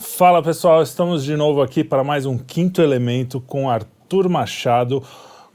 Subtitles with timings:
[0.00, 5.02] Fala pessoal, estamos de novo aqui para mais um quinto elemento com Arthur Machado,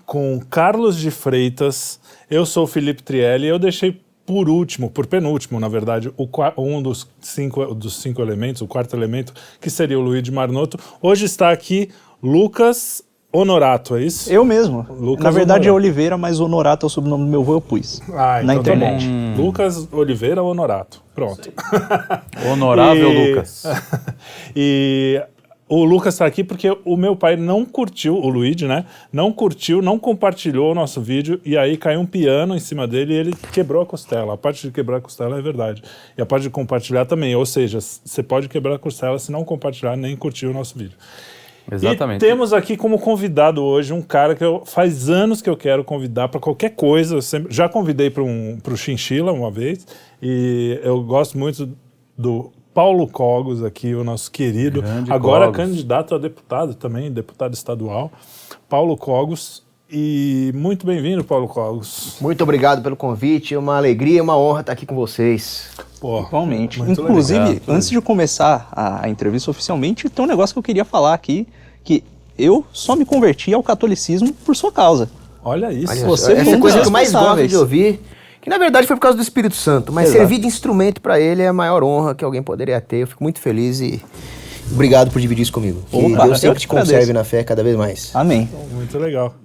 [0.05, 1.99] com Carlos de Freitas.
[2.29, 6.29] Eu sou o Felipe Trielli e eu deixei por último, por penúltimo, na verdade, o,
[6.59, 10.77] um dos cinco, dos cinco elementos, o quarto elemento, que seria o Luigi Marnoto.
[11.01, 11.89] Hoje está aqui
[12.21, 13.03] Lucas
[13.35, 14.31] Honorato, é isso?
[14.31, 14.85] Eu mesmo.
[14.89, 15.69] Lucas Na verdade Honorato.
[15.69, 18.01] é Oliveira, mas Honorato é o sobrenome do meu avô, eu pus.
[18.13, 19.05] Ah, então na tá internet.
[19.05, 19.33] Tá hum.
[19.37, 21.03] Lucas Oliveira Honorato.
[21.13, 21.51] Pronto.
[22.51, 23.29] Honorável e...
[23.29, 23.63] Lucas.
[24.55, 25.21] e
[25.67, 28.85] o Lucas está aqui porque o meu pai não curtiu, o Luigi, né?
[29.11, 33.13] Não curtiu, não compartilhou o nosso vídeo e aí caiu um piano em cima dele
[33.13, 34.35] e ele quebrou a costela.
[34.35, 35.81] A parte de quebrar a costela é verdade.
[36.15, 37.35] E a parte de compartilhar também.
[37.35, 40.97] Ou seja, você pode quebrar a costela se não compartilhar nem curtir o nosso vídeo.
[41.71, 42.23] Exatamente.
[42.23, 45.83] E temos aqui como convidado hoje um cara que eu, faz anos que eu quero
[45.83, 47.21] convidar para qualquer coisa.
[47.21, 49.85] Sempre, já convidei para um, o Chinchila uma vez
[50.21, 51.69] e eu gosto muito
[52.17, 55.57] do Paulo Cogos aqui, o nosso querido, Grande agora Cogos.
[55.57, 58.11] candidato a deputado também, deputado estadual.
[58.67, 59.64] Paulo Cogos.
[59.89, 62.17] E muito bem-vindo, Paulo Cogos.
[62.19, 65.69] Muito obrigado pelo convite, é uma alegria, uma honra estar aqui com vocês.
[65.99, 66.81] Pô, Igualmente.
[66.81, 67.61] Inclusive, legal.
[67.67, 71.47] antes de começar a, a, entrevista oficialmente, tem um negócio que eu queria falar aqui,
[71.83, 72.03] que
[72.37, 75.07] eu só me converti ao catolicismo por sua causa.
[75.43, 75.93] Olha isso.
[75.93, 78.01] Olha, Você essa é a coisa que eu mais gosto de ouvir,
[78.41, 80.19] que na verdade foi por causa do Espírito Santo, mas Exato.
[80.19, 83.03] servir de instrumento para ele é a maior honra que alguém poderia ter.
[83.03, 84.01] Eu fico muito feliz e
[84.71, 85.83] obrigado por dividir isso comigo.
[85.91, 88.09] Que Opa, Deus sempre te conserve na fé cada vez mais.
[88.15, 88.49] Amém.
[88.71, 89.35] Muito legal.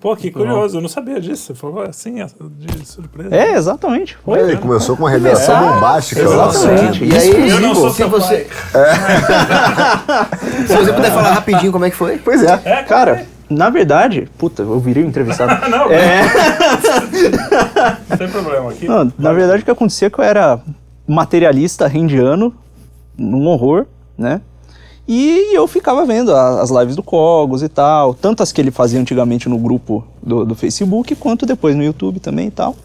[0.00, 1.46] Pô, que curioso, eu não sabia disso.
[1.46, 2.24] Você falou assim,
[2.56, 3.34] de surpresa.
[3.34, 4.16] É, exatamente.
[4.24, 4.38] Foi.
[4.38, 6.20] Ele começou com uma revelação é, bombástica.
[6.20, 7.04] Exatamente.
[7.04, 8.46] E aí, eu não sou se você.
[8.74, 8.94] É.
[10.66, 12.16] se você puder falar rapidinho como é que foi.
[12.18, 12.60] Pois é.
[12.64, 15.52] é cara, na verdade, puta, eu virei um entrevistado.
[15.68, 16.22] não, é...
[18.08, 18.86] não tem problema aqui.
[18.86, 20.60] Não, na verdade, o que acontecia é que eu era
[21.08, 22.54] materialista rendiano,
[23.16, 24.42] num horror, né?
[25.08, 29.48] E eu ficava vendo as lives do Cogos e tal, tantas que ele fazia antigamente
[29.48, 32.76] no grupo do, do Facebook, quanto depois no YouTube também e tal.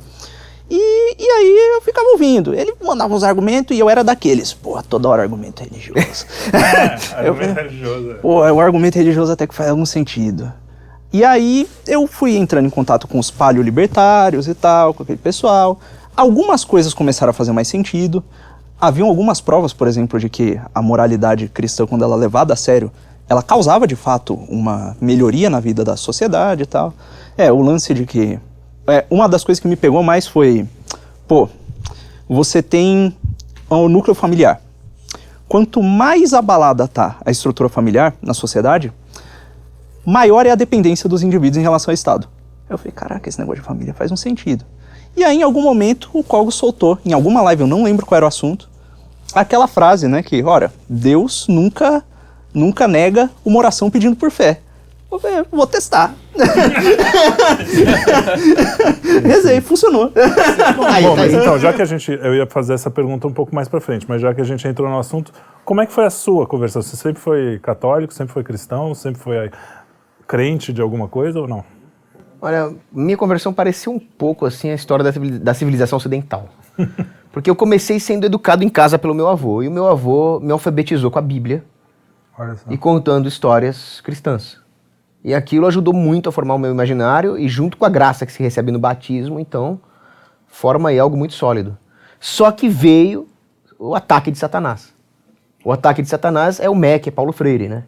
[0.72, 2.54] E, e aí eu ficava ouvindo.
[2.56, 4.54] Ele mandava uns argumentos e eu era daqueles.
[4.54, 6.26] Pô, toda hora argumento religioso.
[6.54, 8.12] É, argumento eu, religioso.
[8.12, 8.14] É.
[8.16, 10.50] Pô, o argumento religioso até que faz algum sentido.
[11.12, 15.78] E aí eu fui entrando em contato com os palio-libertários e tal, com aquele pessoal.
[16.16, 18.24] Algumas coisas começaram a fazer mais sentido
[18.80, 22.58] haviam algumas provas, por exemplo, de que a moralidade cristã, quando ela é levada a
[22.58, 22.92] sério,
[23.28, 26.94] ela causava de fato uma melhoria na vida da sociedade e tal.
[27.38, 28.40] É, o lance de que.
[28.86, 30.68] É, uma das coisas que me pegou mais foi.
[31.28, 31.48] Pô,
[32.28, 33.16] você tem
[33.70, 34.62] o núcleo familiar.
[35.48, 38.92] Quanto mais abalada tá a estrutura familiar na sociedade,
[40.06, 42.28] maior é a dependência dos indivíduos em relação ao Estado.
[42.70, 44.66] Eu falei, caraca, esse negócio de família faz um sentido.
[45.16, 48.18] E aí, em algum momento, o Kogo soltou, em alguma live, eu não lembro qual
[48.18, 48.68] era o assunto,
[49.34, 52.04] aquela frase, né, que, ora, Deus nunca,
[52.54, 54.60] nunca nega uma oração pedindo por fé.
[55.10, 56.16] Vou, ver, vou testar.
[59.24, 60.10] Rezei, funcionou.
[60.10, 63.68] Bom, mas então, já que a gente, eu ia fazer essa pergunta um pouco mais
[63.68, 65.32] para frente, mas já que a gente entrou no assunto,
[65.64, 66.82] como é que foi a sua conversão?
[66.82, 69.52] Você sempre foi católico, sempre foi cristão, sempre foi
[70.28, 71.64] crente de alguma coisa ou não?
[72.44, 76.50] Olha, minha conversão parecia um pouco assim a história da civilização ocidental.
[77.32, 80.52] Porque eu comecei sendo educado em casa pelo meu avô, e o meu avô me
[80.52, 81.64] alfabetizou com a Bíblia
[82.70, 84.58] e contando histórias cristãs.
[85.24, 88.34] E aquilo ajudou muito a formar o meu imaginário, e junto com a graça que
[88.34, 89.80] se recebe no batismo, então,
[90.46, 91.78] forma aí algo muito sólido.
[92.20, 93.26] Só que veio
[93.80, 94.94] o ataque de Satanás.
[95.64, 97.84] O ataque de Satanás é o MEC, é Paulo Freire, né?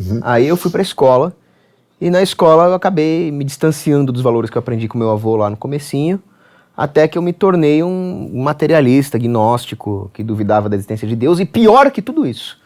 [0.00, 0.20] Uhum.
[0.22, 1.36] Aí eu fui para a escola,
[2.00, 5.36] e na escola eu acabei me distanciando dos valores que eu aprendi com meu avô
[5.36, 6.22] lá no comecinho,
[6.76, 11.44] até que eu me tornei um materialista, gnóstico, que duvidava da existência de Deus, e
[11.44, 12.60] pior que tudo isso,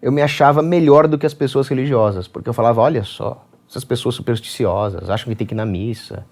[0.00, 3.84] eu me achava melhor do que as pessoas religiosas, porque eu falava, olha só, essas
[3.84, 6.24] pessoas supersticiosas acham que tem que ir na missa,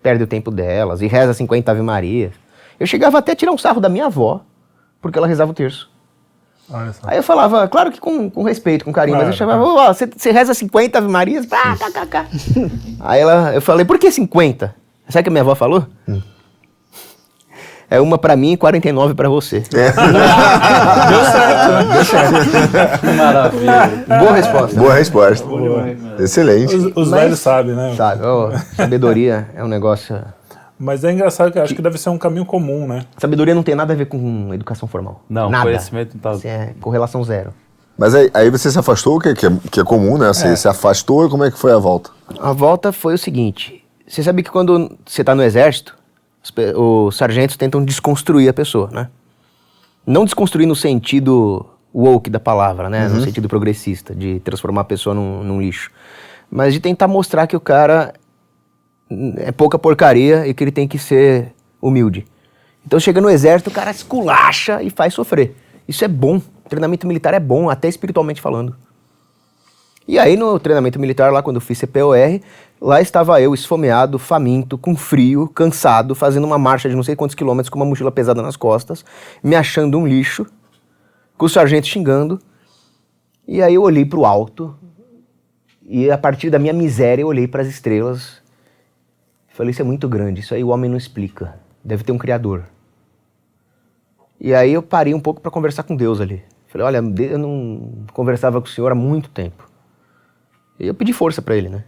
[0.00, 2.30] perde o tempo delas, e reza 50 Ave Maria.
[2.78, 4.42] Eu chegava até a tirar um sarro da minha avó,
[5.02, 5.90] porque ela rezava o terço.
[7.04, 9.92] Aí eu falava, claro que com, com respeito, com carinho, claro, mas eu chamava, ó,
[9.92, 11.46] você, você reza 50 Ave Marias?
[11.50, 12.26] Ah, cá, cá, cá.
[13.00, 14.74] Aí ela, eu falei, por que 50?
[15.08, 15.86] Sabe o que a minha avó falou?
[16.06, 16.20] Hum
[17.90, 19.62] é uma para mim e 49 para você.
[19.78, 19.92] É.
[21.08, 21.92] Deu certo.
[21.92, 23.06] Deu certo.
[23.16, 24.04] Maravilha.
[24.06, 24.80] Boa resposta.
[24.80, 25.46] Boa resposta.
[25.46, 25.96] Boa.
[26.18, 26.74] Excelente.
[26.74, 27.94] Os, os velhos sabem, né?
[27.96, 28.22] Sabe.
[28.26, 30.16] Oh, sabedoria é um negócio...
[30.78, 33.04] Mas é engraçado que eu acho que deve ser um caminho comum, né?
[33.16, 35.22] Sabedoria não tem nada a ver com educação formal.
[35.28, 35.64] Não, nada.
[35.64, 36.48] conhecimento não tá...
[36.48, 37.52] É correlação zero.
[37.98, 40.28] Mas aí, aí você se afastou, que, que, é, que é comum, né?
[40.28, 40.56] Você é.
[40.56, 42.10] se afastou e como é que foi a volta?
[42.38, 43.84] A volta foi o seguinte.
[44.06, 45.98] Você sabe que quando você está no exército,
[46.76, 49.08] os sargentos tentam desconstruir a pessoa, né?
[50.06, 53.08] Não desconstruir no sentido woke da palavra, né?
[53.08, 55.90] No sentido progressista, de transformar a pessoa num, num lixo.
[56.48, 58.14] Mas de tentar mostrar que o cara
[59.36, 62.26] é pouca porcaria e que ele tem que ser humilde.
[62.86, 65.54] Então chega no exército, o cara esculacha e faz sofrer.
[65.86, 66.40] Isso é bom.
[66.68, 68.76] treinamento militar é bom, até espiritualmente falando.
[70.06, 72.40] E aí no treinamento militar lá, quando eu fiz CPOR,
[72.80, 77.34] lá estava eu esfomeado, faminto, com frio, cansado, fazendo uma marcha de não sei quantos
[77.34, 79.04] quilômetros com uma mochila pesada nas costas,
[79.42, 80.46] me achando um lixo,
[81.36, 82.40] com o sargento xingando.
[83.46, 84.74] E aí eu olhei para o alto
[85.86, 88.42] e a partir da minha miséria eu olhei para as estrelas.
[89.58, 91.58] Falei, isso é muito grande, isso aí o homem não explica.
[91.82, 92.62] Deve ter um criador.
[94.40, 96.44] E aí eu parei um pouco para conversar com Deus ali.
[96.68, 99.68] Falei, olha, eu não conversava com o senhor há muito tempo.
[100.78, 101.82] E eu pedi força para ele, né?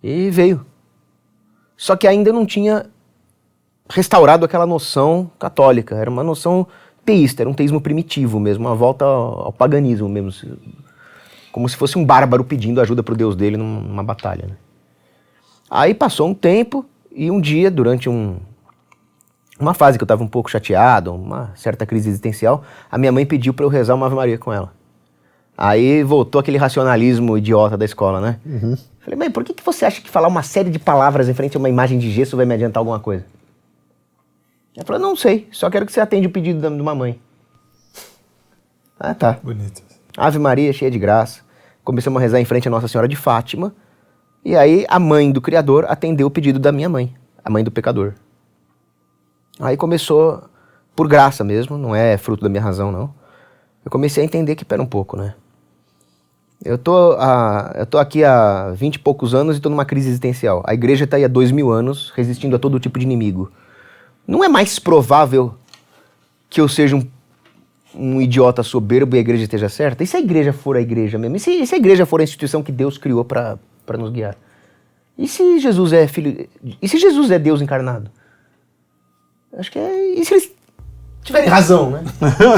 [0.00, 0.64] E veio.
[1.76, 2.86] Só que ainda não tinha
[3.90, 5.96] restaurado aquela noção católica.
[5.96, 6.68] Era uma noção
[7.04, 10.30] teísta, era um teísmo primitivo mesmo, uma volta ao, ao paganismo mesmo.
[11.50, 14.46] Como se fosse um bárbaro pedindo ajuda pro Deus dele numa batalha.
[14.46, 14.56] Né?
[15.70, 18.36] Aí passou um tempo e um dia, durante um,
[19.58, 23.24] uma fase que eu estava um pouco chateado, uma certa crise existencial, a minha mãe
[23.24, 24.72] pediu para eu rezar uma Ave Maria com ela.
[25.56, 28.40] Aí voltou aquele racionalismo idiota da escola, né?
[28.44, 28.76] Uhum.
[28.98, 31.56] Falei, mãe, por que, que você acha que falar uma série de palavras em frente
[31.56, 33.24] a uma imagem de gesso vai me adiantar alguma coisa?
[34.76, 37.20] Ela falou, não sei, só quero que você atenda o pedido da, de uma mãe.
[38.98, 39.38] Ah, tá.
[39.42, 39.82] Bonito.
[40.16, 41.42] Ave Maria, cheia de graça.
[41.84, 43.72] Começamos a rezar em frente a Nossa Senhora de Fátima.
[44.44, 47.70] E aí a mãe do Criador atendeu o pedido da minha mãe, a mãe do
[47.70, 48.12] pecador.
[49.58, 50.42] Aí começou,
[50.94, 53.14] por graça mesmo, não é fruto da minha razão, não.
[53.84, 55.34] Eu comecei a entender que, pera um pouco, né?
[56.64, 60.08] Eu tô, a, eu tô aqui há vinte e poucos anos e tô numa crise
[60.08, 60.62] existencial.
[60.66, 63.52] A igreja está aí há dois mil anos, resistindo a todo tipo de inimigo.
[64.26, 65.54] Não é mais provável
[66.48, 67.06] que eu seja um,
[67.94, 70.02] um idiota soberbo e a igreja esteja certa?
[70.02, 71.36] E se a igreja for a igreja mesmo?
[71.36, 73.58] E se, e se a igreja for a instituição que Deus criou para
[73.92, 74.36] nos guiar?
[75.16, 76.48] E se Jesus é filho...
[76.82, 78.10] E se Jesus é Deus encarnado?
[79.56, 80.14] Acho que é...
[80.14, 80.52] E se eles
[81.22, 82.04] tiverem razão, né?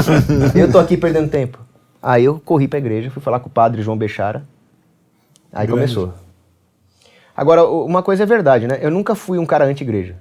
[0.55, 1.59] eu tô aqui perdendo tempo.
[2.01, 4.43] Aí eu corri pra igreja, fui falar com o padre João Bechara.
[5.51, 5.71] Aí Grande.
[5.93, 6.13] começou.
[7.35, 8.79] Agora, uma coisa é verdade, né?
[8.81, 10.15] Eu nunca fui um cara anti-igreja.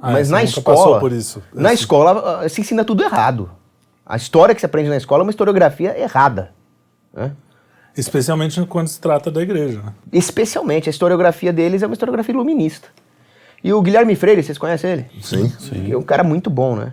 [0.00, 1.00] Ah, Mas na escola.
[1.00, 1.42] por isso.
[1.52, 1.80] Na Assim.
[1.80, 3.50] escola ah, se ensina tudo errado.
[4.04, 6.52] A história que se aprende na escola é uma historiografia errada.
[7.12, 7.32] né?
[7.96, 9.80] Especialmente quando se trata da igreja.
[9.82, 9.92] né?
[10.12, 12.88] Especialmente, a historiografia deles é uma historiografia iluminista.
[13.62, 15.06] E o Guilherme Freire, vocês conhecem ele?
[15.20, 15.52] Sim.
[15.92, 16.92] É um cara muito bom, né?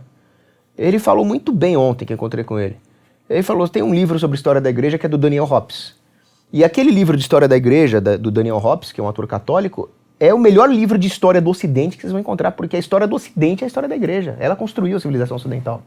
[0.78, 2.78] Ele falou muito bem ontem que eu encontrei com ele.
[3.30, 5.96] Ele falou: tem um livro sobre história da igreja que é do Daniel Hobbes.
[6.52, 9.28] E aquele livro de história da igreja, da- do Daniel Hobbes, que é um ator
[9.28, 12.80] católico, é o melhor livro de história do Ocidente que vocês vão encontrar, porque a
[12.80, 14.36] história do Ocidente é a história da igreja.
[14.40, 15.82] Ela construiu a civilização ocidental.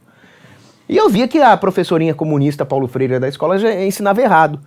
[0.88, 4.60] E eu via que a professorinha comunista Paulo Freire da escola já ensinava errado.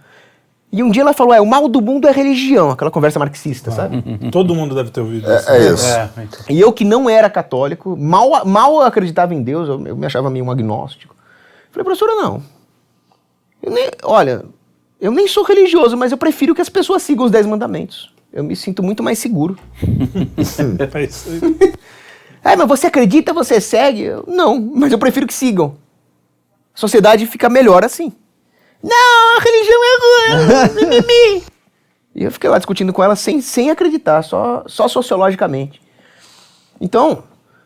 [0.76, 3.72] E um dia ela falou: é, o mal do mundo é religião, aquela conversa marxista,
[3.72, 4.04] sabe?
[4.30, 5.50] Todo mundo deve ter ouvido isso.
[5.50, 5.86] É, é isso.
[5.88, 6.40] É, então.
[6.50, 10.30] E eu que não era católico, mal, mal acreditava em Deus, eu, eu me achava
[10.30, 11.16] meio um agnóstico.
[11.72, 12.44] Falei, professora, não.
[13.64, 14.44] Eu nem- olha,
[15.00, 18.14] eu nem sou religioso, mas eu prefiro que as pessoas sigam os dez mandamentos.
[18.34, 19.58] Eu me sinto muito mais seguro.
[20.38, 21.74] É isso aí.
[22.44, 24.04] É, mas você acredita, você segue?
[24.04, 25.78] Eu, não, mas eu prefiro que sigam.
[26.76, 28.14] A sociedade fica melhor assim.
[28.88, 30.76] Não, a religião é ruim.
[30.76, 31.44] mimimi.
[32.16, 35.82] e eu fiquei lá discutindo com ela sem, sem acreditar, só, só sociologicamente.
[36.80, 37.24] Então,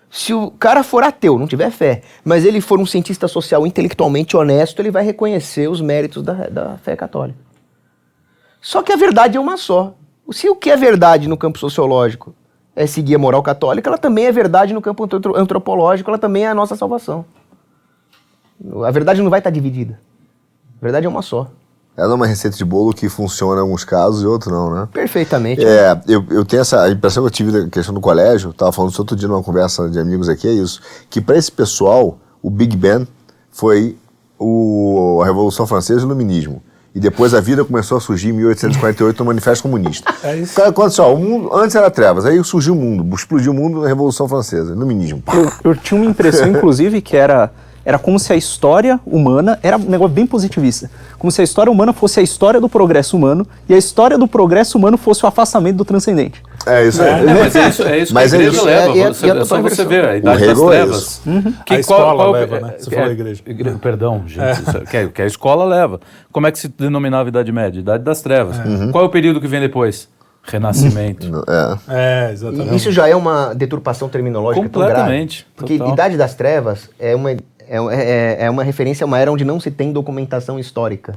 [0.10, 4.38] se o cara for ateu, não tiver fé, mas ele for um cientista social intelectualmente
[4.38, 7.38] honesto, ele vai reconhecer os méritos da, da fé católica.
[8.62, 9.94] Só que a verdade é uma só.
[10.32, 12.34] Se o que é verdade no campo sociológico
[12.76, 16.46] é seguir a moral católica, ela também é verdade no campo antro- antropológico, ela também
[16.46, 17.26] é a nossa salvação.
[18.86, 20.00] A verdade não vai estar dividida.
[20.82, 21.48] A verdade é uma só.
[21.98, 24.88] Ela é uma receita de bolo que funciona em alguns casos e outros não, né?
[24.94, 25.66] Perfeitamente.
[25.66, 28.92] É, eu, eu tenho essa impressão que eu tive da questão do colégio, tava falando
[28.92, 32.50] isso outro dia numa conversa de amigos aqui, é isso, que para esse pessoal, o
[32.50, 33.06] Big Bang
[33.52, 33.98] foi
[34.40, 36.64] o, a Revolução Francesa e o Iluminismo.
[36.96, 40.12] E depois a vida começou a surgir em 1848 no Manifesto Comunista.
[40.24, 40.56] É isso.
[40.56, 43.82] Cara, quando só, o mundo, antes era trevas, aí surgiu o mundo, explodiu o mundo
[43.82, 45.24] na Revolução Francesa, Iluminismo.
[45.34, 47.52] Eu, eu tinha uma impressão, inclusive, que era,
[47.90, 50.92] era como se a história humana era um negócio bem positivista.
[51.18, 54.28] Como se a história humana fosse a história do progresso humano e a história do
[54.28, 56.40] progresso humano fosse o afastamento do transcendente.
[56.68, 57.10] É isso aí.
[57.10, 58.66] É, mas é isso, é isso Mas que a é igreja isso.
[58.68, 58.96] leva.
[58.96, 61.22] É, é- você, é a é só você ver a idade das é trevas.
[61.66, 62.76] Que A escola leva, né?
[62.78, 63.42] Você falou igreja.
[63.82, 64.40] Perdão, gente.
[64.46, 66.00] é- Que, que a escola leva.
[66.32, 67.80] Como é que se denominava a Idade Média?
[67.80, 68.58] Idade das Trevas.
[68.92, 70.08] Qual é o período que vem depois?
[70.44, 71.28] Renascimento.
[71.50, 72.28] É.
[72.28, 72.76] É, E exatamente.
[72.76, 74.94] isso já é uma deturpação terminológica tão grave.
[74.96, 75.94] Completamente, Porque total.
[75.94, 77.32] Idade das Trevas é uma,
[77.70, 77.78] é,
[78.42, 81.16] é, é uma referência a uma era onde não se tem documentação histórica.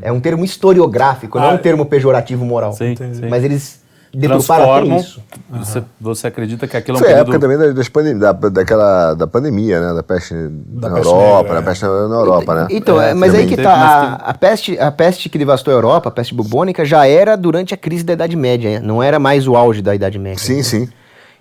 [0.00, 2.72] é um termo historiográfico, não é um Ah, termo pejorativo moral.
[2.72, 2.94] Sim.
[3.28, 3.80] Mas eles
[4.14, 5.20] deturparam isso.
[5.50, 7.34] Você, você acredita que aquilo é um Foi a período...
[7.34, 9.94] época também das, pandem- da, daquela, da pandemia, né?
[9.94, 11.62] Da peste na peste Europa, negra, da é.
[11.64, 12.66] peste na Europa, né?
[12.70, 13.74] Então, É, é, mas aí que tá.
[13.74, 17.74] A, a peste, a peste que devastou a Europa, a peste bubônica, já era durante
[17.74, 20.38] a crise da Idade Média, não era mais o auge da Idade Média.
[20.42, 20.88] Sim, sim.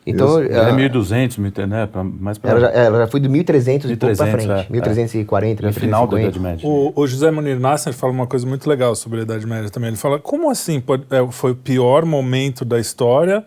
[0.07, 1.87] Então, É a- 1200, mil- né?
[1.87, 2.51] Pra, mais pra...
[2.51, 4.67] ela, já, ela já foi do 1300 e pouco 1300, frente.
[4.67, 6.21] é, 1340, é final da 1350.
[6.21, 6.67] Idade Média.
[6.69, 9.87] O, o José Munir Nasser fala uma coisa muito legal sobre a Idade Média também.
[9.89, 13.43] Ele fala, como assim pode- é, foi o pior momento da história,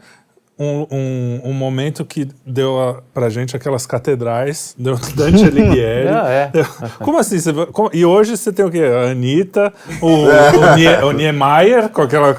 [0.59, 6.09] um, um, um momento que deu a, pra gente aquelas catedrais, deu Dante Alighieri.
[6.19, 6.49] Ah, é.
[6.49, 6.67] Deu-
[6.99, 7.39] como assim?
[7.39, 8.83] Você, como- e hoje você tem o quê?
[8.83, 9.73] A Anitta,
[10.03, 12.35] o, o, Nie- o Niemeyer, com aquela...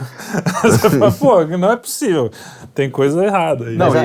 [0.62, 2.30] você fala, pô, não é possível.
[2.76, 3.76] Tem coisa errada aí.
[3.76, 3.98] Não, e,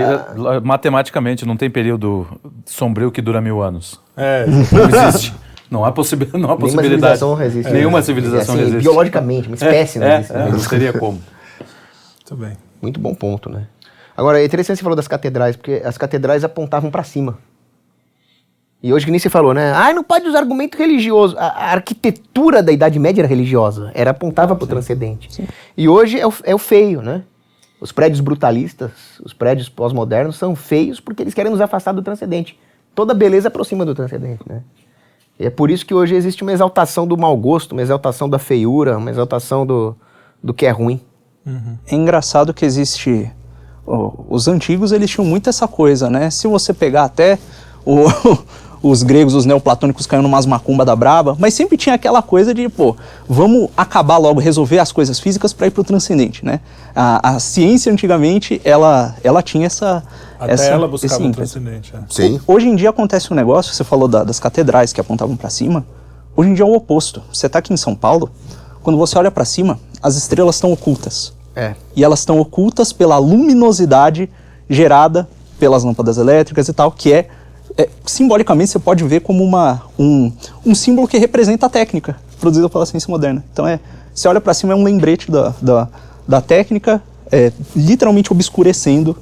[0.56, 2.26] eh, matematicamente não tem período
[2.66, 4.00] sombrio que dura mil anos.
[4.16, 5.35] É, Não existe.
[5.71, 6.92] Não há, possibi não há Nenhuma possibilidade.
[7.18, 7.73] civilização resiste.
[7.73, 8.83] Nenhuma É, civilização assim, resiste.
[8.83, 10.33] Biologicamente, uma espécie não é, existe.
[10.33, 10.49] é, né?
[10.52, 11.21] não teria como.
[12.30, 12.52] muito bem.
[12.80, 13.66] Muito bom ponto, né?
[14.16, 17.38] Agora, é interessante você falou das catedrais, porque as catedrais apontavam para cima.
[18.83, 19.73] E hoje que nem você falou, né?
[19.73, 21.37] Ah, não pode usar argumento religioso.
[21.38, 25.42] A, a arquitetura da Idade Média era religiosa, era apontava para o transcendente.
[25.75, 27.23] E hoje é o, é o feio, né?
[27.80, 28.92] Os prédios brutalistas,
[29.25, 32.59] os prédios pós-modernos são feios porque eles querem nos afastar do transcendente.
[32.94, 34.62] Toda beleza aproxima do transcendente, né?
[35.38, 38.38] E é por isso que hoje existe uma exaltação do mau gosto, uma exaltação da
[38.38, 39.97] feiura, uma exaltação do,
[40.42, 41.00] do que é ruim.
[41.90, 43.30] É engraçado que existe.
[43.86, 46.30] Os antigos eles tinham muito essa coisa, né?
[46.30, 47.38] Se você pegar até
[47.84, 48.06] o-
[48.82, 52.68] os gregos, os neoplatônicos caindo numas macumba da braba, mas sempre tinha aquela coisa de,
[52.68, 52.94] pô,
[53.26, 56.60] vamos acabar logo, resolver as coisas físicas para ir pro transcendente, né?
[56.94, 60.02] A, a ciência antigamente ela, ela tinha essa.
[60.38, 61.94] Até essa, ela esse buscava o transcendente.
[61.96, 62.00] é.
[62.10, 62.40] Sim.
[62.46, 65.84] Hoje em dia acontece um negócio, você falou da- das catedrais que apontavam para cima.
[66.36, 67.22] Hoje em dia é o oposto.
[67.32, 68.28] Você tá aqui em São Paulo,
[68.82, 71.32] quando você olha para cima, as estrelas estão ocultas.
[71.54, 71.75] É.
[71.94, 74.28] E elas estão ocultas pela luminosidade
[74.68, 77.28] gerada pelas lâmpadas elétricas e tal, que é,
[77.76, 80.32] é, simbolicamente você pode ver como uma, um,
[80.64, 83.44] um símbolo que representa a técnica produzida pela ciência moderna.
[83.52, 83.80] Então é,
[84.12, 85.88] você olha para cima é um lembrete da, da,
[86.26, 89.16] da técnica, é, literalmente obscurecendo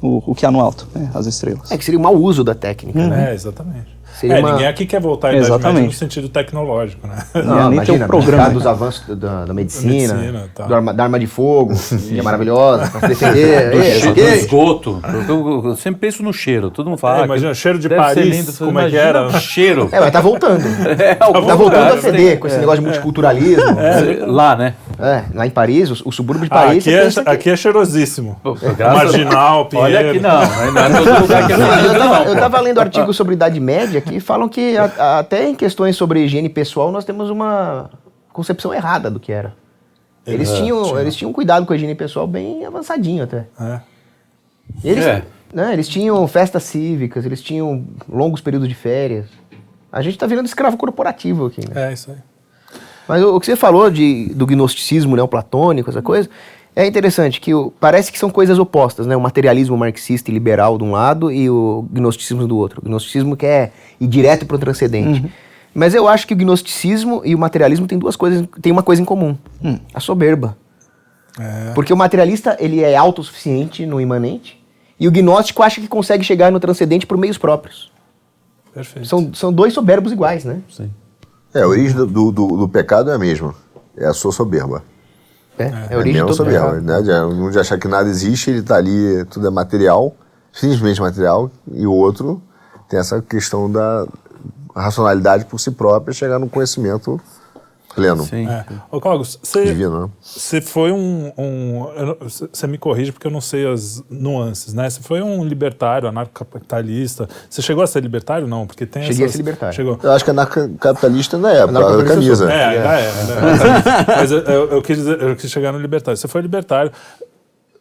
[0.00, 1.70] o, o que há no alto, né, as estrelas.
[1.70, 3.30] É que seria o mau uso da técnica, né?
[3.30, 3.97] É, exatamente.
[4.18, 7.18] Seria é, uma- ninguém aqui quer voltar à Idade Média no sentido tecnológico, né?
[7.34, 8.50] Não, Não, nem tem imagina, o programa.
[8.50, 10.64] dos avanços da, da medicina, medicina, tá.
[10.66, 11.72] do arma- da arma de fogo,
[12.08, 13.70] que é maravilhosa, pra se defender.
[13.70, 15.00] Do, é, cheiro, do esgoto.
[15.28, 16.70] Eu, eu- eu sempre penso no cheiro.
[16.70, 17.18] Todo mundo fala.
[17.18, 18.52] É, ah, imagina, que cheiro de Paris, lindo.
[18.58, 19.26] como é que Imagina era?
[19.28, 19.88] o cheiro.
[19.92, 20.62] É, mas tá voltando.
[20.98, 23.78] É, Tá voltando a feder com esse negócio de multiculturalismo.
[23.78, 24.74] É, Lá, né?
[25.00, 26.86] É, lá em Paris, o, o subúrbio de Ah, Paris.
[26.86, 28.40] aqui, você é, aqui é cheirosíssimo.
[28.42, 29.96] Pô, Marginal, Pinheiro.
[29.96, 30.72] Olha aqui não.
[30.72, 33.60] Não é todo lugar que é Não, eu, tava, eu tava lendo artigos sobre Idade
[33.60, 37.90] Média que falam que a- a- até em questões sobre higiene pessoal nós temos uma
[38.32, 39.54] concepção errada do que era.
[40.26, 43.46] Eles, tinham, eles tinham cuidado com a higiene pessoal bem avançadinho até.
[43.60, 43.80] É.
[44.84, 45.22] Eles, É.
[45.54, 49.26] né, eles tinham festas cívicas, eles tinham longos períodos de férias.
[49.90, 51.62] A gente tá virando escravo corporativo aqui.
[51.66, 51.88] né?
[51.88, 52.18] É isso aí.
[53.08, 56.28] Mas o, o que você falou de, do gnosticismo neoplatônico, essa coisa,
[56.76, 59.16] é interessante, que o- parece que são coisas opostas, né?
[59.16, 62.80] O materialismo marxista e liberal de um lado e o gnosticismo do outro.
[62.80, 65.24] O gnosticismo quer ir direto para o transcendente.
[65.74, 69.00] Mas eu acho que o gnosticismo e o materialismo têm duas coisas, têm uma coisa
[69.02, 69.36] em comum.
[69.94, 70.56] A soberba.
[71.38, 71.72] É.
[71.72, 74.58] Porque o materialista, ele é autossuficiente no imanente,
[74.98, 77.92] e o gnóstico acha que consegue chegar no transcendente por meios próprios.
[78.74, 79.06] Perfeito.
[79.06, 80.60] São, são dois soberbos iguais, né?
[80.68, 80.90] Sim.
[81.54, 83.54] É, a origem do, do, do- do pecado é a mesma.
[83.96, 84.82] É a sua soberba.
[85.58, 86.80] É, é, É, a a origem mesma do soberba.
[86.80, 87.02] Né?
[87.02, 90.14] De, um de achar que nada existe, ele tá ali, tudo é material,
[90.52, 92.40] simplesmente material, e o outro
[92.88, 94.06] tem essa questão da
[94.74, 97.20] racionalidade por si própria, chegar no conhecimento
[97.94, 98.46] pleno, Sim.
[98.48, 98.64] É.
[98.90, 100.02] Ô, Clóvis, você divino.
[100.06, 100.08] Né?
[100.20, 101.32] você foi um.
[101.36, 102.16] um não-
[102.52, 104.88] Você me corrige porque eu não sei as nuances, né?
[104.88, 107.28] Você foi um libertário, anarcocapitalista.
[107.48, 108.46] Você chegou a ser libertário?
[108.46, 109.74] Não, porque tem Cheguei a essas- ser libertário.
[109.74, 109.98] Chegou.
[110.02, 112.52] Eu acho que anarcapitalista na época, a Anarcocapitalista camisa.
[112.52, 113.10] É, ainda é.
[113.10, 113.32] ainda
[114.12, 114.16] é.
[114.16, 116.16] Mas eu, eu- eu quis dizer, eu quis chegar no libertário.
[116.16, 116.92] Você foi libertário.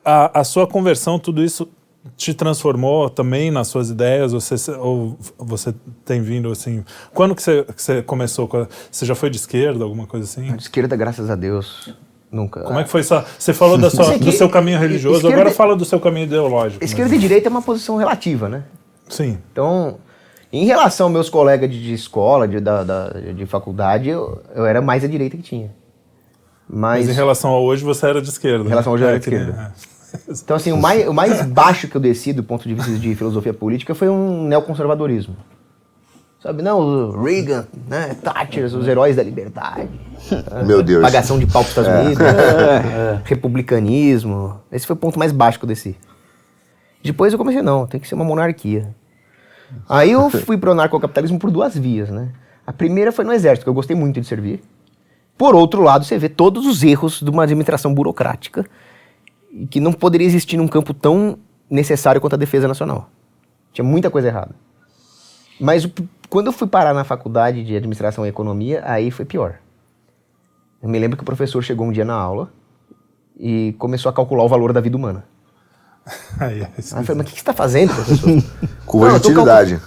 [0.04, 1.68] A, a sua conversão, tudo isso
[2.16, 4.34] te transformou também nas suas ideias?
[4.34, 5.74] Ou você, ou você
[6.06, 6.84] tem vindo assim.
[7.14, 8.48] Quando que você, que você começou?
[8.48, 10.56] com a- Você já foi de esquerda, alguma coisa assim?
[10.56, 11.94] De esquerda, graças a Deus,
[12.32, 12.62] nunca.
[12.62, 13.26] Como é que foi só?
[13.38, 16.26] Você falou da sua, Isso do seu caminho religioso, esquerda- agora fala do seu caminho
[16.26, 16.84] ideológico.
[16.84, 17.18] Esquerda né?
[17.18, 18.64] e direita é uma posição relativa, né?
[19.10, 19.38] Sim.
[19.52, 19.98] Então,
[20.52, 24.66] em relação aos meus colegas de, de escola, de, da, da- de faculdade, eu, eu
[24.66, 25.74] era mais à direita que tinha.
[26.70, 28.66] Mas, Mas em relação a hoje, você era de esquerda.
[28.66, 29.74] Em relação a hoje, eu era de que nem- esquerda.
[30.30, 33.16] então assim, o mais, o mais baixo que eu desci do ponto de vista de
[33.16, 35.36] filosofia política foi um neoconservadorismo.
[36.42, 39.90] Sabe, não, o Reagan, né, Thatcher, os heróis da liberdade.
[40.66, 41.02] Meu Deus.
[41.02, 44.62] Pagação de pau para os Estados Unidos, é, republicanismo.
[44.72, 45.98] Esse foi o ponto mais baixo que eu desci.
[47.04, 48.96] Depois eu comecei, não, tem que ser uma monarquia.
[49.90, 52.30] Aí eu fui pro anarcocapitalismo por duas vias, né?
[52.66, 54.62] A primeira foi no exército, que eu gostei muito de servir.
[55.38, 58.66] Por outro lado, você vê todos os erros de uma administração burocrática
[59.66, 61.38] que não poderia existir num campo tão
[61.70, 63.10] necessário quanto a defesa nacional.
[63.74, 64.52] Tinha muita coisa errada.
[65.60, 65.92] Mas o-
[66.30, 69.56] quando eu fui parar na faculdade de administração e economia, aí foi pior.
[70.82, 72.52] Eu me lembro que o professor chegou um dia na aula
[73.40, 75.24] e começou a calcular o valor da vida humana.
[76.40, 76.68] Aí, eu
[77.04, 78.30] falei, mas o que que você está fazendo, professor?
[78.86, 79.82] Curva Não, de utilidade.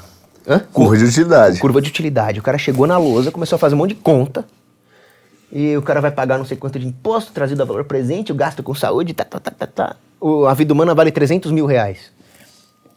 [0.47, 0.59] Hã?
[0.73, 1.61] Curva de utilidade.
[1.61, 2.41] Curva de utilidade.
[2.41, 4.45] O cara chegou na lousa, começou a fazer um monte de conta.
[5.53, 8.35] E o cara vai pagar não sei quanto de imposto, trazido a valor presente, o
[8.35, 9.97] gasto com saúde, tá, tá, tá, tá, tá.
[10.21, 11.99] O- a vida humana vale 300 mil reais.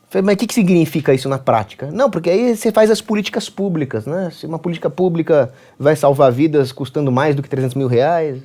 [0.10, 1.90] Falei, mas o que, que significa isso na prática?
[1.92, 4.30] Não, porque aí você faz as políticas públicas, né?
[4.32, 8.40] Se uma política pública vai salvar vidas custando mais do que 300 mil reais...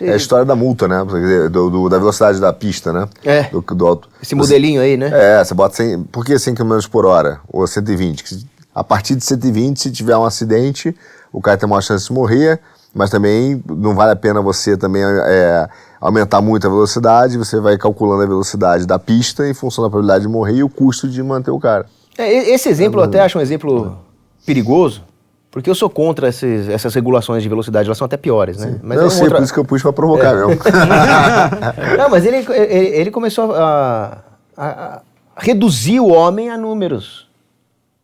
[0.00, 1.04] É a história da multa, né?
[1.50, 3.08] Do- do- da velocidade da pista, né?
[3.24, 3.44] É.
[3.44, 4.08] Do, do alto.
[4.22, 5.10] Esse modelinho aí, né?
[5.12, 6.02] É, você bota 100.
[6.04, 7.40] Por que 100 km por hora?
[7.48, 8.22] Ou 120?
[8.22, 10.94] Que se- A partir de 120, se tiver um acidente,
[11.32, 12.60] o cara tem uma chance de morrer,
[12.96, 15.68] mas também não vale a pena você também é,
[16.00, 20.22] aumentar muito a velocidade, você vai calculando a velocidade da pista em função da probabilidade
[20.26, 21.84] de morrer e o custo de manter o cara.
[22.16, 23.98] É, esse exemplo eu até acho um exemplo
[24.46, 25.02] perigoso,
[25.50, 28.78] porque eu sou contra esses- essas regulações de velocidade, elas são até piores, né?
[28.82, 30.50] Mas é eu sei, outra- por isso que eu pus pra provocar mesmo.
[31.98, 34.18] Não, mas ele, ele, ele começou a,
[34.56, 35.00] a-
[35.36, 37.26] a reduzir o homem a números.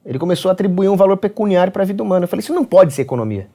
[0.04, 2.24] Ele começou a atribuir um valor pecuniário para a vida humana.
[2.24, 3.46] Eu falei, isso não pode ser economia.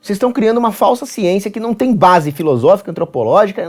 [0.00, 3.62] Vocês estão criando uma falsa ciência que não tem base filosófica, antropológica.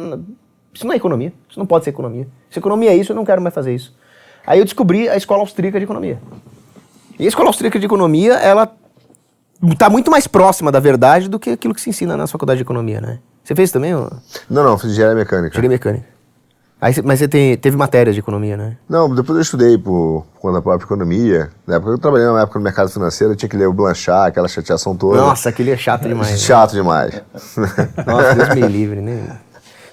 [0.74, 1.34] Isso não é economia.
[1.50, 2.28] Isso não pode ser economia.
[2.50, 3.96] Se economia é isso, eu não quero mais fazer isso.
[4.46, 6.20] Aí eu descobri a escola austríaca de economia.
[7.20, 8.72] E a escola austríaca de economia, ela
[9.72, 12.64] está muito mais próxima da verdade do que aquilo que se ensina na faculdade de
[12.64, 13.20] economia, né?
[13.44, 13.96] Você fez também?
[13.96, 14.10] ô?
[14.50, 15.56] não, não, fiz engenharia mecânica.
[15.56, 16.17] Cheguei mecânica.
[16.80, 18.78] Aí, mas você tem- teve matérias de economia, né?
[18.88, 21.50] Não, depois eu estudei por conta da própria economia.
[21.66, 24.30] Na época eu trabalhei na época no mercado financeiro, eu tinha que ler o Blanchard,
[24.30, 25.18] aquela chateação toda.
[25.18, 26.30] Nossa, aquele é chato demais.
[26.32, 26.38] né?
[26.38, 27.20] Chato demais.
[28.06, 29.38] Nossa, Deus me livre, né?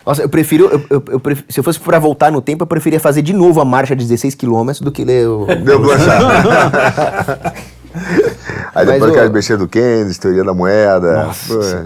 [0.07, 3.01] Nossa, eu prefiro, eu, eu- eu se eu fosse pra voltar no tempo, eu preferia
[3.01, 5.47] fazer de novo a marcha de 16 km do que ler o...
[5.65, 6.25] Deu Blanchard.
[8.75, 11.31] Aí depois o- aquelas besteiras do Keynes, teoria da moeda,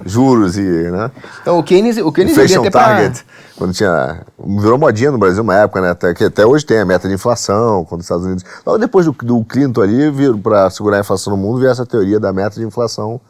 [0.07, 1.11] juros e, né?
[1.43, 3.13] Então, o Keynes, o Keynes Inflation até pra...
[3.59, 4.23] Quando tinha.
[4.39, 5.91] Virou modinha no Brasil uma época, né?
[5.91, 8.45] Até, que até hoje tem a meta de inflação, quando os Estados Unidos.
[8.65, 12.21] Logo depois do, do Clinton ali, para segurar a inflação no mundo, veio essa teoria
[12.21, 13.21] da meta de inflação.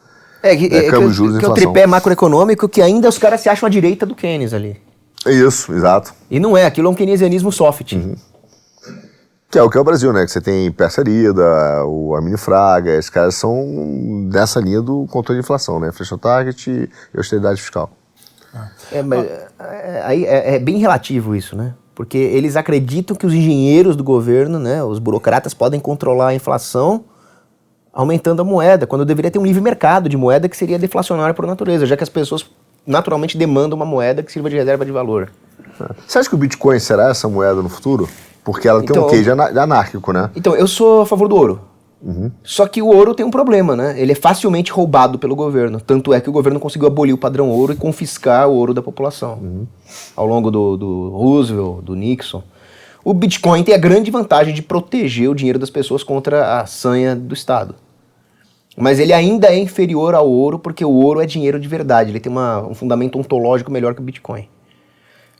[0.43, 3.09] É, que, É, é, que, câmbio, juros e que é o tripé macroeconômico que ainda
[3.09, 4.79] os caras se acham à direita do Keynes ali.
[5.25, 6.13] É isso, exato.
[6.29, 7.93] E não é, aquilo é um keynesianismo soft.
[7.93, 8.15] Uhum.
[9.49, 10.23] Que é o que é o Brasil, né?
[10.25, 13.65] Que você tem Persa Arida, o Arminio Fraga, esses caras são
[14.31, 15.89] nessa linha do controle de inflação, né?
[15.89, 17.89] Inflation target e austeridade fiscal.
[18.91, 19.25] É, mas,
[19.59, 21.73] é, aí é, é bem relativo isso, né?
[21.93, 27.03] Porque eles acreditam que os engenheiros do governo, né, os burocratas, podem controlar a inflação
[27.93, 31.45] aumentando a moeda, quando deveria ter um livre mercado de moeda que seria deflacionário por
[31.45, 32.45] natureza, já que as pessoas
[32.87, 35.29] naturalmente demandam uma moeda que sirva de reserva de valor.
[36.07, 38.07] Você acha que o Bitcoin será essa moeda no futuro?
[38.43, 40.29] Porque ela tem um Então- ana- de anárquico, né?
[40.35, 41.61] Então, eu sou a favor do ouro.
[42.43, 43.99] Só que o ouro tem um problema, né?
[43.99, 45.79] Ele é facilmente roubado pelo governo.
[45.81, 48.81] Tanto é que o governo conseguiu abolir o padrão ouro e confiscar o ouro da
[48.81, 49.67] população.
[50.15, 52.41] Ao longo do, do Roosevelt, do Nixon.
[53.03, 57.15] O Bitcoin tem a grande vantagem de proteger o dinheiro das pessoas contra a sanha
[57.15, 57.75] do Estado.
[58.77, 62.11] Mas ele ainda é inferior ao ouro porque o ouro é dinheiro de verdade.
[62.11, 64.47] Ele tem uma- um fundamento ontológico melhor que o Bitcoin.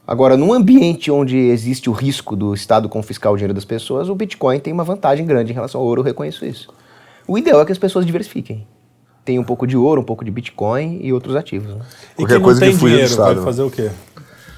[0.09, 4.15] Agora, num ambiente onde existe o risco do Estado confiscar o dinheiro das pessoas, o
[4.15, 6.73] Bitcoin tem uma vantagem grande em relação ao ouro, eu reconheço isso.
[7.27, 8.65] O ideal é que as pessoas diversifiquem.
[9.23, 11.75] Tem um pouco de ouro, um pouco de Bitcoin e outros ativos.
[11.75, 11.81] né?
[12.13, 13.91] E Qualquer quem não coisa que tem do dinheiro vai fazer o quê?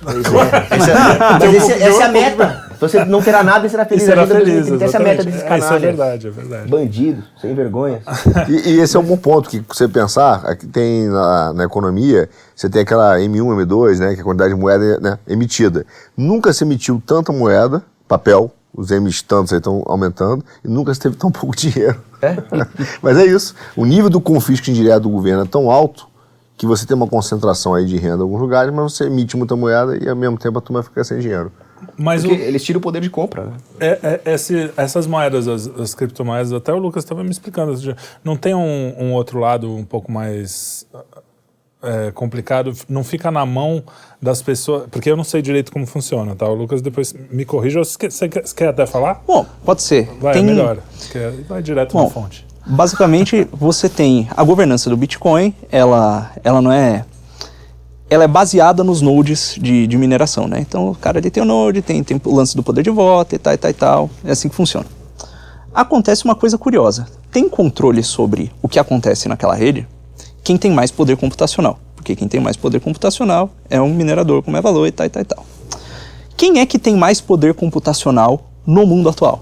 [0.01, 2.70] Mas esse- essa é a meta.
[2.81, 4.03] Você não terá nada e será E feliz.
[4.03, 4.81] será vida dos feliz.
[4.81, 5.63] Essa é a meta desses exatamente.
[5.63, 6.69] É, Isso é verdade, é verdade.
[6.69, 8.01] Bandidos, sem vergonha.
[8.49, 12.27] E, e esse é um bom ponto, que você pensar, aqui tem na, na economia,
[12.55, 15.85] você tem aquela M1, M2, né, que é a quantidade de moeda né, emitida.
[16.17, 20.99] Nunca se emitiu tanta moeda, papel, os M's tantos aí estão aumentando, e nunca se
[20.99, 22.01] teve tão pouco dinheiro.
[22.19, 22.35] É?
[22.99, 26.07] Mas é isso, o nível do confisco indireto do governo é tão alto
[26.57, 29.55] que você tem uma concentração aí de renda em alguns lugares, mas você emite muita
[29.55, 31.51] moeda e ao mesmo tempo a turma fica sem dinheiro.
[31.97, 33.45] Mas o, Porque eles tiram o poder de compra.
[33.45, 33.53] Né?
[33.79, 37.73] é, é, esse- essas moedas, as, as criptomoedas, até o Lucas estava me explicando.
[38.23, 40.85] Não tem um, um outro lado um pouco mais
[41.83, 42.73] é, complicado?
[42.87, 43.83] Não fica na mão
[44.21, 44.83] das pessoas.
[44.91, 46.47] Porque eu não sei direito como funciona, tá?
[46.47, 47.79] O Lucas depois me corrija.
[47.79, 49.23] Você quer, você quer- você quer até falar?
[49.25, 50.05] Bom, pode ser.
[50.19, 50.77] Vai, Tem- é melhor.
[51.47, 52.45] Vai direto Bom, na fonte.
[52.63, 57.03] Basicamente, você tem a governança do Bitcoin, ela, ela não é
[58.11, 60.59] ela é baseada nos nodes de, de mineração, né?
[60.59, 63.33] Então, o cara ele tem o node, tem, tem o lance do poder de voto
[63.33, 64.09] e tal, e tal, e tal.
[64.25, 64.85] É assim que funciona.
[65.73, 67.07] Acontece uma coisa curiosa.
[67.31, 69.87] Tem controle sobre o que acontece naquela rede
[70.43, 71.79] quem tem mais poder computacional.
[71.95, 75.09] Porque quem tem mais poder computacional é um minerador, como é valor e tal, e
[75.09, 75.45] tal, e tal.
[76.35, 79.41] Quem é que tem mais poder computacional no mundo atual?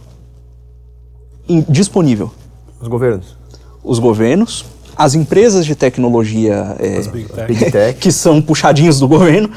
[1.48, 2.32] Em- disponível.
[2.80, 3.36] Os governos.
[3.84, 4.64] Os governos,
[5.00, 7.48] as empresas de tecnologia é, Big Tech.
[7.48, 8.00] Big Tech.
[8.00, 9.50] que são puxadinhos do governo.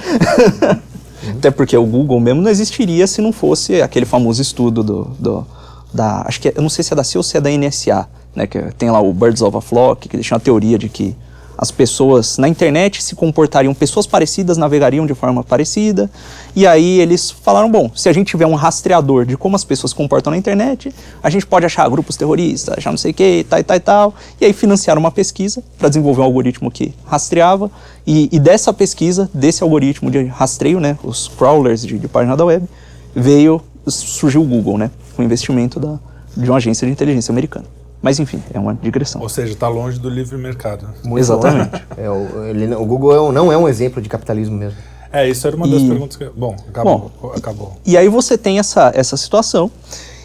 [1.39, 5.47] Até porque o Google mesmo não existiria se não fosse aquele famoso estudo do, do-
[5.93, 7.51] da, acho que é- eu não sei se é da CIA ou se é da
[7.51, 10.89] NSA, né, que tem lá o Birds of a Flock, que deixa uma teoria de
[10.89, 11.15] que
[11.63, 16.11] as pessoas na internet se comportariam, pessoas parecidas navegariam de forma parecida,
[16.57, 19.93] e aí eles falaram, bom, se a gente tiver um rastreador de como as pessoas
[19.93, 23.47] se comportam na internet, a gente pode achar grupos terroristas, achar não sei o que,
[23.49, 26.93] tal, e tal, e tal, e aí financiaram uma pesquisa para desenvolver um algoritmo que
[27.07, 27.71] rastreava,
[28.05, 32.45] e, e dessa pesquisa, desse algoritmo de rastreio, né, os crawlers de, de página da
[32.45, 32.67] web,
[33.15, 35.97] veio, surgiu o Google, né, com investimento da,
[36.37, 37.67] de uma agência de inteligência americana.
[38.03, 39.23] Mas enfim, é uma digressão.
[39.23, 40.89] Ou seja, está longe do livre mercado.
[41.05, 41.71] Muito Exatamente.
[41.97, 44.77] É, o, ele o Google é não é um exemplo de capitalismo mesmo.
[45.13, 46.25] É, isso era uma das E- perguntas que.
[46.35, 47.13] Bom, acabou.
[47.37, 47.77] acabou.
[47.87, 49.71] E aí você tem essa, essa situação,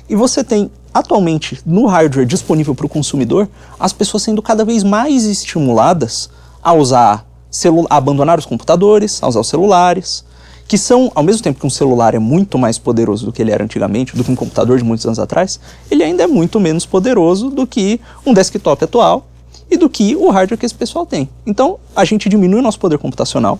[0.10, 3.48] e você tem atualmente no hardware disponível para o consumidor
[3.80, 6.30] as pessoas sendo cada vez mais estimuladas
[6.63, 10.24] a usar celu a abandonar os computadores, a usar os celulares,
[10.68, 13.52] que são, ao mesmo tempo que um celular é muito mais poderoso do que ele
[13.52, 16.86] era antigamente, do que um computador de muitos anos atrás, ele ainda é muito menos
[16.86, 19.28] poderoso do que um desktop atual
[19.72, 21.30] e do que o hardware que esse pessoal tem.
[21.46, 23.60] Então, a gente diminui o nosso poder computacional,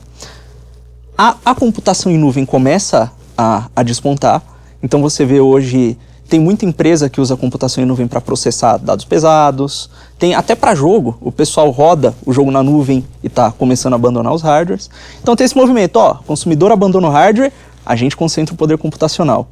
[1.18, 4.44] a, a computação em nuvem começa a, a despontar.
[4.84, 9.06] Então você vê hoje tem muita empresa que usa computação em nuvem para processar dados
[9.06, 9.90] pesados.
[10.20, 13.96] Tem até para jogo, o pessoal roda o jogo na nuvem e está começando a
[13.96, 14.90] abandonar os hardwares.
[15.22, 17.54] Então tem esse movimento, ó, consumidor abandona o hardware,
[17.86, 19.48] a gente concentra o poder computacional.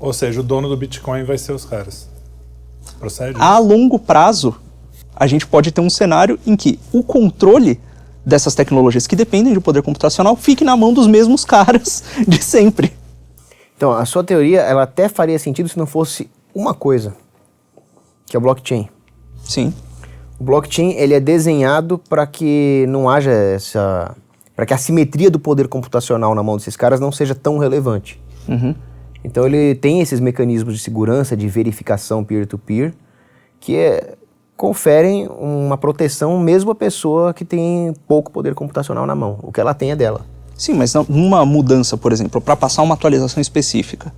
[0.00, 2.08] Ou seja, o dono do Bitcoin vai ser os caras.
[2.98, 3.38] Procede?
[3.40, 4.54] A longo prazo,
[5.14, 7.80] a gente pode ter um cenário em que o controle
[8.24, 12.92] dessas tecnologias que dependem de poder computacional fique na mão dos mesmos caras de sempre.
[13.76, 17.14] Então, a sua teoria, ela até faria sentido se não fosse uma coisa,
[18.26, 18.88] que é o blockchain.
[19.42, 19.74] Sim.
[20.38, 24.16] O blockchain, ele é desenhado para que não haja essa...
[24.54, 28.20] para que a simetria do poder computacional na mão desses caras não seja tão relevante.
[28.48, 28.74] Uhum.
[29.24, 32.94] Então ele tem esses mecanismos de segurança, de verificação peer-to-peer,
[33.58, 34.14] que é-
[34.56, 39.38] conferem uma proteção mesmo a pessoa que tem pouco poder computacional na mão.
[39.42, 40.24] O que ela tem é dela.
[40.56, 44.12] Sim, mas numa mudança, por exemplo, para passar uma atualização específica,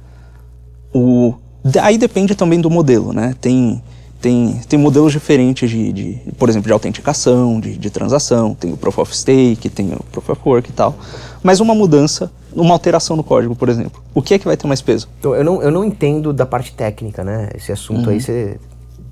[0.92, 1.34] o,
[1.80, 3.34] aí depende também do modelo, né?
[3.40, 3.82] Tem,
[4.20, 8.76] tem, tem modelos diferentes de, de, por exemplo, de autenticação, de, de transação, tem o
[8.76, 10.94] Proof of Stake, tem o Proof of Work e tal.
[11.42, 14.66] Mas uma mudança, uma alteração no código, por exemplo, o que é que vai ter
[14.66, 15.08] mais peso?
[15.18, 17.48] Então eu não, eu não entendo da parte técnica, né?
[17.54, 18.58] Esse assunto aí você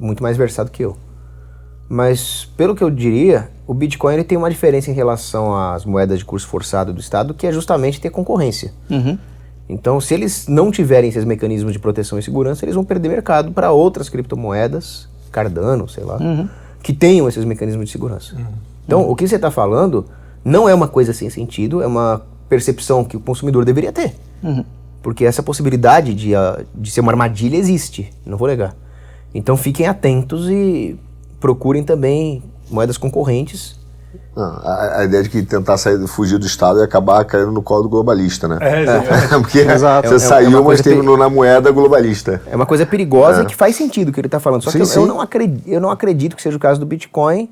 [0.01, 0.97] é muito mais versado que eu.
[1.88, 6.18] Mas pelo que eu diria, o Bitcoin ele tem uma diferença em relação às moedas
[6.18, 8.73] de curso forçado do Estado, que é justamente ter concorrência.
[8.90, 9.18] Uhum.
[9.68, 13.53] Então, se eles não tiverem esses mecanismos de proteção e segurança, eles vão perder mercado
[13.53, 16.18] para outras criptomoedas, Cardano, sei lá,
[16.83, 18.37] que tenham esses mecanismos de segurança.
[18.87, 20.05] Então, o que você está falando
[20.44, 24.14] não é uma coisa sem sentido, é uma percepção que o consumidor deveria ter.
[25.03, 28.77] Porque essa possibilidade de, ah, de ser uma armadilha existe, não vou negar.
[29.35, 30.97] Então, fiquem atentos e
[31.48, 33.78] procurem também moedas concorrentes.
[34.35, 37.61] Não, a, a ideia de que tentar sair, fugir do Estado e acabar caindo no
[37.62, 38.57] colo do globalista, né?
[38.62, 39.28] É, exatamente.
[39.42, 40.09] Porque Exato.
[40.09, 42.40] você É- é saiu, uma mas coisa terminou na moeda globalista.
[42.46, 43.44] É uma coisa perigosa É.
[43.44, 44.62] e que faz sentido o que ele está falando.
[44.62, 45.00] Só Sim, que eu, sim.
[45.00, 47.50] eu não acredito, eu não acredito que seja o caso do Bitcoin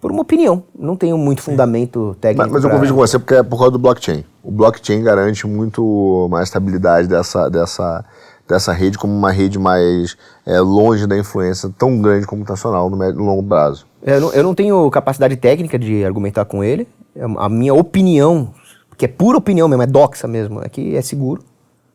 [0.00, 0.62] por uma opinião.
[0.78, 2.42] Não tenho muito fundamento técnico.
[2.50, 4.24] Mas, mas eu convido com você porque é por causa do blockchain.
[4.42, 8.02] O blockchain garante muito mais estabilidade dessa, dessa,
[8.50, 13.16] dessa rede como uma rede mais é, longe da influência tão grande computacional no, médio,
[13.20, 13.86] no longo prazo.
[14.04, 16.86] É, Eu não, eu não tenho capacidade técnica de argumentar com ele.
[17.14, 18.52] É A minha opinião,
[18.98, 21.42] que é pura opinião mesmo, é doxa mesmo, é que é seguro.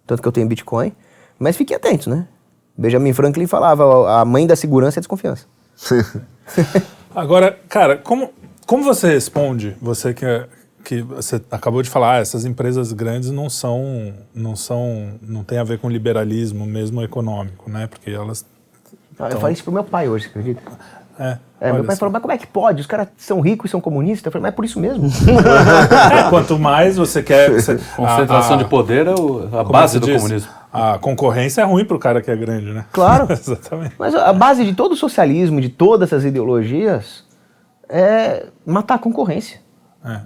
[0.08, 0.94] Tanto que eu tenho Bitcoin.
[1.38, 2.26] Mas fiquem atentos, né?
[2.78, 5.46] Benjamin Franklin falava, a mãe da segurança é a desconfiança.
[7.13, 8.30] Agora, cara, como,
[8.65, 10.48] como você responde, você que, é-
[10.86, 15.58] que você acabou de falar, ah, essas empresas grandes não são, não são, não tem
[15.58, 17.88] a ver com liberalismo mesmo econômico, né?
[17.88, 18.45] Porque elas,
[19.19, 20.62] Ah, Eu falei isso pro meu pai hoje, você acredita?
[21.19, 22.02] é, É, meu pai só.
[22.02, 22.82] falou, mas como é que pode?
[22.82, 24.26] Os caras são ricos e são comunistas?
[24.26, 25.08] Eu falei, mas é por isso mesmo.
[26.26, 29.71] É, quanto mais você quer, você, Concentração a- a- de poder é o- a como
[29.71, 30.21] base se do diz?
[30.21, 30.52] comunismo.
[30.71, 32.86] a concorrência é ruim pro cara que é grande, né?
[32.91, 33.28] Claro.
[33.32, 33.95] Exatamente.
[33.98, 37.24] Mas a base de todo o socialismo, de todas essas ideologias,
[37.89, 39.60] é matar a concorrência.
[40.04, 40.19] É.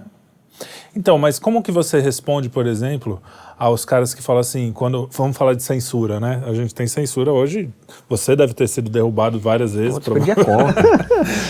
[0.94, 3.20] Então, mas como que você responde, por exemplo,
[3.60, 6.42] aos caras que falam assim, quando vamos falar de censura, né?
[6.46, 7.68] A gente tem censura hoje.
[8.08, 9.98] Você deve ter sido derrubado várias vezes.
[9.98, 10.80] Putz, perdi a conta.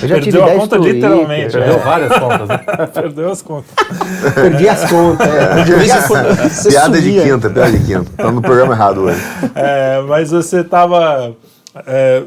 [0.03, 1.53] Eu já tive Perdeu a 10 conta Twitter, literalmente.
[1.53, 2.59] Perdeu várias contas, né?
[2.93, 3.71] Perdeu as contas.
[4.35, 5.27] Perdi as contas.
[5.29, 5.61] é.
[5.61, 8.11] Em quando você Piada de quinta, piada de quinta.
[8.17, 9.21] Tá no programa errado hoje.
[9.55, 11.35] É, mas você tava.
[11.87, 12.25] É,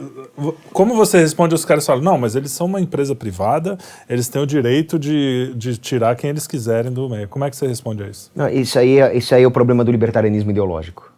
[0.71, 3.77] como você responde aos caras falam, não, mas eles são uma empresa privada,
[4.10, 7.27] eles têm o direito de, de tirar quem eles quiserem do meio.
[7.27, 8.32] Como é que você responde a isso?
[8.36, 11.12] Não, isso, aí, é- isso aí é o problema do libertarianismo ideológico.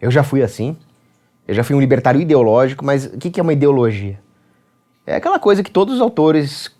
[0.00, 0.76] Eu já fui assim.
[1.46, 4.18] Eu já fui um libertário ideológico, mas o que, que é uma ideologia?
[5.06, 6.70] É aquela coisa que todos os autores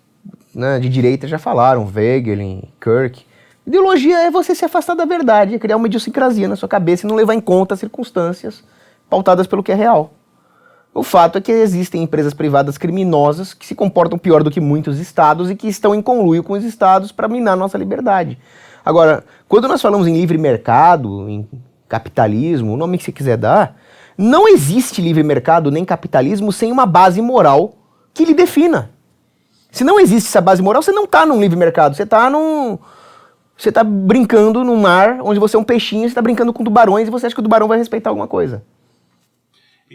[0.53, 3.25] né, de direita já falaram, Wegelin, Kirk.
[3.65, 7.09] Ideologia é você se afastar da verdade, é criar uma idiosincrasia na sua cabeça e
[7.09, 8.63] não levar em conta as circunstâncias
[9.09, 10.13] pautadas pelo que é real.
[10.93, 14.99] O fato é que existem empresas privadas criminosas que se comportam pior do que muitos
[14.99, 18.37] estados e que estão em conluio com os estados para minar nossa liberdade.
[18.85, 21.47] Agora, quando nós falamos em livre mercado, em
[21.89, 23.75] capitalismo, o nome que você quiser dar,
[24.15, 27.73] não existe livre mercado nem capitalismo sem uma base moral
[28.13, 28.91] que lhe defina.
[29.71, 32.77] Se não existe essa base moral, você não está num livre mercado, você está num.
[33.57, 37.07] Você está brincando num mar onde você é um peixinho, você está brincando com tubarões
[37.07, 38.63] e você acha que o tubarão vai respeitar alguma coisa.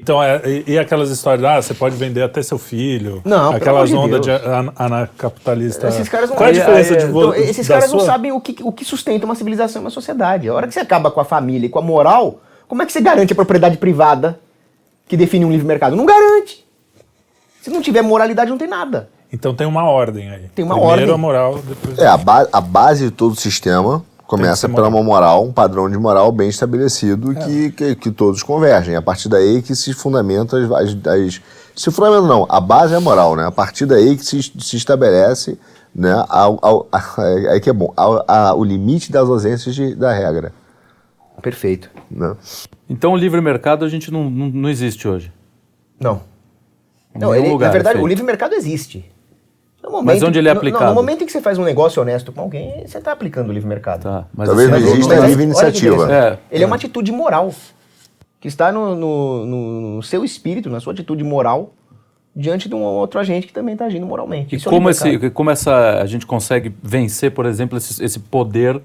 [0.01, 3.21] Então, é, e, e aquelas histórias, ah, você pode vender até seu filho.
[3.25, 4.43] Não, Aquelas de ondas de Deus.
[4.47, 5.89] an- anacapitalista.
[5.89, 7.35] Esses caras não Qual é a diferença de então?
[7.35, 10.49] Esses caras não sabem o que, o que sustenta uma civilização e uma sociedade.
[10.49, 12.93] A hora que você acaba com a família e com a moral, como é que
[12.93, 14.39] você garante a propriedade privada
[15.07, 15.97] que define um livre mercado?
[15.97, 16.65] Não garante.
[17.63, 19.11] Se não tiver moralidade, não tem nada.
[19.33, 20.49] Então tem uma ordem aí.
[20.55, 21.15] Tem uma Primeiro ordem.
[21.15, 21.99] a moral, depois.
[21.99, 25.01] É, a, ba- a base de todo o sistema começa pela moral.
[25.01, 28.95] uma moral, um padrão de moral bem estabelecido que, que, que todos convergem.
[28.95, 31.43] A partir daí que se fundamenta as, as, as-
[31.75, 33.47] Se fundamenta não, a base é a moral, né?
[33.47, 35.59] A partir daí que se, se estabelece,
[35.95, 36.13] né?
[36.29, 40.13] Ao, ao, a- aí que é bom, ao- a- o limite das ausências de- da
[40.13, 40.53] regra.
[41.43, 41.89] Perfeito.
[42.11, 42.37] Né?
[42.91, 45.33] Então o livre mercado a gente não, não, não existe hoje.
[45.99, 46.21] Não.
[47.15, 49.11] Não, ele- lugar na verdade, é o livre mercado existe.
[49.83, 50.85] No Mas onde ele é no- aplicado?
[50.85, 53.49] Não, no momento em que você faz um negócio honesto com alguém, você está aplicando
[53.51, 54.03] o livre mercado.
[54.03, 56.13] Tá, mas Talvez assim, não exista não- livre iniciativa.
[56.13, 56.39] É.
[56.51, 57.53] Ele é uma atitude moral
[58.41, 61.73] que está no, no- no- no seu espírito, na sua atitude moral,
[62.35, 64.55] diante de um outro agente que também está agindo moralmente.
[64.55, 65.09] E Isso é como, mercado.
[65.09, 68.81] esse, como essa, a gente consegue vencer, por exemplo, esse, esse poder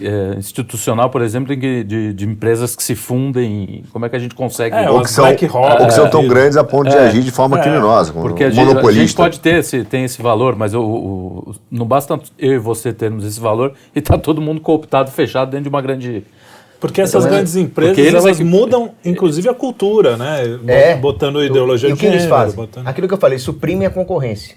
[0.00, 3.82] é, institucional, por exemplo, em que- de, de empresas que se fundem?
[3.92, 4.74] Como é que a gente consegue...
[4.76, 5.46] É, Ou que, são, Rock,
[5.80, 7.62] ou que são é, tão e- grandes a ponto de é, agir de forma é,
[7.62, 9.22] criminosa, como Porque a um gente, a gente monopolista.
[9.22, 13.24] pode ter esse, tem esse valor, mas o, o- não basta eu e você termos
[13.24, 16.24] esse valor e tá todo mundo cooptado, fechado dentro de uma grande...
[16.78, 20.42] Porque essas Então, grandes empresas, eles é elas que- mudam, inclusive, a cultura, né?
[20.66, 20.94] É.
[20.96, 22.54] Botando ideologia E de o que eles gênero, fazem?
[22.54, 24.54] botando- Aquilo que eu falei, suprime a concorrência.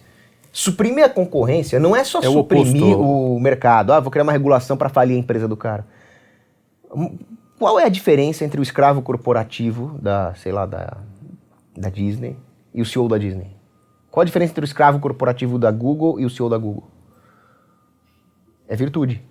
[0.52, 3.02] Suprimir a concorrência não é só É o suprimir oposto.
[3.02, 3.94] o mercado.
[3.94, 5.86] Ah, vou criar uma regulação para falir a empresa do cara.
[6.94, 7.18] Hum,
[7.60, 10.98] Qual é a diferença entre o escravo corporativo da, sei lá, da,
[11.78, 12.36] da Disney
[12.74, 13.56] e o CEO da Disney?
[14.10, 16.90] Qual a diferença entre o escravo corporativo da Google e o CEO da Google?
[18.68, 19.22] É virtude.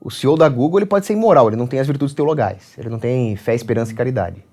[0.00, 2.88] O CEO da Google ele pode ser imoral, ele não tem as virtudes teologais, ele
[2.88, 4.44] não tem fé, esperança e caridade.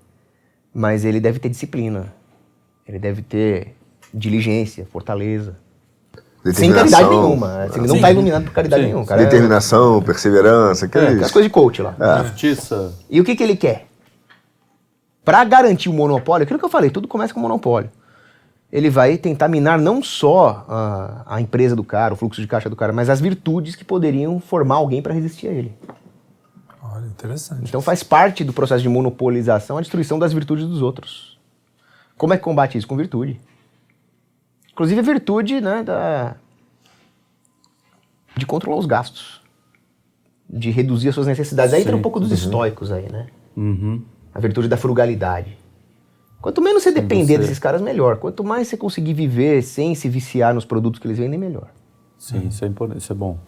[0.72, 2.12] Mas ele deve ter disciplina,
[2.86, 3.74] ele deve ter
[4.12, 5.56] diligência, fortaleza.
[6.52, 7.62] Sem caridade nenhuma.
[7.62, 8.88] Assim, ele não está iluminado por caridade Sim.
[8.88, 9.06] nenhuma.
[9.06, 11.08] Cara, é- Determinação, perseverança, é, aqueles...
[11.08, 11.94] aquelas coisas de coach lá.
[12.24, 12.92] Justiça...
[13.08, 13.86] E o que, que ele quer?
[15.24, 17.90] Para garantir o monopólio, aquilo que eu falei, tudo começa com monopólio.
[18.70, 22.68] Ele vai tentar minar não só a, a empresa do cara, o fluxo de caixa
[22.68, 25.72] do cara, mas as virtudes que poderiam formar alguém para resistir a ele.
[26.82, 27.62] Olha, interessante.
[27.66, 31.38] Então faz parte do processo de monopolização a destruição das virtudes dos outros.
[32.16, 32.86] Como é que combate isso?
[32.86, 33.40] Com virtude.
[34.74, 36.34] Inclusive a virtude né, da...
[38.36, 39.40] de controlar os gastos.
[40.50, 41.72] De reduzir as suas necessidades.
[41.72, 43.26] Aí entra um pouco dos estoicos aí, né?
[43.56, 44.02] Uhum.
[44.34, 45.56] A virtude da frugalidade.
[46.42, 48.16] Quanto menos você depender você- desses caras, melhor.
[48.16, 51.68] Quanto mais você conseguir viver sem se viciar nos produtos que eles vendem, melhor.
[52.18, 53.38] Sim, isso é, importante, isso é bom.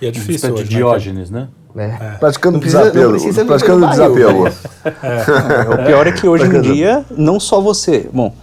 [0.00, 1.48] E é difícil de hoje, né, Diógenes, né?
[1.76, 2.16] É.
[2.18, 3.10] Praticando não desapego.
[3.10, 4.44] precisa viver praticando no barril, desapego.
[4.44, 5.82] né?
[5.82, 8.08] O pior é que hoje em dia, não só você.
[8.12, 8.34] Bom,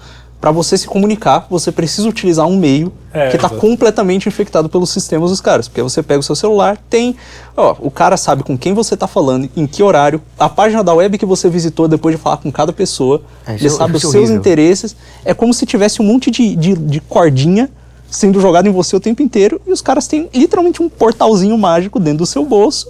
[0.42, 4.90] para você se comunicar, você precisa utilizar um meio É, que está completamente infectado pelos
[4.90, 5.68] sistemas dos caras.
[5.68, 7.16] Porque você pega o seu celular, tem.
[7.56, 10.94] Ó, o cara sabe com quem você está falando, em que horário, a página da
[10.96, 13.22] web que você visitou depois de falar com cada pessoa.
[13.46, 14.36] É, ele é- sabe os é seus horrível.
[14.36, 14.96] interesses.
[15.24, 17.70] É como se tivesse um monte de, de, de cordinha
[18.10, 22.00] sendo jogado em você o tempo inteiro e os caras têm literalmente um portalzinho mágico
[22.00, 22.90] dentro do seu bolso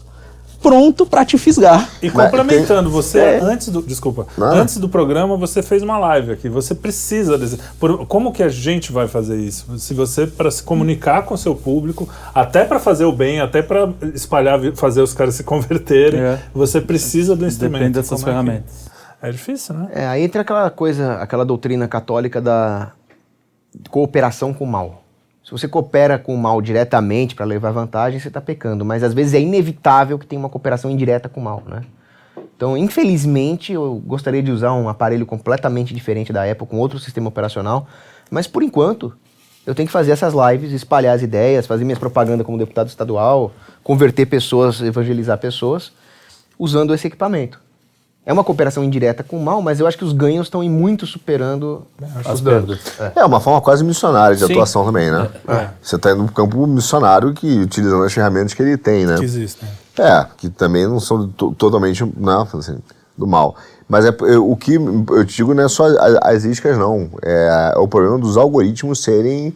[0.61, 1.89] pronto para te fisgar.
[2.01, 3.39] E Mas complementando, você É.
[3.41, 3.81] antes do.
[3.81, 4.27] Desculpa.
[4.37, 4.55] Nada.
[4.61, 6.47] Antes do programa, você fez uma live aqui.
[6.49, 7.37] Você precisa.
[7.37, 9.77] desse- por- como que a gente vai fazer isso?
[9.79, 13.61] Se você, para se comunicar com o seu público, até para fazer o bem, até
[13.61, 16.39] para espalhar, fazer os caras se converterem, É.
[16.53, 17.79] você precisa do instrumento.
[17.79, 18.91] Depende dessas é que- ferramentas.
[19.21, 19.87] É difícil, né?
[19.93, 22.91] É, aí entra aquela coisa, aquela doutrina católica da
[23.89, 25.03] cooperação com o mal.
[25.43, 28.85] Se você coopera com o mal diretamente para levar vantagem, você está pecando.
[28.85, 31.83] Mas às vezes é inevitável que tenha uma cooperação indireta com o mal, né?
[32.55, 37.27] Então, infelizmente, eu gostaria de usar um aparelho completamente diferente da Apple, com outro sistema
[37.27, 37.87] operacional.
[38.29, 39.13] Mas por enquanto,
[39.65, 43.51] eu tenho que fazer essas lives, espalhar as ideias, fazer minhas propagandas como deputado estadual,
[43.83, 45.91] converter pessoas, evangelizar pessoas,
[46.57, 47.59] usando esse equipamento.
[48.23, 50.69] É uma cooperação indireta com o mal, mas eu acho que os ganhos estão em
[50.69, 51.87] muito superando
[52.23, 52.79] As os danos.
[52.79, 53.13] perdas.
[53.15, 54.51] É uma forma quase missionária de Sim.
[54.53, 55.27] atuação também, né?
[55.47, 55.69] É.
[55.81, 59.17] Você está indo no campo missionário que utilizando as ferramentas que ele tem, né?
[59.17, 59.67] Que existem.
[59.97, 62.77] É, que também não são to- totalmente não, assim,
[63.17, 63.55] do mal.
[63.89, 67.09] Mas é, é, o que eu te digo não é só a- as iscas, não.
[67.23, 69.53] É, é o problema dos algoritmos serem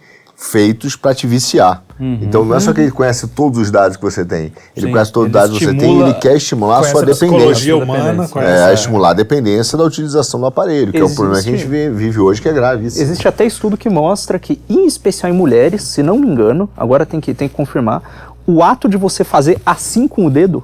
[0.49, 1.81] feitos para te viciar.
[1.97, 4.51] Então não é só que ele conhece todos os dados que você tem.
[4.75, 7.01] Ele Sim, conhece todos os dados que você tem e ele quer estimular a sua
[7.01, 7.27] a dependência.
[7.27, 11.09] psicologia Sua humana, É, a- estimular a dependência da utilização do aparelho, que é o
[11.15, 12.85] problema que a gente Existe- vive hoje, que é grave.
[12.87, 13.01] Isso.
[13.01, 17.05] Existe até estudo que mostra que, em especial em mulheres, se não me engano, agora
[17.05, 20.63] tem que, tem que confirmar, o ato de você fazer assim com o dedo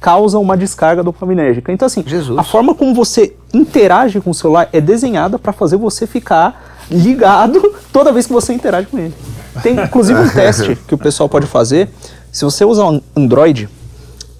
[0.00, 1.70] causa uma descarga dopaminérgica.
[1.70, 2.36] Então, assim, Jesus.
[2.38, 7.74] a forma como você interage com o celular é desenhada para fazer você ficar ligado
[7.92, 9.14] toda vez que você interage com ele.
[9.62, 11.88] Tem inclusive um teste que o pessoal pode fazer.
[12.30, 13.68] Se você usar um Android,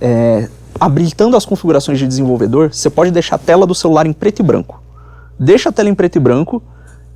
[0.01, 0.49] é,
[0.81, 4.43] habilitando as configurações de desenvolvedor, você pode deixar a tela do celular em preto e
[4.43, 4.83] branco.
[5.39, 6.63] Deixa a tela em preto e branco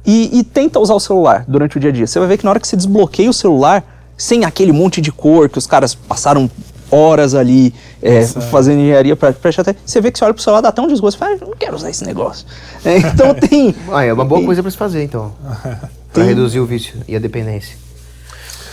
[0.04, 2.06] e, e tenta usar o celular durante o dia a dia.
[2.06, 3.84] Você vai ver que na hora que você desbloqueia o celular,
[4.16, 6.50] sem aquele monte de cor que os caras passaram
[6.90, 9.75] horas ali é, fazendo engenharia para até.
[9.85, 11.18] Você vê que você olha pro celular, dá até um desgosto.
[11.18, 12.46] Você fala, "Ah, eu não quero usar esse negócio.
[12.85, 13.75] É, então tem.
[13.92, 15.35] Ah, é uma boa coisa para se fazer, então.
[16.12, 17.77] para reduzir o vício e a dependência.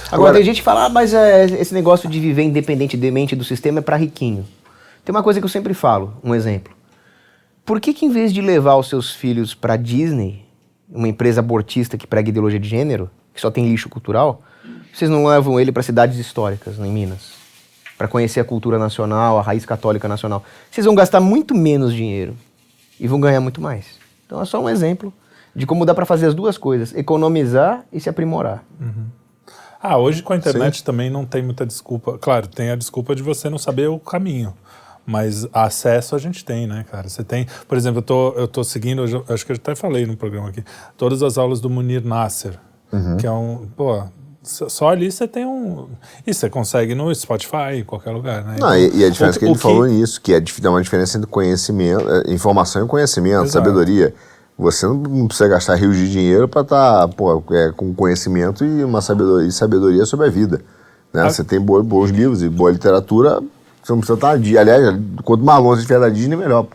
[0.08, 3.44] Agora, Agora- tem gente que fala, ah, mas é, esse negócio de viver independentemente do
[3.44, 4.46] sistema é para riquinho.
[5.04, 6.74] Tem uma coisa que eu sempre falo, um exemplo.
[7.66, 10.46] Por que que em vez de levar os seus filhos para Disney,
[10.90, 14.42] uma empresa abortista que prega ideologia de gênero, que só tem lixo cultural,
[14.94, 17.43] vocês não levam ele para cidades históricas, em Minas?
[18.04, 20.44] Para conhecer a cultura nacional, a raiz católica nacional.
[20.70, 22.36] Vocês vão gastar muito menos dinheiro
[23.00, 23.86] e vão ganhar muito mais.
[24.26, 25.14] Então é só um exemplo
[25.56, 28.62] de como dá para fazer as duas coisas, economizar e se aprimorar.
[29.82, 32.18] Ah, hoje com a internet também não tem muita desculpa.
[32.18, 34.54] Claro, tem a desculpa de você não saber o caminho.
[35.06, 37.08] Mas acesso a gente tem, né, cara?
[37.08, 40.06] Você tem, por exemplo, eu tô, eu tô seguindo, eu acho que eu até falei
[40.06, 40.62] no programa aqui,
[40.98, 42.60] todas as aulas do Munir Nasser,
[43.18, 44.04] que é um, pô,
[44.44, 45.88] só ali você tem um.
[46.28, 48.58] E você consegue no Spotify, em qualquer lugar, né?
[48.60, 51.18] Não, e, e a diferença o- que ele falou nisso, que é dá uma diferença
[51.18, 53.52] entre conhecimento, eh, informação e conhecimento, Exato.
[53.52, 54.14] sabedoria.
[54.58, 57.08] Você não- precisa gastar rios de dinheiro para estar
[57.76, 60.62] com conhecimento e uma sabedoria, e sabedoria sobre a vida.
[61.14, 61.22] Né?
[61.24, 61.30] Ah.
[61.30, 63.42] Você tem bo- bons livros e boa literatura,
[63.84, 64.58] você não precisa estar na Disney.
[64.58, 66.68] Aliás, quanto mais longe estiver da Disney, melhor.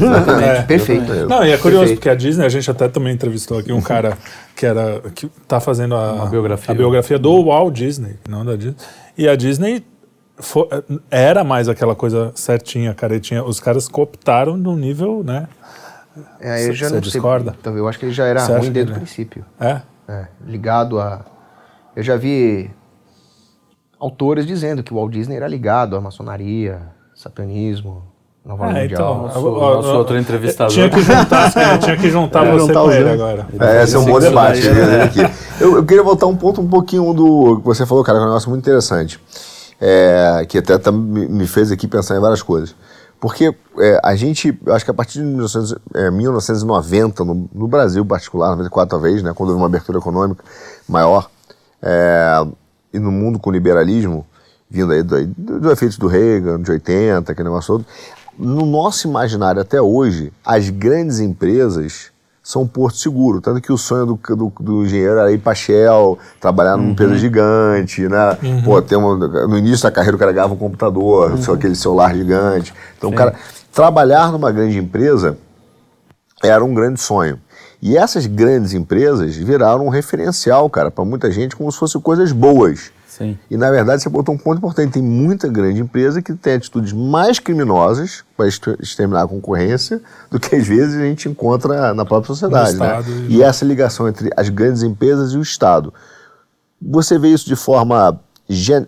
[0.00, 0.62] Exatamente, É.
[0.62, 1.12] perfeito.
[1.28, 1.98] Não, e é curioso, Perfeito.
[1.98, 4.16] porque a Disney, a gente até também entrevistou aqui um cara
[4.54, 6.72] que era que tá fazendo a, biografia.
[6.72, 8.76] a biografia do Walt Disney, não da Disney.
[9.18, 9.84] E a Disney
[11.10, 13.44] era mais aquela coisa certinha, caretinha.
[13.44, 15.48] Os caras cooptaram num nível, né?
[16.40, 17.00] É, eu já não sei.
[17.02, 17.54] discorda?
[17.60, 18.98] Então, eu acho que ele já era Você ruim desde o é?
[18.98, 19.44] princípio.
[19.58, 19.80] É.
[20.08, 21.24] É, ligado a.
[21.96, 22.70] Eu já vi
[24.02, 26.80] autores dizendo que o Walt Disney era ligado à maçonaria,
[27.14, 28.02] satanismo,
[28.44, 28.86] Nova É, Mundial.
[28.90, 30.72] então, Nosso- ó, nosso ó, outro entrevistador.
[30.74, 33.46] Tinha que juntar, tinha que juntar você juntar com ele agora.
[33.60, 34.68] É, esse é um bom debate.
[34.68, 35.20] né, aqui.
[35.60, 38.26] Eu, eu queria voltar um ponto um pouquinho do que você falou, cara, que é
[38.26, 39.20] um negócio muito interessante.
[39.80, 42.74] É, que até tá- me, me fez aqui pensar em várias coisas.
[43.20, 47.68] Porque é, a gente, eu acho que a partir de 1900, é, 1990, no, no
[47.68, 50.42] Brasil em particular, 94 talvez, né, quando houve uma abertura econômica
[50.88, 51.30] maior,
[51.80, 52.44] é,
[52.92, 54.26] e no mundo com liberalismo,
[54.70, 57.86] vindo aí do, do, do efeito do Reagan, de 80, aquele negócio todo,
[58.38, 62.10] no nosso imaginário até hoje, as grandes empresas
[62.42, 63.40] são um porto seguro.
[63.40, 67.16] Tanto que o sonho do, do, do engenheiro era ir para Shell, trabalhar numa empresa
[67.16, 68.36] gigante, né?
[68.64, 72.14] Pô, ter uma, no início da carreira o cara ganhava um computador, só aquele celular
[72.14, 72.74] gigante.
[72.98, 73.34] Então, o cara,
[73.72, 75.38] trabalhar numa grande empresa
[76.42, 77.38] era um grande sonho.
[77.82, 82.30] E essas grandes empresas viraram um referencial, cara, para muita gente, como se fossem coisas
[82.30, 82.92] boas.
[83.08, 83.36] Sim.
[83.50, 86.92] E na verdade você botou um ponto importante: tem muita grande empresa que tem atitudes
[86.92, 92.28] mais criminosas para exterminar a concorrência do que às vezes a gente encontra na própria
[92.28, 92.70] sociedade.
[92.76, 93.26] Né?
[93.28, 95.92] E- E essa ligação entre as grandes empresas e o Estado.
[96.80, 98.18] Você vê isso de forma
[98.48, 98.86] gen-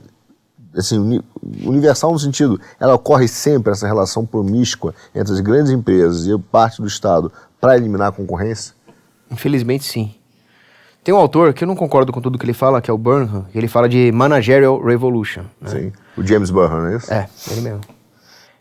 [0.76, 1.22] assim, uni,
[1.64, 6.80] universal no sentido, ela ocorre sempre essa relação promíscua entre as grandes empresas e parte
[6.80, 7.30] do Estado
[7.60, 8.74] para eliminar a concorrência?
[9.30, 10.14] Infelizmente, sim.
[11.02, 12.96] Tem um autor que eu não concordo com tudo que ele fala, que é o
[12.96, 15.42] Burnham, ele fala de Managerial Revolution.
[15.60, 15.68] Né?
[15.68, 17.12] Sim, o James Burnham, não é isso?
[17.12, 17.80] É, ele mesmo.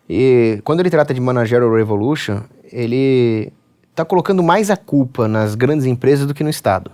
[0.10, 3.54] E quando ele trata de Managerial Revolution, ele
[3.90, 6.92] está colocando mais a culpa nas grandes empresas do que no Estado.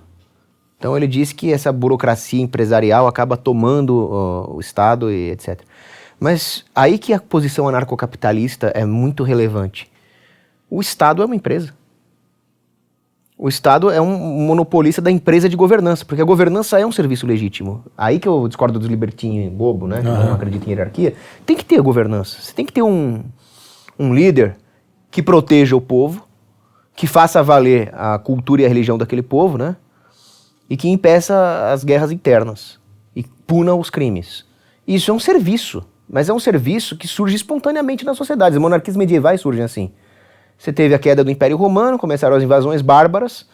[0.77, 5.61] Então ele diz que essa burocracia empresarial acaba tomando uh, o Estado e etc.
[6.19, 9.91] Mas aí que a posição anarcocapitalista é muito relevante.
[10.69, 11.73] O Estado é uma empresa.
[13.41, 17.25] O Estado é um monopolista da empresa de governança, porque a governança é um serviço
[17.25, 17.85] legítimo.
[17.97, 19.99] Aí que eu discordo dos libertinhos bobo, né?
[19.99, 21.15] Que não acreditam em hierarquia.
[21.45, 22.37] Tem que ter a governança.
[22.41, 23.23] Você tem que ter um,
[23.97, 24.57] um líder
[25.09, 26.27] que proteja o povo,
[26.93, 29.77] que faça valer a cultura e a religião daquele povo, né?
[30.69, 32.77] E que impeça as guerras internas
[33.15, 34.43] e puna os crimes.
[34.85, 38.57] Isso é um serviço, mas é um serviço que surge espontaneamente nas sociedades.
[38.57, 39.93] As monarquias medievais surgem assim.
[40.59, 43.45] Você teve a queda do Império Romano, começaram as invasões bárbaras,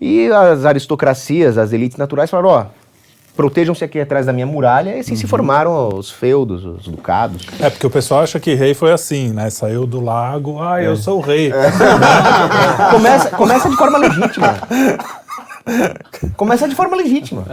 [0.00, 2.66] e as aristocracias, as elites naturais falaram, ó,
[3.36, 5.16] protejam-se aqui atrás da minha muralha, e assim uhum.
[5.16, 7.44] se formaram os feudos, os ducados.
[7.58, 9.50] É, porque o pessoal acha que rei foi assim, né?
[9.50, 10.86] Saiu do lago, ah, é.
[10.86, 11.52] eu sou o rei.
[11.52, 11.70] É.
[12.92, 14.54] começa, começa de forma legítima.
[16.36, 17.44] Começa de forma legítima.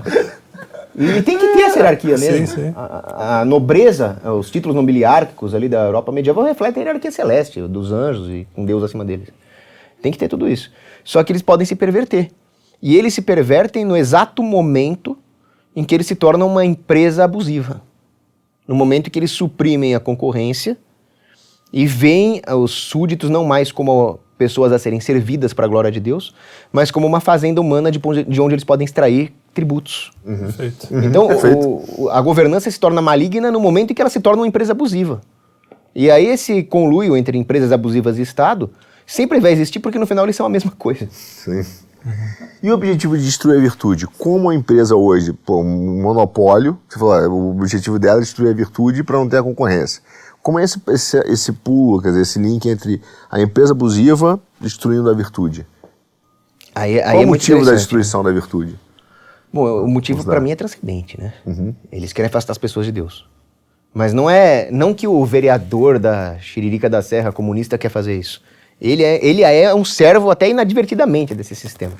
[0.96, 2.48] E tem que ter essa hierarquia mesmo.
[2.48, 2.74] Sim, sim.
[2.76, 7.92] A, a, nobreza, os títulos nobiliárquicos ali da Europa medieval refletem a hierarquia celeste, dos
[7.92, 9.30] anjos e com Deus acima deles.
[10.02, 10.72] Tem que ter tudo isso.
[11.04, 12.30] Só que eles podem se perverter.
[12.82, 15.18] E eles se pervertem no exato momento
[15.76, 17.82] em que eles se tornam uma empresa abusiva.
[18.68, 20.78] No momento em que eles suprimem a concorrência
[21.72, 26.00] e veem os súditos não mais como pessoas a serem servidas para a glória de
[26.00, 26.34] Deus,
[26.72, 30.12] mas como uma fazenda humana de onde eles podem extrair tributos.
[30.26, 30.47] Uhum.
[30.91, 31.04] Uhum.
[31.04, 31.28] Então,
[31.97, 34.72] o, a governança se torna maligna no momento em que ela se torna uma empresa
[34.72, 35.22] abusiva.
[35.93, 38.70] E aí esse conluio entre empresas abusivas e Estado
[39.06, 41.08] sempre vai existir porque no final eles são a mesma coisa.
[41.12, 41.66] Sim.
[42.04, 42.47] Uhum.
[42.64, 44.08] E o objetivo de destruir a virtude?
[44.08, 48.49] Como a empresa hoje, pô, um monopólio, você falou, ah, o objetivo dela é destruir
[48.49, 50.02] a virtude para não ter a concorrência.
[50.41, 55.10] Como é esse, esse, esse pulo, quer dizer, esse link entre a empresa abusiva destruindo
[55.10, 55.68] a virtude?
[56.74, 58.80] Aí, aí Qual é o motivo da destruição da virtude?
[59.54, 61.34] Bom, o motivo para mim é transcendente, né?
[61.45, 61.76] Uhum.
[61.91, 63.28] Eles querem afastar as pessoas de Deus.
[63.93, 68.41] Mas não é, não que o vereador da Xiririca da Serra comunista quer fazer isso.
[68.80, 71.93] Ele é, ele é um servo até inadvertidamente desse sistema.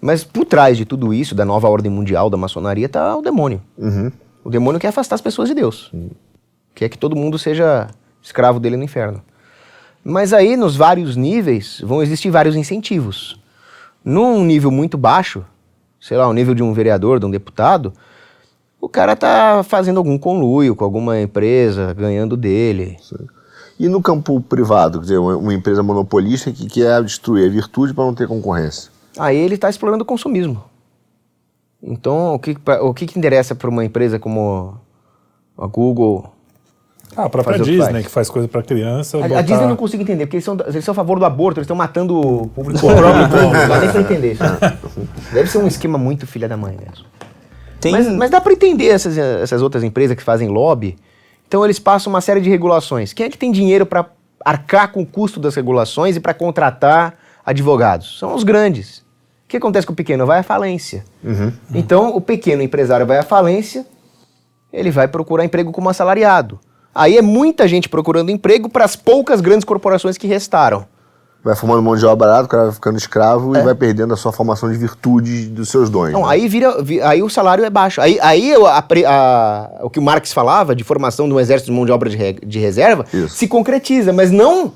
[0.00, 3.60] Mas por trás de tudo isso, da nova ordem mundial da maçonaria, está o demônio.
[3.76, 4.12] Uhum.
[4.44, 5.92] O demônio quer afastar as pessoas de Deus.
[5.92, 6.10] Uhum.
[6.74, 7.88] Quer que todo mundo seja
[8.22, 9.22] escravo dele no inferno.
[10.04, 13.40] Mas aí, nos vários níveis, vão existir vários incentivos.
[14.04, 15.44] Num nível muito baixo,
[16.06, 17.92] sei lá, o nível de um vereador, de um deputado,
[18.80, 22.96] o cara tá fazendo algum conluio com alguma empresa, ganhando dele.
[23.02, 23.26] Sim.
[23.76, 28.04] E no campo privado, quer dizer, uma empresa monopolista que quer destruir a virtude para
[28.04, 28.90] não ter concorrência?
[29.18, 30.62] Aí ele está explorando o consumismo.
[31.82, 34.78] Então, o que, o que, que interessa para uma empresa como
[35.58, 36.32] a Google,
[37.16, 39.18] ah, a própria Disney, que, que, faz coisa para criança.
[39.18, 39.38] A, botar...
[39.38, 41.60] a, Disney eu não consigo entender, porque eles são, eles são a favor do aborto,
[41.60, 43.28] eles estão matando o público próprio.
[43.28, 44.42] não dá nem pra entender isso.
[45.32, 47.06] Deve ser um esquema muito filha da mãe mesmo.
[47.80, 47.92] Tem...
[47.92, 50.96] Mas, mas dá para entender essas, essas outras empresas que fazem lobby.
[51.46, 53.12] Então eles passam uma série de regulações.
[53.12, 54.06] Quem é que tem dinheiro para
[54.44, 58.18] arcar com o custo das regulações e para contratar advogados?
[58.18, 58.98] São os grandes.
[58.98, 60.26] O que acontece com o pequeno?
[60.26, 61.04] Vai à falência.
[61.22, 61.52] Uhum.
[61.72, 63.86] Então o pequeno empresário vai à falência,
[64.72, 66.58] ele vai procurar emprego como assalariado.
[66.96, 70.86] Aí é muita gente procurando emprego para as poucas grandes corporações que restaram.
[71.44, 73.60] Vai formando mão de obra barato, o cara vai ficando escravo é.
[73.60, 76.10] e vai perdendo a sua formação de virtude dos seus dons.
[76.10, 76.26] Não, né?
[76.30, 76.74] aí vira,
[77.04, 78.00] aí o salário é baixo.
[78.00, 81.76] Aí, aí a, a, o que o Marx falava de formação de um exército de
[81.76, 83.36] mão de obra de, de reserva Isso.
[83.36, 84.72] se concretiza, mas não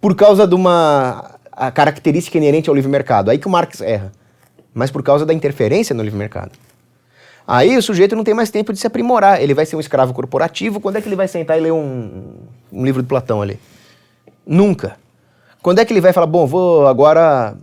[0.00, 3.30] por causa de uma a característica inerente ao livre mercado.
[3.30, 4.12] Aí que o Marx erra.
[4.74, 6.50] Mas por causa da interferência no livre mercado.
[7.46, 9.42] Aí o sujeito não tem mais tempo de se aprimorar.
[9.42, 10.80] Ele vai ser um escravo corporativo.
[10.80, 12.34] Quando é que ele vai sentar e ler um,
[12.72, 13.58] um livro de Platão ali?
[14.46, 14.96] Nunca.
[15.60, 17.56] Quando é que ele vai falar, bom, vou agora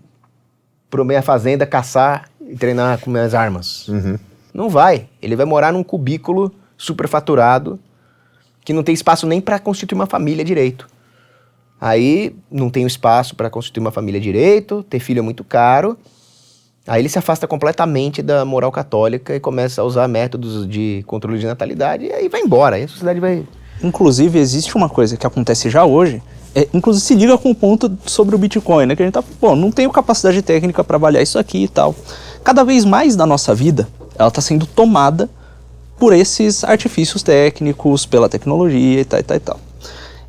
[0.90, 3.88] para minha fazenda caçar e treinar com minhas armas?
[3.88, 4.18] Uhum.
[4.54, 5.08] Não vai.
[5.22, 7.80] Ele vai morar num cubículo superfaturado
[8.64, 10.88] que não tem espaço nem para constituir uma família direito.
[11.80, 15.98] Aí não tem espaço para constituir uma família direito, ter filho é muito caro.
[16.90, 21.38] Aí ele se afasta completamente da moral católica e começa a usar métodos de controle
[21.38, 22.78] de natalidade e aí vai embora.
[22.78, 23.46] Aí a sociedade vai.
[23.84, 26.20] Inclusive, existe uma coisa que acontece já hoje,
[26.56, 28.96] é, inclusive se liga com o ponto sobre o Bitcoin, né?
[28.96, 31.94] Que a gente tá, pô, não tenho capacidade técnica para avaliar isso aqui e tal.
[32.44, 33.88] Cada vez mais da nossa vida,
[34.18, 35.30] ela está sendo tomada
[36.00, 39.60] por esses artifícios técnicos, pela tecnologia e tal e tal e tal.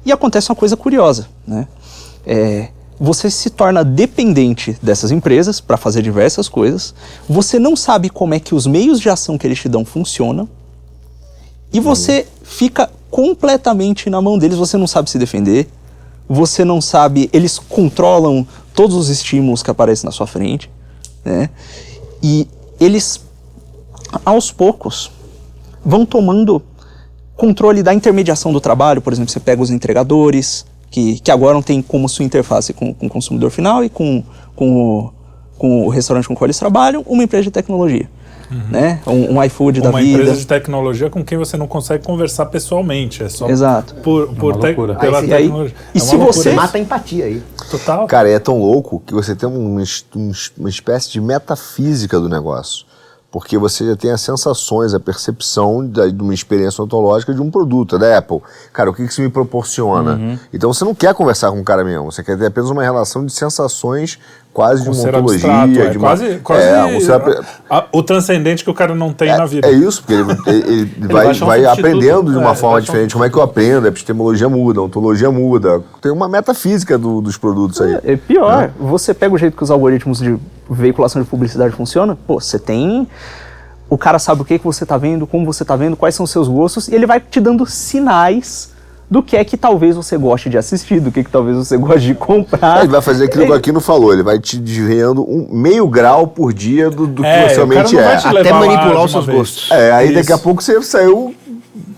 [0.04, 1.66] E acontece uma coisa curiosa, né?
[2.26, 2.68] É,
[3.00, 6.94] você se torna dependente dessas empresas para fazer diversas coisas,
[7.26, 10.46] você não sabe como é que os meios de ação que eles te dão funcionam,
[11.72, 15.66] e você fica completamente na mão deles, você não sabe se defender,
[16.28, 20.70] você não sabe, eles controlam todos os estímulos que aparecem na sua frente,
[21.24, 21.48] né?
[22.22, 22.46] E
[22.78, 23.20] eles,
[24.24, 25.10] aos poucos,
[25.82, 26.62] vão tomando
[27.34, 31.62] controle da intermediação do trabalho, por exemplo, você pega os entregadores, que, que agora não
[31.62, 34.22] tem como sua interface com, com o consumidor final e com,
[34.56, 35.12] com, o,
[35.56, 38.08] com o restaurante com o qual eles trabalham, uma empresa de tecnologia.
[38.50, 38.62] Uhum.
[38.68, 39.00] Né?
[39.06, 39.98] Um, um iFood da vida.
[39.98, 43.22] Uma empresa de tecnologia com quem você não consegue conversar pessoalmente.
[43.22, 43.94] É só Exato.
[44.02, 45.76] por, por é te, pela aí, tecnologia.
[45.76, 47.40] Aí, e é se você mata a empatia aí.
[47.70, 48.08] Total.
[48.08, 49.78] Cara, é tão louco que você tem um,
[50.16, 52.89] um, uma espécie de metafísica do negócio
[53.30, 57.50] porque você já tem as sensações, a percepção da, de uma experiência ontológica de um
[57.50, 58.40] produto, da Apple.
[58.72, 60.14] Cara, o que, que isso me proporciona?
[60.14, 60.38] Uhum.
[60.52, 63.24] Então você não quer conversar com o cara mesmo, você quer ter apenas uma relação
[63.24, 64.18] de sensações
[64.52, 65.52] quase de uma ontologia.
[65.52, 66.74] Abstrato, é, de uma, quase, quase é,
[67.70, 69.68] a, a, o transcendente que o cara não tem é, na vida.
[69.68, 73.12] É isso, porque ele, ele, ele vai, vai aprendendo de uma é, forma diferente.
[73.12, 73.86] Como é que eu aprendo?
[73.86, 75.82] A epistemologia muda, a ontologia muda.
[76.00, 77.94] Tem uma metafísica do, dos produtos aí.
[77.94, 78.70] É, é pior, né?
[78.78, 80.36] você pega o jeito que os algoritmos de
[80.68, 83.08] veiculação de publicidade funcionam, pô, você tem
[83.88, 86.22] o cara sabe o que, que você está vendo, como você está vendo, quais são
[86.22, 88.72] os seus gostos, e ele vai te dando sinais
[89.10, 92.06] do que é que talvez você goste de assistir, do que, que talvez você goste
[92.06, 92.80] de comprar.
[92.80, 96.28] Ele vai fazer aquilo que o Aquino falou, ele vai te desviando um meio grau
[96.28, 98.14] por dia do, do é, que você realmente é.
[98.14, 99.38] Até manipular os seus vez.
[99.38, 99.70] gostos.
[99.72, 100.14] É, aí Isso.
[100.14, 101.34] daqui a pouco você saiu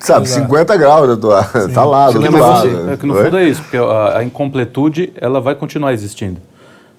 [0.01, 0.43] sabe, Exato.
[0.43, 1.43] 50 graus da tua.
[1.45, 1.73] Sim.
[1.73, 2.91] Tá lá, do outro lado.
[2.91, 6.41] É que no fundo é isso, porque a, a, incompletude ela vai continuar existindo.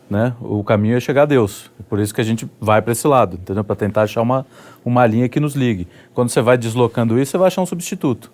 [0.09, 0.33] Né?
[0.39, 1.71] O caminho é chegar a Deus.
[1.79, 3.63] É por isso que a gente vai para esse lado, entendeu?
[3.63, 4.45] Para tentar achar uma,
[4.85, 5.87] uma linha que nos ligue.
[6.13, 8.31] Quando você vai deslocando isso, você vai achar um substituto.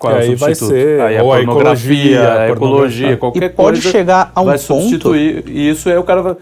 [0.00, 3.82] Qual é o vai ser aí a ou a ecologia, a ecologia, qualquer e pode
[3.82, 6.36] coisa chegar a um vai ponto substituir e isso é o cara vai,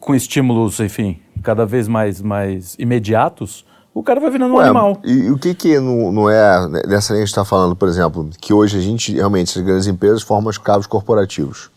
[0.00, 4.98] com estímulos, enfim, cada vez mais mais imediatos, o cara vai virando um animal.
[5.04, 7.76] E, e, o que que não, não é nessa linha que a gente está falando,
[7.76, 11.70] por exemplo, que hoje a gente realmente as grandes empresas formam os cabos corporativos.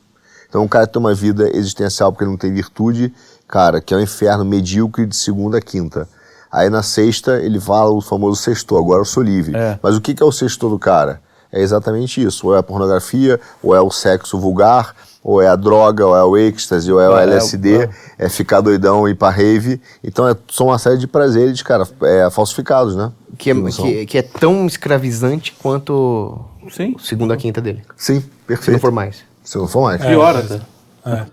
[0.50, 3.14] Então o cara tem uma vida existencial porque ele não tem virtude,
[3.48, 6.10] cara, que é um inferno medíocre de segunda a quinta.
[6.52, 9.56] Aí na sexta ele fala o famoso sexto, agora eu sou livre.
[9.56, 9.80] É.
[9.82, 11.22] Mas o que, que é o sexto do cara?
[11.52, 12.48] É exatamente isso.
[12.48, 16.24] Ou é a pornografia, ou é o sexo vulgar, ou é a droga, ou é
[16.24, 19.80] o êxtase, ou é o é, LSD, é, é, ficar doidão e ir pra rave.
[20.04, 23.12] Então é, são uma série de prazeres, cara, é, falsificados, né?
[23.38, 26.40] Que é, que, que, é tão escravizante quanto
[26.70, 26.96] Sim.
[26.96, 27.82] o segundo a quinta dele.
[27.96, 28.66] Sim, perfeito.
[28.66, 29.18] Se não for mais.
[29.44, 30.02] Se não for mais.
[30.02, 30.62] É, Pior até.
[31.06, 31.26] É.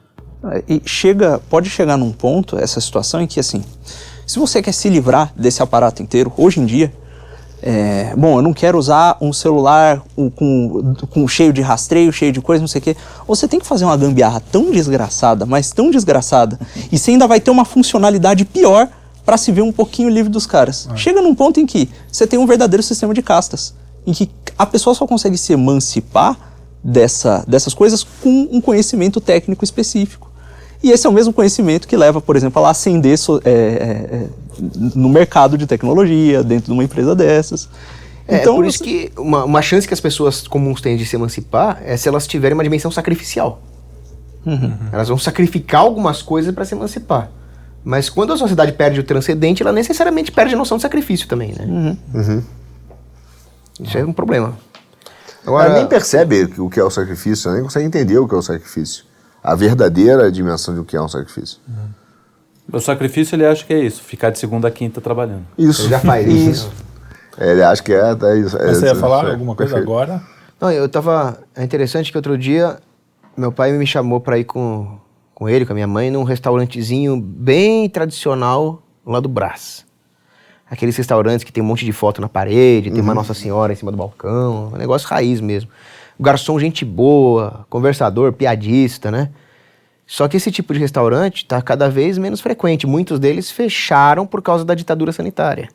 [0.69, 3.65] E chega, pode chegar num ponto, essa situação, em que assim,
[4.29, 6.93] se você quer se livrar desse aparato inteiro, hoje em dia,
[7.63, 10.03] é, bom, eu não quero usar um celular
[10.37, 12.97] com, com, cheio de rastreio, cheio de coisa, não sei o quê.
[13.27, 16.61] Você tem que fazer uma gambiarra tão desgraçada, mas tão desgraçada,
[16.93, 18.87] e você ainda vai ter uma funcionalidade pior
[19.25, 20.87] para se ver um pouquinho livre dos caras.
[20.93, 20.97] É.
[20.97, 23.75] Chega num ponto em que você tem um verdadeiro sistema de castas,
[24.07, 26.37] em que a pessoa só consegue se emancipar
[26.85, 30.28] dessa, dessas coisas com um conhecimento técnico específico.
[30.83, 34.27] E esse é o mesmo conhecimento que leva, por exemplo, a ascender so, é, é,
[34.95, 37.69] no mercado de tecnologia, dentro de uma empresa dessas.
[38.27, 41.17] É, então, por isso que uma, uma, chance que as pessoas comuns têm de se
[41.17, 43.61] emancipar é se elas tiverem uma dimensão sacrificial.
[44.47, 44.73] Uhum.
[44.93, 47.31] Elas vão sacrificar algumas coisas para se emancipar.
[47.83, 51.55] Mas quando a sociedade perde o transcendente, ela necessariamente perde a noção de sacrifício também,
[51.55, 51.65] né?
[51.65, 51.97] Uhum.
[52.15, 52.43] Uhum.
[53.81, 54.57] Isso é um problema.
[55.47, 58.39] Agora, ela nem percebe o que é o sacrifício, nem consegue entender o que é
[58.39, 59.08] o sacrifício
[59.43, 61.59] a verdadeira dimensão de o que é um sacrifício.
[61.69, 61.89] Uhum.
[62.73, 65.47] O sacrifício ele acha que é isso, ficar de segunda a quinta trabalhando.
[65.57, 65.83] Isso.
[65.83, 66.71] Ele já faz isso.
[67.39, 68.57] É, ele acha que é, é isso.
[68.59, 69.91] É, você ia falar é, alguma coisa perfeito.
[69.91, 70.21] agora?
[70.61, 71.39] Não, eu tava.
[71.55, 72.79] É interessante que outro dia
[73.39, 74.99] meu pai me chamou para ir com,
[75.35, 79.87] com ele, com a minha mãe, num restaurantezinho bem tradicional lá do Brás.
[80.69, 83.15] Aqueles restaurantes que tem um monte de foto na parede, tem uma uhum.
[83.15, 85.71] Nossa Senhora em cima do balcão, um negócio raiz mesmo.
[86.19, 89.31] O garçom, gente boa, conversador, piadista, né?
[90.07, 92.87] Só que esse tipo de restaurante está cada vez menos frequente.
[92.87, 95.69] Muitos deles fecharam por causa da ditadura sanitária.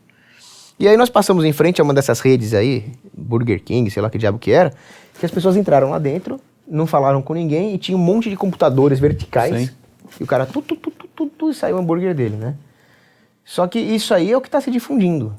[0.79, 4.09] E aí nós passamos em frente a uma dessas redes aí, Burger King, sei lá
[4.09, 4.73] que diabo que era,
[5.19, 8.35] que as pessoas entraram lá dentro, não falaram com ninguém e tinha um monte de
[8.35, 9.69] computadores verticais.
[9.69, 9.75] Sim.
[10.19, 12.55] E o cara tu, tu, tu, tu, tu, tu, e saiu o hambúrguer dele, né?
[13.45, 15.33] Só que isso aí é o que está se difundindo.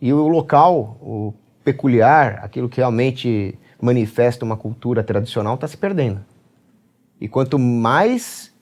[0.00, 6.20] E o local, o peculiar, aquilo que realmente manifesta uma cultura tradicional está se perdendo.
[7.20, 8.52] E quanto mais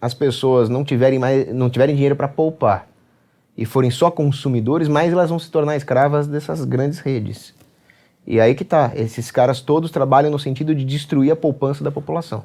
[0.00, 2.86] as pessoas não tiverem, mais, não tiverem dinheiro para poupar
[3.56, 7.54] e forem só consumidores, mais elas vão se tornar escravas dessas grandes redes.
[8.26, 11.90] E aí que tá, esses caras todos trabalham no sentido de destruir a poupança da
[11.90, 12.44] população.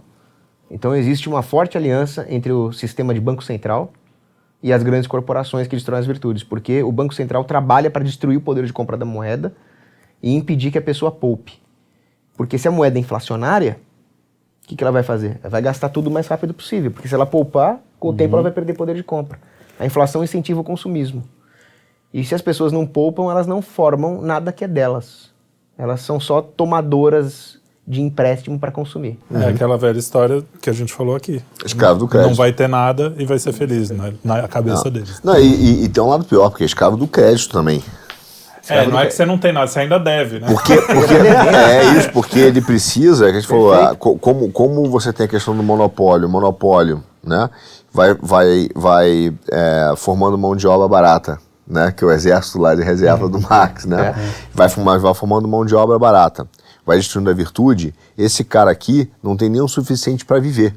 [0.70, 3.92] Então existe uma forte aliança entre o sistema de banco central
[4.64, 8.38] e as grandes corporações que destroem as virtudes, porque o Banco Central trabalha para destruir
[8.38, 9.54] o poder de compra da moeda
[10.22, 11.61] e impedir que a pessoa poupe.
[12.36, 13.80] Porque se a moeda é inflacionária,
[14.64, 15.40] o que, que ela vai fazer?
[15.42, 18.18] Ela vai gastar tudo o mais rápido possível, porque se ela poupar, com o uhum.
[18.18, 19.40] tempo ela vai perder poder de compra.
[19.80, 21.24] A inflação incentiva o consumismo.
[22.14, 25.32] E se as pessoas não poupam, elas não formam nada que é delas.
[25.78, 29.18] Elas são só tomadoras de empréstimo para consumir.
[29.34, 31.42] É aquela velha história que a gente falou aqui.
[31.66, 32.30] Escravo do crédito.
[32.30, 34.14] Não vai ter nada e vai ser feliz né?
[34.24, 34.92] na cabeça não.
[34.92, 35.20] deles.
[35.24, 37.84] Não, e, e, e, tem um lado pior, porque é escravo do crédito também.
[38.72, 40.48] É, não é que você não tem nada, você ainda deve, né?
[40.48, 41.14] Porque, porque
[41.56, 45.30] é isso, porque ele precisa, que a gente falou, ah, como, como você tem a
[45.30, 47.50] questão do monopólio, monopólio, né?
[47.94, 51.38] Vai, vai, vai é, formando mão de obra barata.
[51.68, 54.14] Né, que é o exército lá de reserva do Marx, né?
[54.18, 54.48] É.
[54.54, 54.68] Vai,
[55.00, 56.46] vai formando mão de obra barata
[56.86, 60.76] vai destruindo a virtude, esse cara aqui não tem nem o suficiente para viver.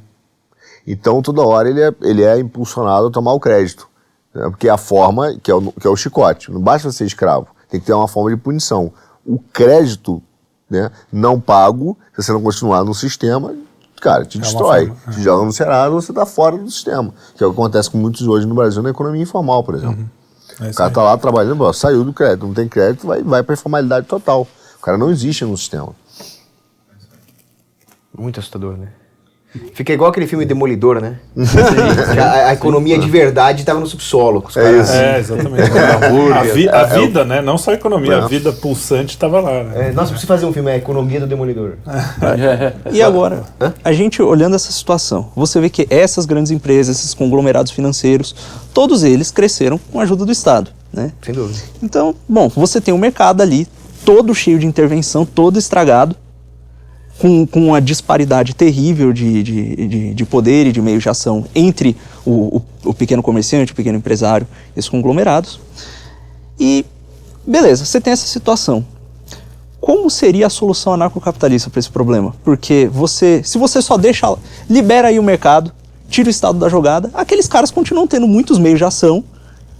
[0.86, 3.88] Então, toda hora ele é, ele é impulsionado a tomar o crédito.
[4.34, 4.42] Né?
[4.51, 6.51] Porque é a forma, que é, o, que é o chicote.
[6.51, 8.93] Não basta ser escravo, tem que ter uma forma de punição.
[9.27, 10.22] O crédito
[10.70, 13.53] né, não pago, se você não continuar no sistema,
[14.01, 14.87] cara, te é destrói.
[14.87, 15.11] Forma, é.
[15.11, 17.12] Te joga no Cerrado, você está fora do sistema.
[17.35, 19.99] Que é o que acontece com muitos hoje no Brasil na economia informal, por exemplo.
[19.99, 20.66] Uhum.
[20.66, 23.43] É o cara está lá trabalhando, ó, saiu do crédito, não tem crédito, vai, vai
[23.43, 24.47] para a informalidade total.
[24.79, 25.93] O cara não existe no sistema.
[28.16, 28.93] Muito assustador, né?
[29.73, 31.17] Fica igual aquele filme Demolidor, né?
[32.21, 34.45] a, a, economia de verdade estava no subsolo.
[34.49, 34.97] é, caras, isso.
[34.97, 35.71] é, exatamente.
[35.71, 37.41] a, vi, a é, vida, né?
[37.41, 39.63] Não só a economia, a vida pulsante estava lá.
[39.63, 39.89] Né?
[39.89, 41.75] É, nossa, preciso fazer um filme, é a economia do Demolidor.
[42.93, 43.45] e agora,
[43.85, 48.35] a gente olhando essa situação, você vê que essas grandes empresas, esses conglomerados financeiros,
[48.73, 51.13] todos eles cresceram com a ajuda do Estado, né?
[51.23, 51.61] Sem dúvida.
[51.81, 53.69] Então, bom, você tem um mercado ali
[54.05, 56.17] todo cheio de intervenção, todo estragado,
[57.19, 61.45] com, com uma disparidade terrível de, de, de, de poder e de meio de ação
[61.55, 64.47] entre o, o, o pequeno comerciante, o pequeno empresário,
[64.77, 65.61] esses conglomerados.
[66.59, 66.85] E,
[67.47, 68.85] beleza, você tem essa situação.
[69.81, 72.35] Como seria a solução anarcocapitalista para esse problema?
[72.43, 74.35] Porque você, se você só deixa,
[74.69, 75.73] libera aí o mercado,
[76.09, 79.23] tira o Estado da jogada, aqueles caras continuam tendo muitos meios de ação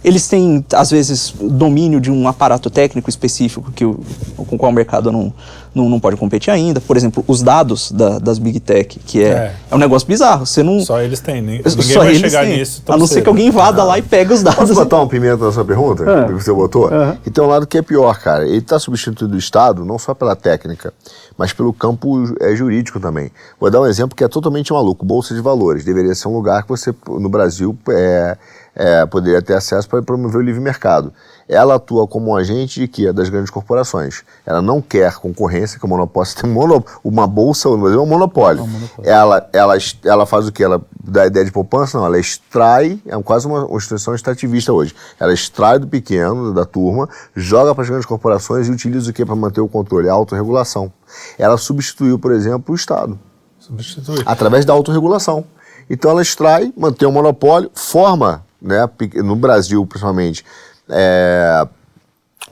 [0.05, 3.99] eles têm, às vezes, domínio de um aparato técnico específico que o,
[4.37, 5.33] com o qual o mercado não,
[5.73, 6.79] não, não pode competir ainda.
[6.79, 9.75] Por exemplo, os dados da, das Big Tech, que é, é, é.
[9.75, 10.45] um negócio bizarro.
[10.45, 12.59] Você não, Só eles têm, ninguém só vai chegar têm.
[12.59, 12.83] nisso.
[12.87, 13.85] A não ser que alguém invada ah.
[13.85, 14.59] lá e pega os dados.
[14.59, 16.03] Posso botar um pimenta na sua pergunta?
[16.07, 16.25] É.
[16.25, 16.91] Que você botou?
[16.91, 17.17] Uhum.
[17.25, 18.47] E tem um lado que é pior, cara.
[18.47, 20.93] Ele está substituindo o Estado não só pela técnica,
[21.35, 23.31] mas pelo campo é, jurídico também.
[23.59, 25.03] Vou dar um exemplo que é totalmente maluco.
[25.03, 25.83] Bolsa de Valores.
[25.83, 28.37] Deveria ser um lugar que você, no Brasil, é
[28.75, 31.13] é, poderia ter acesso para promover o livre mercado.
[31.47, 33.13] Ela atua como um agente de quê?
[33.13, 34.23] Das grandes corporações.
[34.45, 38.05] Ela não quer concorrência, que o monopólio tem um uma bolsa no Brasil é um
[38.05, 38.61] monopólio.
[38.61, 39.09] É um monopólio.
[39.09, 40.63] Ela, ela, ela faz o que?
[40.63, 41.97] Ela dá ideia de poupança?
[41.97, 44.93] Não, ela extrai, é quase uma, uma instituição extrativista hoje.
[45.19, 49.25] Ela extrai do pequeno, da turma, joga para as grandes corporações e utiliza o que
[49.25, 50.09] para manter o controle?
[50.09, 50.91] A autorregulação.
[51.37, 53.17] Ela substituiu, por exemplo, o Estado.
[53.59, 54.21] Substitui.
[54.25, 55.45] Através da autorregulação.
[55.89, 58.89] Então ela extrai, mantém o monopólio, forma né,
[59.23, 60.43] no Brasil principalmente,
[60.89, 61.67] é,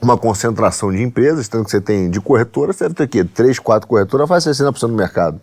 [0.00, 3.58] uma concentração de empresas, tanto que você tem de corretora, você deve ter aqui, três,
[3.58, 5.40] quatro corretoras, faz 60% do mercado.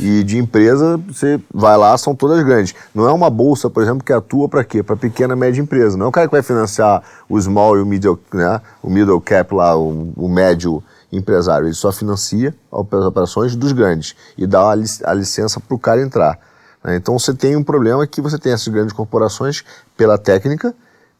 [0.00, 2.74] E de empresa, você vai lá, são todas grandes.
[2.92, 4.82] Não é uma bolsa, por exemplo, que atua para quê?
[4.82, 5.96] Para pequena e média empresa.
[5.96, 8.60] Não é o cara que vai financiar o small e o middle, né?
[8.82, 11.68] o middle cap lá, o, o médio empresário.
[11.68, 16.38] Ele só financia as operações dos grandes e dá a licença para o cara entrar.
[16.86, 16.94] Né?
[16.94, 19.64] Então você tem um problema que você tem essas grandes corporações
[19.96, 20.72] pela técnica,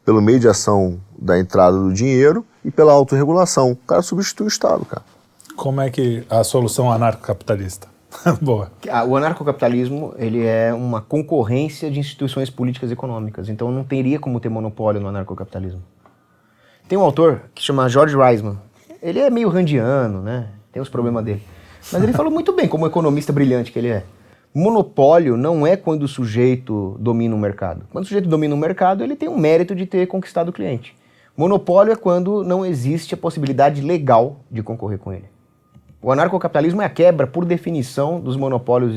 [0.05, 3.71] pelo meio de ação da entrada do dinheiro e pela autorregulação.
[3.71, 5.03] O cara substitui o Estado, cara.
[5.57, 7.89] Como é que a solução anarcocapitalista?
[8.41, 8.71] Boa.
[9.05, 13.49] O anarcocapitalismo ele é uma concorrência de instituições políticas e econômicas.
[13.49, 15.83] Então não teria como ter monopólio no anarcocapitalismo.
[16.87, 18.57] Tem um autor que chama George Reisman.
[19.01, 20.47] Ele é meio randiano, né?
[20.71, 21.43] Tem os problemas dele.
[21.91, 24.03] Mas ele falou muito bem, como economista brilhante que ele é.
[24.53, 27.85] Monopólio não é quando o sujeito domina o mercado.
[27.91, 30.95] Quando o sujeito domina o mercado, ele tem o mérito de ter conquistado o cliente.
[31.35, 35.25] Monopólio é quando não existe a possibilidade legal de concorrer com ele.
[36.01, 38.93] O anarcocapitalismo é a quebra, por definição, dos monopólios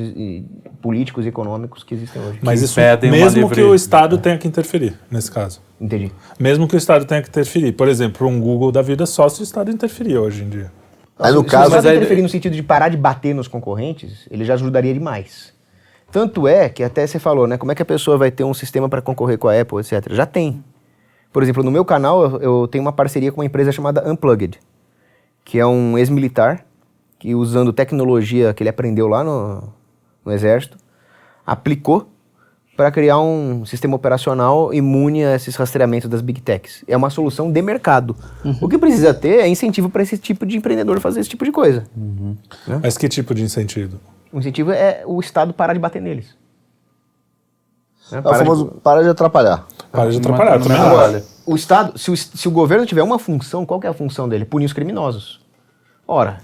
[0.80, 2.38] políticos e econômicos que existem hoje.
[2.42, 2.78] Mas isso
[3.10, 5.60] mesmo que o Estado tenha que interferir, nesse caso.
[5.80, 6.12] Entendi.
[6.38, 7.72] Mesmo que o Estado tenha que interferir.
[7.72, 10.70] Por exemplo, um Google da vida só se o Estado interferir hoje em dia.
[11.20, 14.44] Aí no se caso, mas interferir no sentido de parar de bater nos concorrentes, ele
[14.44, 15.52] já ajudaria demais.
[16.10, 17.56] Tanto é que até você falou, né?
[17.56, 20.12] Como é que a pessoa vai ter um sistema para concorrer com a Apple, etc.
[20.12, 20.64] Já tem.
[21.32, 24.58] Por exemplo, no meu canal eu, eu tenho uma parceria com uma empresa chamada Unplugged,
[25.44, 26.64] que é um ex-militar
[27.18, 29.72] que usando tecnologia que ele aprendeu lá no,
[30.24, 30.78] no exército,
[31.46, 32.08] aplicou
[32.80, 36.82] para criar um sistema operacional imune a esses rastreamentos das big techs.
[36.88, 38.16] É uma solução de mercado.
[38.42, 38.56] Uhum.
[38.62, 41.52] O que precisa ter é incentivo para esse tipo de empreendedor fazer esse tipo de
[41.52, 41.84] coisa.
[41.94, 42.34] Uhum.
[42.66, 42.80] Né?
[42.82, 44.00] Mas que tipo de incentivo?
[44.32, 46.34] O incentivo é o Estado parar de bater neles.
[48.10, 48.22] Né?
[48.24, 48.80] É o famoso de...
[48.80, 49.66] para de atrapalhar.
[49.92, 53.66] Para de atrapalhar, também Agora, o Estado, se o, se o governo tiver uma função,
[53.66, 54.46] qual é a função dele?
[54.46, 55.38] Punir os criminosos.
[56.08, 56.38] Ora,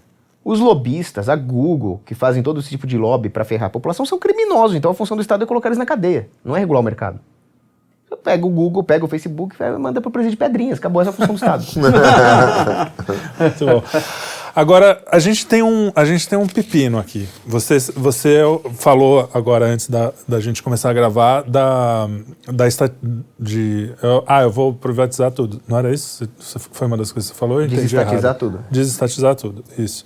[0.47, 4.07] os lobistas, a Google, que fazem todo esse tipo de lobby para ferrar a população,
[4.07, 4.77] são criminosos.
[4.77, 7.19] Então a função do Estado é colocar eles na cadeia, não é regular o mercado.
[8.09, 10.79] Eu pego o Google, pego o Facebook e manda para o presidente de Pedrinhas.
[10.79, 11.65] Acabou essa função do Estado.
[13.41, 13.83] Muito bom.
[14.55, 17.29] Agora, a gente tem um, a gente tem um pepino aqui.
[17.45, 18.43] Você, você
[18.77, 22.09] falou agora, antes da, da gente começar a gravar, da,
[22.47, 22.65] da
[23.39, 23.93] de...
[24.01, 25.61] Eu, ah, eu vou privatizar tudo.
[25.67, 26.29] Não era isso?
[26.71, 27.67] Foi uma das coisas que você falou?
[27.67, 28.61] Desestatizar tudo.
[28.71, 30.05] Desestatizar tudo, isso.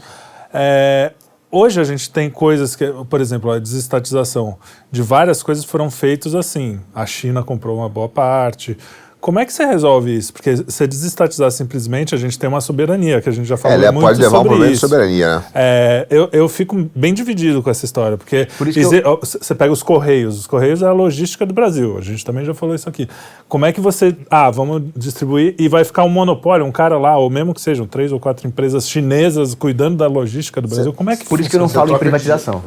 [0.53, 1.13] É,
[1.51, 4.59] hoje a gente tem coisas que, por exemplo, a desestatização
[4.91, 6.81] de várias coisas foram feitas assim.
[6.95, 8.77] A China comprou uma boa parte,
[9.21, 10.33] como é que você resolve isso?
[10.33, 13.93] Porque se desestatizar simplesmente, a gente tem uma soberania, que a gente já falou Ela
[13.93, 14.87] muito pode levar sobre um problema isso.
[14.87, 15.45] de soberania, né?
[15.55, 19.57] É, eu, eu fico bem dividido com essa história, porque você eu...
[19.57, 22.75] pega os Correios, os Correios é a logística do Brasil, a gente também já falou
[22.75, 23.09] isso aqui.
[23.47, 27.19] Como é que você, ah, vamos distribuir e vai ficar um monopólio, um cara lá,
[27.19, 31.11] ou mesmo que sejam três ou quatro empresas chinesas cuidando da logística do Brasil, como
[31.11, 32.63] é que Por isso que eu não falo em privatização.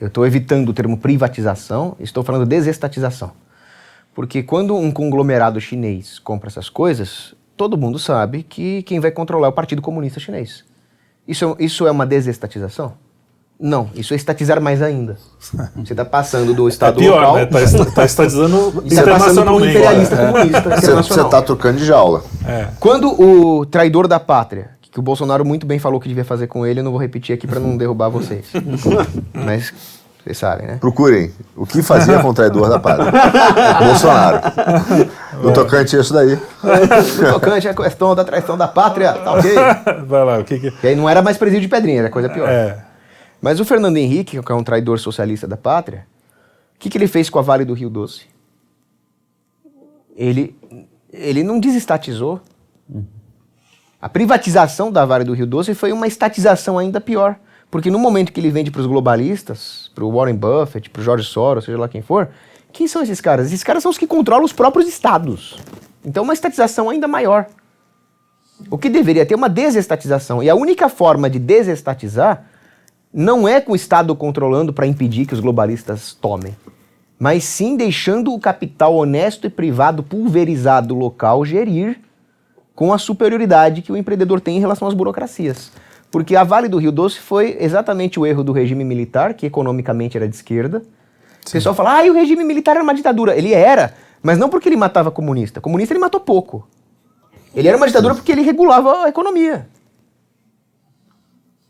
[0.00, 3.32] Eu estou evitando o termo privatização, estou falando desestatização.
[4.18, 9.46] Porque quando um conglomerado chinês compra essas coisas, todo mundo sabe que quem vai controlar
[9.46, 10.64] é o Partido Comunista Chinês.
[11.28, 12.94] Isso, é, isso é uma desestatização?
[13.60, 15.16] Não, isso é estatizar mais ainda.
[15.76, 17.34] Você está passando do Estado é pior, local...
[17.36, 17.42] Né?
[17.62, 19.72] Está tá estatizando tá internacionalmente.
[19.74, 20.32] Tá imperialista é.
[20.32, 22.24] comunista Você está trocando de jaula.
[22.44, 22.70] É.
[22.80, 26.66] Quando o traidor da pátria, que o Bolsonaro muito bem falou que devia fazer com
[26.66, 28.46] ele, eu não vou repetir aqui para não derrubar vocês.
[29.32, 29.72] Mas
[30.28, 30.76] vocês sabem, né?
[30.76, 31.32] Procurem.
[31.56, 33.10] O que fazia com o traidor da pátria?
[33.78, 34.38] Bolsonaro.
[35.38, 36.30] No tocante isso daí.
[36.34, 39.54] No tocante a questão da traição da pátria, tá ok?
[40.04, 40.74] Vai lá, o que que...
[40.82, 42.48] E aí não era mais presídio de pedrinha, era coisa pior.
[42.48, 42.84] É.
[43.40, 46.06] Mas o Fernando Henrique, que é um traidor socialista da pátria,
[46.74, 48.26] o que, que ele fez com a Vale do Rio Doce?
[50.16, 50.56] Ele,
[51.12, 52.40] ele não desestatizou.
[54.02, 57.36] A privatização da Vale do Rio Doce foi uma estatização ainda pior.
[57.70, 61.04] Porque no momento que ele vende para os globalistas, para o Warren Buffett, para o
[61.04, 62.30] George Soros, seja lá quem for,
[62.72, 63.48] quem são esses caras?
[63.48, 65.58] Esses caras são os que controlam os próprios estados.
[66.04, 67.46] Então, uma estatização ainda maior.
[68.70, 70.42] O que deveria ter uma desestatização.
[70.42, 72.44] E a única forma de desestatizar
[73.12, 76.54] não é com o Estado controlando para impedir que os globalistas tomem,
[77.18, 81.98] mas sim deixando o capital honesto e privado pulverizado local gerir
[82.74, 85.72] com a superioridade que o empreendedor tem em relação às burocracias.
[86.10, 90.16] Porque a Vale do Rio Doce foi exatamente o erro do regime militar, que economicamente
[90.16, 90.80] era de esquerda.
[91.44, 91.50] Sim.
[91.50, 93.36] O pessoal fala, ah, e o regime militar era uma ditadura.
[93.36, 95.60] Ele era, mas não porque ele matava comunista.
[95.60, 96.66] Comunista ele matou pouco.
[97.54, 99.68] Ele era uma ditadura porque ele regulava a economia.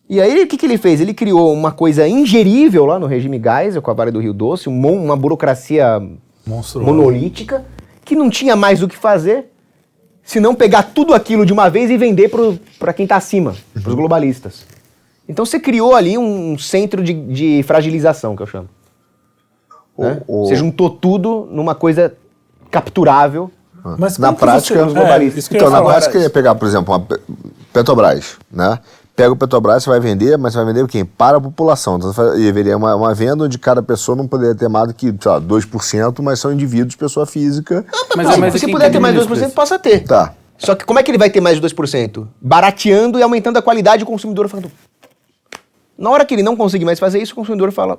[0.09, 1.01] E aí, o que, que ele fez?
[1.01, 4.69] Ele criou uma coisa ingerível lá no regime Geisel, com a Vale do Rio Doce,
[4.69, 6.01] uma burocracia
[6.47, 6.91] Monstruoso.
[6.91, 7.65] monolítica,
[8.05, 9.53] que não tinha mais o que fazer
[10.29, 12.31] se não pegar tudo aquilo de uma vez e vender
[12.79, 13.81] para quem está acima, uhum.
[13.81, 14.67] para os globalistas.
[15.27, 18.69] Então você criou ali um centro de, de fragilização, que eu chamo.
[19.97, 20.21] O, né?
[20.27, 20.45] o...
[20.45, 22.15] Você juntou tudo numa coisa
[22.71, 23.51] capturável.
[23.83, 23.97] Ah.
[23.99, 25.51] Mas na prática, você, globalistas.
[25.51, 27.07] É, então, na prática, ia pegar, por exemplo, uma
[27.73, 28.79] Petrobras, né?
[29.19, 31.05] Pega o Petrobras, você vai vender, mas você vai vender quem?
[31.05, 31.97] Para a população.
[31.97, 35.33] Então, haveria uma, uma venda onde cada pessoa não poderia ter mais do que, sei
[35.33, 37.85] lá, 2%, mas são indivíduos, pessoa física.
[38.17, 40.05] mas, mas se puder ter mais de 2%, possa ter.
[40.05, 40.35] Tá.
[40.57, 42.29] Só que como é que ele vai ter mais de 2%?
[42.41, 44.71] Barateando e aumentando a qualidade, o consumidor falando...
[45.99, 47.99] Na hora que ele não conseguir mais fazer isso, o consumidor fala...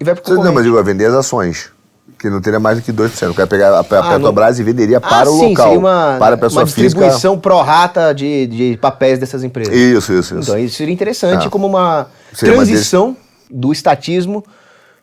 [0.00, 1.70] E vai pro Não, mas digo, vai vender as ações
[2.18, 3.34] que não teria mais do que 2%.
[3.34, 4.62] Quer pegar a, a ah, Petrobras não...
[4.62, 5.76] e venderia ah, para o sim, local.
[5.76, 9.74] Uma, para a pessoa uma distribuição pró-rata de, de papéis dessas empresas.
[9.74, 10.50] Isso, isso, isso.
[10.50, 11.50] Então isso seria interessante ah.
[11.50, 13.16] como uma seria transição uma
[13.50, 14.44] do estatismo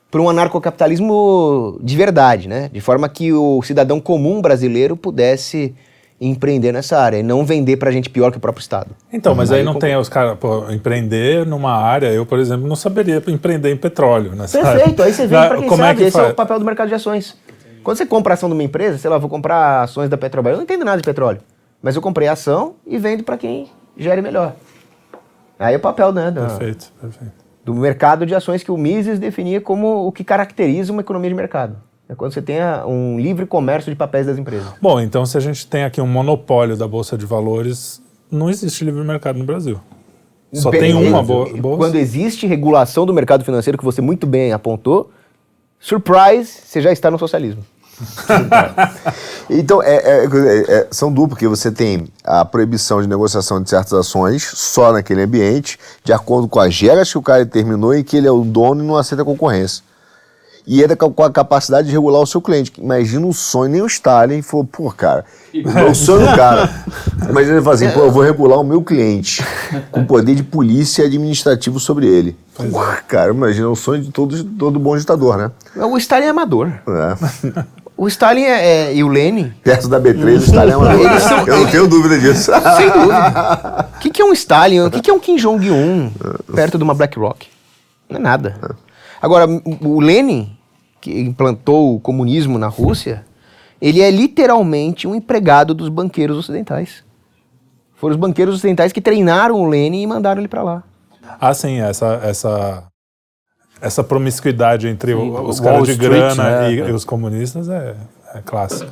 [0.09, 2.69] para um anarcocapitalismo de verdade, né?
[2.71, 5.73] De forma que o cidadão comum brasileiro pudesse
[6.27, 8.91] empreender nessa área e não vender para gente pior que o próprio Estado.
[9.11, 10.37] Então, mas aí, aí não tem os caras,
[10.71, 15.05] empreender numa área, eu, por exemplo, não saberia empreender em petróleo nessa Perfeito, área.
[15.05, 16.29] aí você vem para quem Como é sabe, é que esse faz?
[16.29, 17.37] é o papel do mercado de ações.
[17.83, 20.57] Quando você compra ação de uma empresa, sei lá, vou comprar ações da Petrobras, eu
[20.57, 21.41] não entendo nada de petróleo,
[21.81, 24.53] mas eu comprei a ação e vendo para quem gere melhor.
[25.59, 26.31] Aí é o papel, né?
[26.31, 27.33] Do, perfeito, perfeito.
[27.63, 31.35] Do mercado de ações que o Mises definia como o que caracteriza uma economia de
[31.35, 31.75] mercado.
[32.13, 34.67] É quando você tem um livre comércio de papéis das empresas.
[34.79, 37.99] Bom, então se a gente tem aqui um monopólio da Bolsa de Valores,
[38.31, 39.79] não existe livre mercado no Brasil.
[40.53, 41.77] Só Bem, tem uma bo bolsa.
[41.77, 45.09] Quando existe regulação do mercado financeiro, que você muito bem apontou,
[45.79, 47.65] surprise, você já está no socialismo.
[49.49, 53.69] Então, é, é- é- é- são duplos, porque você tem a proibição de negociação de
[53.69, 58.03] certas ações só naquele ambiente, de acordo com as regras que o cara determinou e
[58.03, 59.83] que ele é o dono e não aceita concorrência.
[60.65, 62.71] E ainda com a capacidade de regular o seu cliente.
[62.77, 66.69] Imagina um sonho, nem o Stalin falou, pô, cara, é o sonho do cara.
[67.29, 69.43] Imagina ele falar assim, pô, eu vou regular o meu cliente
[69.91, 72.37] com poder de polícia administrativo sobre ele.
[72.55, 72.63] Pô,
[73.09, 75.51] cara, imagina o sonho de todo, todo bom ditador, né?
[75.75, 76.71] O Stalin é amador.
[76.87, 77.63] É.
[77.97, 80.93] O Stalin é, é- e o Lenin, Perto da B3, o Stalin é uma...
[80.95, 82.51] Eles são- Eu não tenho dúvida disso.
[82.77, 83.87] sem dúvida.
[83.95, 84.79] O que, que é um Stalin?
[84.81, 86.09] O que, que é um Kim Jong-un
[86.55, 87.47] perto de uma BlackRock?
[88.09, 88.55] Não é nada.
[89.23, 89.45] Agora,
[89.81, 90.51] o Lenin,
[90.99, 93.23] que implantou o comunismo na Rússia,
[93.81, 97.05] ele é literalmente um empregado dos banqueiros ocidentais.
[97.95, 100.83] Foram os banqueiros ocidentais que treinaram o Lenin e mandaram ele para lá.
[101.39, 102.83] Ah, sim, essa, essa,
[103.81, 107.05] essa promiscuidade entre Sim, o- os Wall caras de Street, grana né, e, e os
[107.05, 107.95] comunistas é,
[108.35, 108.91] é clássico.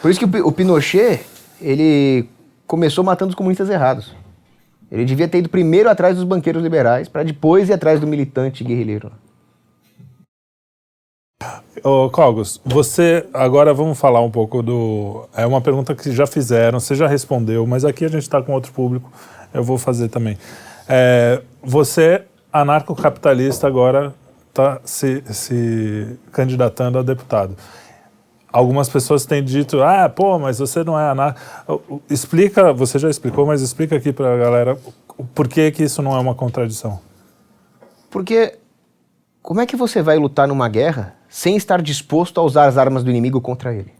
[0.00, 1.26] Por isso que o o Pinochet,
[1.60, 2.26] ele
[2.66, 4.14] começou matando os comunistas errados.
[4.90, 8.64] Ele devia ter ido primeiro atrás dos banqueiros liberais, para depois ir atrás do militante
[8.64, 9.12] guerrilheiro.
[11.82, 13.26] Ô, Cogos, você.
[13.34, 15.28] Agora vamos falar um pouco do.
[15.36, 18.52] É uma pergunta que já fizeram, você já respondeu, mas aqui a gente está com
[18.52, 19.10] outro público,
[19.52, 20.38] eu vou fazer também.
[20.88, 22.22] É, você,
[22.52, 24.14] anarcocapitalista, agora
[24.48, 27.56] está se, se candidatando a deputado.
[28.50, 31.40] Algumas pessoas têm dito, ah, pô, mas você não é anarco.
[32.08, 34.78] Explica, você já explicou, mas explica aqui para a galera
[35.18, 37.00] o porquê que isso não é uma contradição.
[38.10, 38.54] Porque
[39.46, 43.04] como é que você vai lutar numa guerra sem estar disposto a usar as armas
[43.04, 43.92] do inimigo contra ele?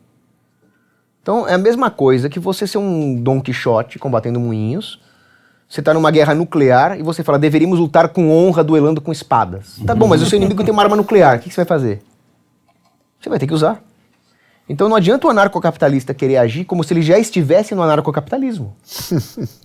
[1.23, 5.01] Então é a mesma coisa que você ser um Don Quixote combatendo moinhos.
[5.69, 9.79] Você está numa guerra nuclear e você fala, deveríamos lutar com honra, duelando com espadas.
[9.87, 11.69] Tá bom, mas o seu inimigo tem uma arma nuclear, o que que você vai
[11.69, 12.03] fazer?
[13.21, 13.81] Você vai ter que usar.
[14.69, 18.77] Então não adianta o anarcocapitalista querer agir como se ele já estivesse no anarcocapitalismo.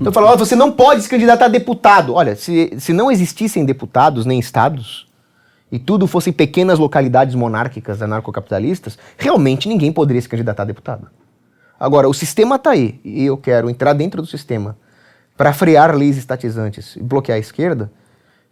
[0.00, 2.14] Então fala, ó, você não pode se candidatar a deputado.
[2.14, 5.09] Olha, se, se não existissem deputados nem estados,
[5.70, 11.08] e tudo fossem pequenas localidades monárquicas anarcocapitalistas, realmente ninguém poderia se candidatar a deputado.
[11.78, 14.76] Agora, o sistema está aí, e eu quero entrar dentro do sistema
[15.36, 17.90] para frear leis estatizantes e bloquear a esquerda.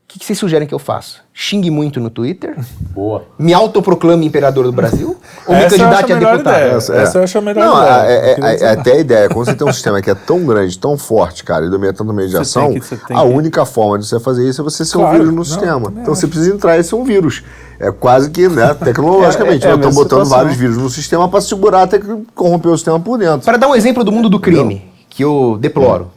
[0.08, 1.18] O que, que vocês sugerem que eu faça?
[1.34, 2.56] Xingue muito no Twitter?
[2.96, 3.24] Boa.
[3.38, 5.18] Me autoproclame imperador do Brasil?
[5.46, 6.56] Ou me candidate a a melhor deputado?
[6.56, 6.72] ideia.
[6.78, 7.92] Essa, Essa eu acho a melhor Não, ideia.
[7.92, 9.28] é- é- é- é até a ideia.
[9.28, 12.10] Quando você tem um sistema que é tão grande, tão forte, cara, e domina tanto
[12.14, 14.64] meio de Você ação, que- você a que- única forma de você fazer isso é
[14.64, 15.92] você ser um Claro, vírus no não, sistema.
[15.94, 16.28] Então você acho.
[16.28, 17.42] precisa entrar e ser um vírus.
[17.78, 20.38] É quase que, né, tecnologicamente, É, é, é estamos mesma botando situação.
[20.38, 23.42] vários vírus no sistema para segurar até que corromper o sistema por dentro.
[23.44, 26.10] Para dar um exemplo do mundo do crime, que eu deploro.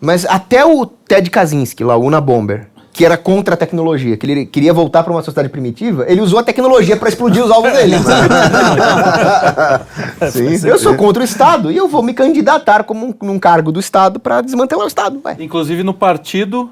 [0.00, 4.26] Mas até o Ted Kaczynski, lá, o Una Bomber, que era contra a tecnologia, que
[4.26, 7.72] ele queria voltar para uma sociedade primitiva, ele usou a tecnologia para explodir os alvos
[7.72, 7.96] dele.
[10.30, 13.72] Sim, eu sou contra o Estado e eu vou me candidatar como um, num cargo
[13.72, 15.20] do Estado para desmantelar o Estado.
[15.24, 15.36] Ué.
[15.38, 16.70] Inclusive no partido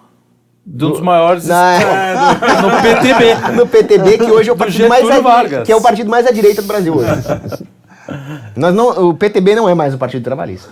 [0.64, 1.46] de um dos maiores.
[1.46, 2.14] Na- É,
[2.62, 3.34] no, no PTB.
[3.56, 5.66] no PTB, que hoje é o partido mais Vargas.
[5.66, 7.10] que é o partido mais à direita do Brasil hoje.
[8.56, 10.68] Nós não, o PTB não é mais um partido trabalhista.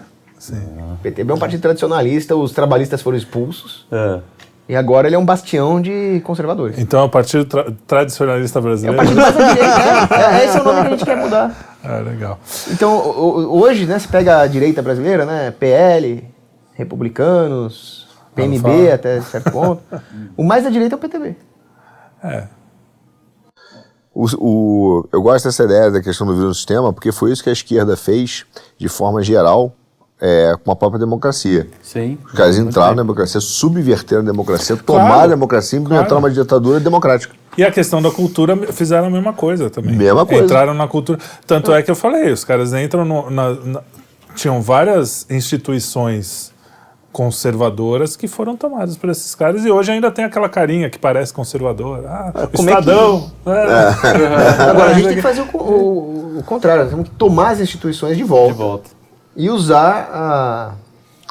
[0.93, 4.19] O PTB é um partido tradicionalista, os trabalhistas foram expulsos É.
[4.69, 6.79] e agora ele é um bastião de conservadores.
[6.79, 8.97] Então é o Partido Tra- Tradicionalista É o Brasileiro.
[8.97, 11.79] partido mais à direita, é, é, esse é o nome que a gente quer mudar.
[11.83, 12.39] Ah, legal.
[12.71, 12.93] Então,
[13.51, 16.25] hoje, né, você pega a direita brasileira, né, PL,
[16.75, 19.83] republicanos, PMB até certo ponto,
[20.37, 21.37] o mais à direita é o PTB.
[22.23, 22.45] É.
[24.15, 27.43] O, o- eu gosto dessa ideia da questão do vírus no sistema, porque foi isso
[27.43, 28.45] que a esquerda fez,
[28.77, 29.73] de forma geral,
[30.21, 31.69] é, com a própria democracia.
[31.83, 32.19] Sim.
[32.27, 36.25] Os caras entraram na democracia, subverteram a democracia, tomaram Claro, a democracia e implementaram claro.
[36.27, 37.35] uma ditadura democrática.
[37.57, 39.95] E a questão da cultura fizeram a mesma coisa também.
[39.97, 40.45] Mesma coisa.
[40.45, 41.19] Entraram na cultura.
[41.47, 43.83] Tanto é que eu falei, os caras entram no- na, na-
[44.37, 46.53] Tinham várias instituições
[47.11, 51.33] conservadoras que foram tomadas por esses caras e hoje ainda tem aquela carinha que parece
[51.33, 52.05] conservador.
[52.07, 53.31] Ah, o como é que- Estadão.
[53.47, 54.71] é.
[54.71, 58.17] Agora, a gente tem que fazer o, o- o contrário, temos que tomar as instituições
[58.17, 58.91] de volta, De volta.
[59.39, 60.73] E usar a-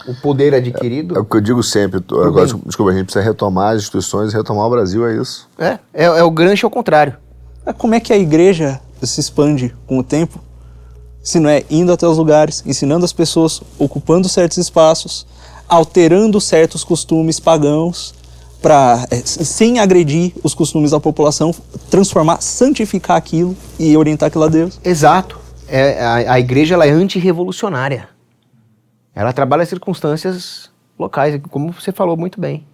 [0.07, 1.15] o poder adquirido.
[1.15, 1.99] É o que eu digo sempre.
[1.99, 2.61] Tudo Agora, bem.
[2.65, 5.47] desculpa, a gente precisa retomar as instituições, retomar o Brasil, é isso.
[5.59, 7.15] É, é, é o gancho ao contrário.
[7.65, 10.39] Mas Como é que a igreja se expande com o tempo?
[11.21, 15.27] Se não é indo até os lugares, ensinando as pessoas, ocupando certos espaços,
[15.67, 18.15] alterando certos costumes pagãos,
[18.61, 21.53] para, sem agredir os costumes da população,
[21.91, 24.79] transformar, santificar aquilo e orientar aquilo a Deus.
[24.83, 25.37] Exato.
[25.69, 28.09] É, a, a igreja ela é antirrevolucionária.
[29.13, 32.65] Ela trabalha as circunstâncias locais, como você falou muito bem.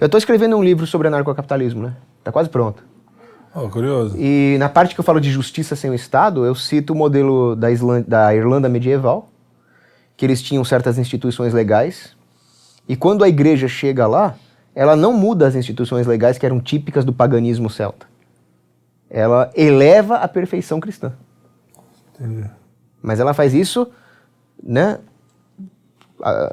[0.00, 1.96] Eu estou escrevendo um livro sobre anarcocapitalismo, né?
[2.18, 2.84] Está quase pronto.
[3.54, 4.16] Oh, curioso.
[4.16, 7.56] E na parte que eu falo de justiça sem o Estado, eu cito o modelo
[7.56, 9.28] da, Islândia, da Irlanda medieval,
[10.16, 12.16] que eles tinham certas instituições legais.
[12.88, 14.36] E quando a igreja chega lá,
[14.74, 18.06] ela não muda as instituições legais que eram típicas do paganismo celta.
[19.10, 21.12] Ela eleva a perfeição cristã.
[23.02, 23.88] Mas ela faz isso,
[24.62, 24.98] né,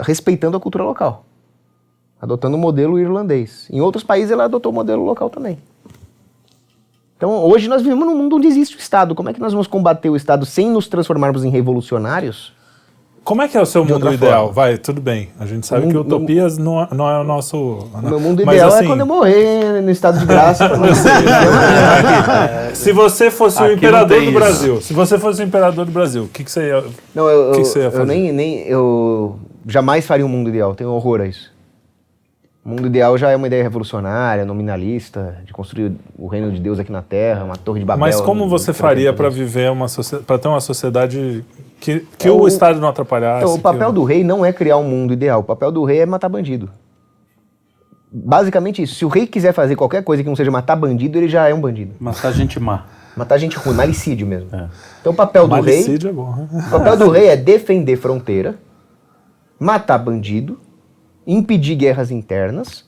[0.02, 1.26] respeitando a cultura local,
[2.22, 3.68] adotando o modelo irlandês.
[3.72, 5.58] Em outros países ela adotou o modelo local também.
[7.18, 9.16] Então hoje nós vivemos num mundo onde existe o Estado.
[9.16, 12.54] Como é que nós vamos combater o Estado sem nos transformarmos em revolucionários?
[13.26, 14.46] Como é que é o seu De mundo ideal?
[14.46, 14.54] forma.
[14.54, 15.30] Vai, tudo bem.
[15.40, 17.58] A gente sabe O que mundo- utopias não, é- não é o nosso.
[17.58, 20.70] O meu mundo Mas, ideal assim, é quando eu morrer no estado de graça.
[20.78, 20.86] não
[22.76, 24.32] Se você fosse o Aqui não imperador do isso.
[24.34, 26.84] Brasil, se você fosse o imperador do Brasil, o que, que você ia.
[27.16, 28.06] Não, eu, que que você ia eu fazer?
[28.06, 30.76] nem, nem eu jamais faria um mundo ideal.
[30.76, 31.52] Tenho horror a isso.
[32.64, 36.80] O mundo ideal já é uma ideia revolucionária, nominalista, de construir o reino de Deus
[36.80, 38.02] aqui na Terra, uma torre de Babel.
[38.02, 41.44] Mas como você faria para viver uma sociedade, para ter uma sociedade
[41.80, 43.44] que, que É o, o- Estado não atrapalhasse?
[43.44, 45.42] Então, o que papel do rei não é criar um mundo ideal.
[45.42, 46.70] O papel do rei é matar bandido.
[48.12, 48.96] Basicamente isso.
[48.96, 51.54] Se o rei quiser fazer qualquer coisa que não seja matar bandido, ele já é
[51.54, 51.94] um bandido.
[52.00, 52.86] Matar gente má.
[53.16, 54.50] Matar gente ruim, malicídio mesmo.
[55.02, 56.36] Então o papel do rei, Malicídio é bom.
[56.36, 56.48] né?
[56.68, 58.56] o papel do rei é defender fronteira,
[59.60, 60.60] matar bandido,
[61.26, 62.84] impedir guerras internas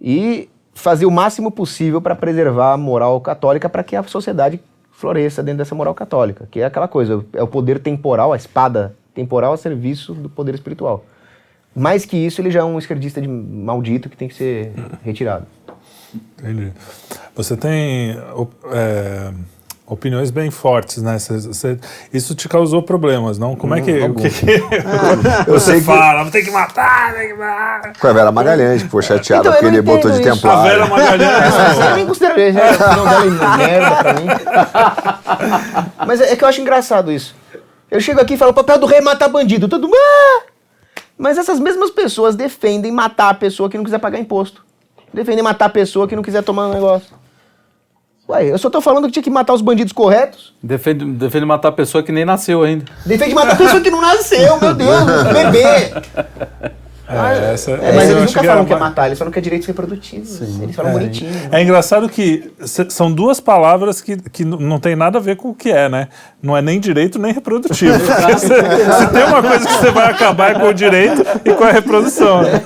[0.00, 4.60] e fazer o máximo possível para preservar a moral católica para que a sociedade
[5.04, 8.96] floresça dentro dessa moral católica, que é aquela coisa, é o poder temporal, a espada
[9.14, 11.04] temporal a serviço do poder espiritual.
[11.76, 14.72] Mais que isso, ele já é um esquerdista de maldito que tem que ser
[15.04, 15.44] retirado.
[16.38, 16.72] Entendi.
[17.34, 18.16] Você tem
[18.72, 19.32] é,
[19.86, 21.18] opiniões bem fortes, né?
[21.18, 21.78] Cê- cê-
[22.12, 23.54] isso te causou problemas, não?
[23.54, 23.92] Como é que.
[24.04, 24.46] O que, que
[25.46, 26.30] Eu sei que fala?
[26.30, 27.92] Tem que matar, tem que matar.
[28.00, 30.30] com a Vera Magalhães, que foi chateada Então, eu porque não ele botou de isso.
[30.34, 30.60] templário.
[30.60, 31.54] A Vera Magalhães.
[32.24, 34.26] Eu nem já, a opinião dela é merda pra mim.
[36.06, 37.34] Mas é, é que eu acho engraçado isso.
[37.90, 39.68] Eu chego aqui e falo, o papel do rei é matar bandido.
[39.68, 39.96] Todo mundo.
[39.96, 40.42] "Ah!"
[41.16, 44.64] Mas essas mesmas pessoas defendem matar a pessoa que não quiser pagar imposto.
[45.12, 47.14] Defendem matar a pessoa que não quiser tomar um negócio.
[48.28, 50.54] Ué, eu só tô falando que tinha que matar os bandidos corretos.
[50.62, 52.86] Defende, defende matar a pessoa que nem nasceu ainda.
[53.04, 56.72] Defende matar a pessoa que não nasceu, meu Deus, bebê.
[57.14, 59.32] É, essa, É, essa mas eu eles nunca falam que é ma- matar, eles falam
[59.32, 60.40] que é direitos reprodutivos.
[60.60, 61.30] Eles falam bonitinho.
[61.52, 62.50] É engraçado que
[62.88, 66.08] são duas palavras que, que não tem nada a ver com o que é, né?
[66.42, 67.98] Não é nem direito nem reprodutivo.
[68.04, 71.52] Porque se, se tem uma coisa que você vai acabar é com o direito e
[71.54, 72.42] com a reprodução.
[72.42, 72.62] Né?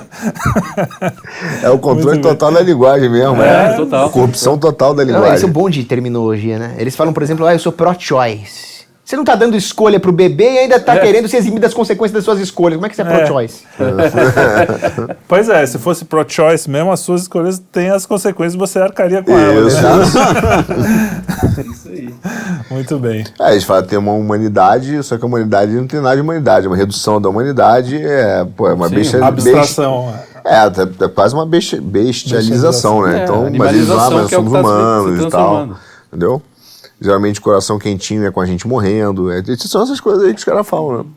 [1.63, 2.31] É o controle Muito bem.
[2.33, 3.41] total da linguagem mesmo.
[3.41, 3.73] É, né?
[3.73, 4.09] total.
[4.09, 5.35] Corrupção total da Não, linguagem.
[5.35, 6.75] esse é o bom de terminologia, né?
[6.77, 8.78] Eles falam, por exemplo, ah, eu sou pro-choice.
[9.09, 12.11] Você não tá dando escolha pro bebê e ainda tá querendo se eximir das consequências
[12.13, 12.75] das suas escolhas.
[12.75, 13.17] Como é que você é, É.
[13.17, 13.63] pro-choice?
[15.27, 19.23] Pois é, se fosse pro-choice mesmo, as suas escolhas têm as consequências e você arcaria
[19.23, 19.73] com elas.
[21.57, 21.89] Isso.
[21.89, 22.13] né?
[22.69, 23.25] Muito bem.
[23.41, 26.21] É, eles falam que tem uma humanidade, só que a humanidade não tem nada de
[26.21, 26.67] humanidade.
[26.67, 30.13] É uma redução da humanidade, é, pô, é uma Sim, bestia, Abstração.
[30.45, 33.21] É, é, é quase uma besti- bestialização, né?
[33.21, 35.69] É, então, mas eles lá, mas é o somos tá humanos e tal.
[36.11, 36.41] Entendeu?
[37.01, 39.31] Geralmente coração quentinho é com a gente morrendo.
[39.31, 41.09] É, são essas coisas aí que os caras falam, né?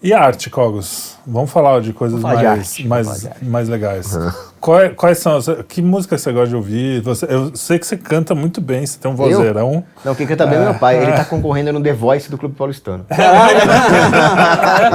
[0.00, 1.16] E arte, Cogos?
[1.26, 3.44] Vamos falar de coisas falar de mais, mais, de arte.
[3.44, 4.16] mais legais.
[4.60, 7.00] Quais, quais são Que música você gosta de ouvir?
[7.02, 9.82] Você, eu sei que você canta muito bem, você tem um vozeirão.
[10.04, 11.02] Não, quem canta bem é meu pai.
[11.02, 13.04] Ele tá concorrendo no The Voice do Clube Paulistano.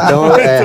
[0.06, 0.64] Então, é,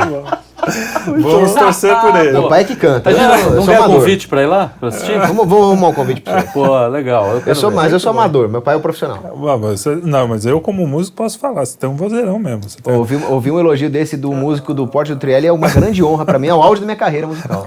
[1.16, 2.32] Vamos torcer por ele.
[2.32, 3.10] meu pai é que canta.
[3.10, 3.96] A Eu, eu não, quer amador.
[3.96, 4.72] convite pra ir lá?
[4.78, 5.18] Pra assistir?
[5.18, 6.48] Vamos, vamos arrumar um convite pra você.
[6.48, 7.26] Pô, legal.
[7.28, 7.76] Eu, Eu sou, ver.
[7.76, 8.48] mas eu sou amador.
[8.48, 9.18] Meu pai é o profissional.
[9.36, 12.68] Mas você- não, mas eu como músico posso falar, você tem um vozeirão mesmo.
[12.68, 12.94] Você tem...
[12.94, 16.24] Ouvir, ouvir um elogio desse do músico do Porte do Trielli é uma grande honra
[16.24, 16.48] pra mim.
[16.48, 17.64] É o auge da minha carreira musical.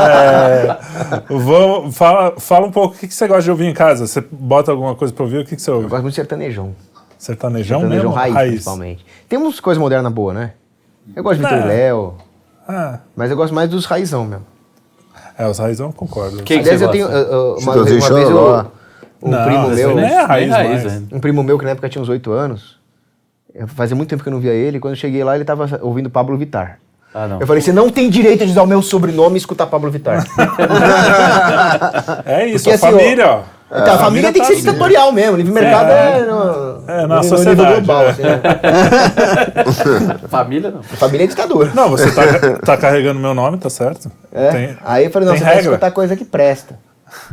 [0.00, 0.76] É,
[1.28, 4.06] vamos, fala, fala um pouco o que, que você gosta de ouvir em casa.
[4.06, 5.38] Você bota alguma coisa pra ouvir?
[5.38, 5.88] O que, que você Eu ouve?
[5.88, 6.74] gosto muito de sertanejão.
[7.18, 8.32] Sertanejão, Sertanejão mesmo?
[8.34, 9.04] raiz, principalmente.
[9.28, 10.52] Tem uns coisas modernas boas, né?
[11.14, 11.66] Eu gosto de Vitor Não.
[11.66, 12.14] e Léo,
[12.68, 14.46] Ah, mas eu gosto mais dos raizão mesmo.
[15.38, 16.42] é, os raizão eu concordo.
[16.42, 17.06] Quem que Aliás, você eu tenho.
[17.08, 18.66] eu- uma, uma vez eu,
[19.22, 19.94] um Não, primo meu.
[19.96, 21.02] nem é raiz, Nem raiz mais.
[21.12, 22.78] Um primo meu que na época tinha uns 8 anos.
[23.68, 24.78] Fazia muito tempo que eu não via ele.
[24.78, 26.78] Quando eu cheguei lá, ele tava ouvindo Pablo Vittar.
[27.12, 27.40] Ah, não.
[27.40, 30.24] Eu falei, você não tem direito de usar o meu sobrenome e escutar Pablo Vittar.
[32.24, 33.42] É isso, Porque, a assim, família, ó.
[33.72, 35.36] Então, a família tem que ser ditatorial mesmo.
[35.36, 38.04] Livre mercado é, no, É, na no sociedade, nível global.
[38.04, 38.08] é.
[38.10, 38.40] assim, né?
[40.28, 40.82] Família não.
[40.82, 41.70] Família é ditador.
[41.74, 42.22] Não, você tá,
[42.64, 44.10] tá carregando meu nome, tá certo.
[44.32, 44.50] É.
[44.50, 45.70] Tem- aí eu falei, não, você vai regra.
[45.70, 46.78] escutar coisa que presta.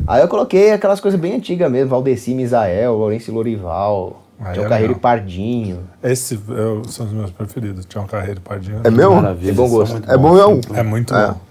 [0.08, 4.70] Aí eu coloquei aquelas coisas bem antigas mesmo, Valdeci Misael, Lourenço Lorival, Aí Tião é
[4.70, 5.00] Carreiro e.
[5.00, 5.80] Pardinho.
[6.04, 7.86] Esse é, são os meus preferidos.
[7.86, 8.82] Tião Carreiro e Pardinho.
[8.84, 8.90] É?
[8.90, 9.46] Maravilha.
[9.48, 10.02] Tem bom gosto.
[10.08, 10.56] É bom bons.
[10.68, 10.76] mesmo?
[10.76, 11.28] É muito É.
[11.28, 11.47] bom.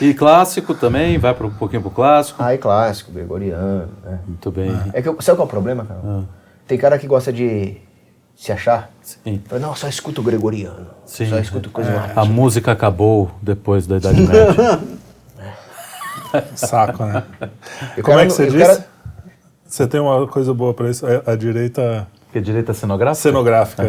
[0.00, 2.42] E clássico também, vai pro, um pouquinho pro clássico.
[2.42, 3.88] Aí clássico, gregoriano.
[4.04, 4.18] Né?
[4.26, 4.70] Muito bem.
[4.92, 6.00] É que eu, sabe qual é o problema, cara?
[6.04, 6.22] Ah.
[6.66, 7.76] Tem cara que gosta de
[8.34, 8.90] se achar.
[9.00, 9.40] Sim.
[9.46, 10.86] Fala, não, só escuto gregoriano.
[11.06, 11.30] Sim.
[11.30, 12.18] Só escuto coisa mais.
[12.18, 14.80] A música acabou depois da Idade Média.
[16.54, 17.22] Saco, né?
[17.96, 18.58] E Como cara é que não- você e disse?
[18.66, 18.86] cara-
[19.66, 21.06] Você tem uma coisa boa pra isso?
[21.06, 23.22] É a direita Que é direita cenográfica?
[23.22, 23.84] cenográfica.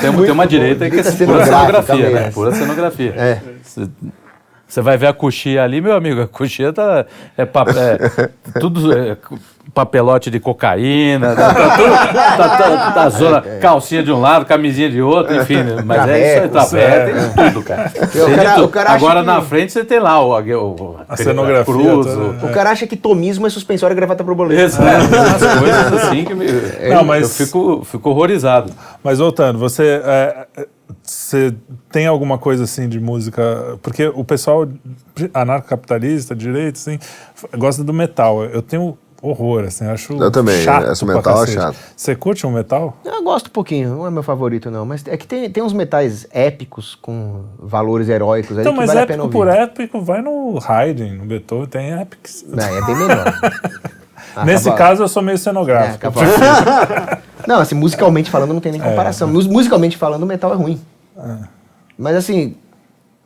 [0.00, 2.30] Tem, tem uma direita que é pura cenografia, né?
[2.32, 3.14] Pura cenografia.
[3.16, 3.40] É.
[3.62, 3.88] Você-
[4.66, 7.04] Você vai ver a coxinha ali, meu amigo, a coxinha tá,
[7.36, 9.16] é, pa- é tudo é,
[9.74, 14.90] papelote de cocaína, tá, tá, tudo- tá, tá- tá zona, calcinha de um lado, camisinha
[14.90, 15.82] de outro, enfim, né?
[15.84, 17.90] mas é isso aí, tá Traveco, tem tudo, cara.
[18.36, 18.68] Cara- tudo.
[18.68, 22.18] cara Agora que- na frente você tem lá o, o, A cenografia cruz, toda.
[22.18, 24.62] o, O cara acha que tomismo é suspensório e gravata borboleta.
[24.62, 26.46] Exato, umas coisas assim que me,
[26.92, 28.72] Não, mas- eu fico, fico horrorizado.
[29.02, 30.66] Mas voltando, você, é, é,
[31.02, 31.54] você
[31.90, 33.78] tem alguma coisa assim de música?
[33.82, 34.66] Porque o pessoal
[35.34, 36.98] anarcocapitalista, direito, assim,
[37.56, 38.44] gosta do metal.
[38.44, 41.76] Eu tenho horror, assim, acho Eu também, chato esse pra metal é chato.
[41.96, 42.96] Você curte um metal?
[43.04, 45.72] Eu gosto um pouquinho, não é meu favorito não, mas é que tem, tem uns
[45.72, 50.00] metais épicos com valores heróicos aí Então, que mas vale a pena épico por épico,
[50.00, 52.44] vai no Haydn, no Beethoven, tem épics.
[52.48, 53.24] Não, é bem melhor.
[54.36, 55.98] Ah, Nesse caso, eu sou meio É, cenográfico.
[55.98, 56.26] cavalo.
[57.48, 59.26] Não, assim, musicalmente falando não tem nem comparação.
[59.26, 60.80] Mus- Musicalmente falando, o metal é ruim.
[61.98, 62.54] Mas assim,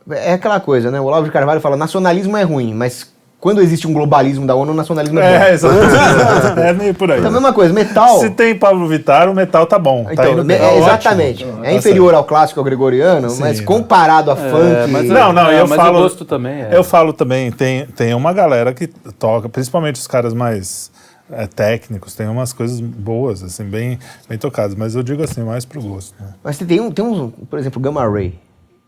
[0.09, 0.99] é aquela coisa, né?
[0.99, 3.13] O Olavo de Carvalho fala, nacionalismo é ruim, mas
[3.45, 6.59] quando existe um globalismo da ONU, o nacionalismo é, É, exatamente.
[6.61, 7.19] é meio por aí.
[7.19, 8.19] Então a mesma coisa, metal...
[8.19, 10.03] Se tem Pablo Vittar, o metal tá bom.
[10.05, 10.57] tá Então, indo me- bem.
[10.57, 10.83] é, Ótimo.
[10.83, 11.45] exatamente.
[11.45, 13.63] Tá É inferior ao clássico, ao gregoriano, Sim, mas né?
[13.67, 14.89] comparado a funk...
[14.91, 15.99] mas- Não, não, É, eu mas falo.
[15.99, 16.69] o gosto também é.
[16.71, 20.89] Eu falo também, tem, tem uma galera que toca, principalmente os caras mais
[21.31, 25.65] é, técnicos, tem umas coisas boas, assim, bem, bem tocadas, mas eu digo assim, mais
[25.65, 26.15] pro gosto.
[26.19, 26.29] Né?
[26.43, 28.39] Mas tem, um, tem uns, por exemplo, Gamma Ray.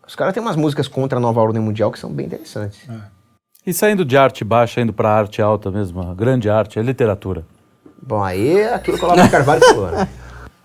[0.08, 2.80] Os caras têm umas músicas contra a nova ordem mundial que são bem interessantes.
[3.68, 7.44] E saindo de arte baixa, indo pra arte alta mesmo, a grande arte, é literatura.
[8.02, 10.08] Bom, aí é aquilo que o Olavo de Carvalho falou, né?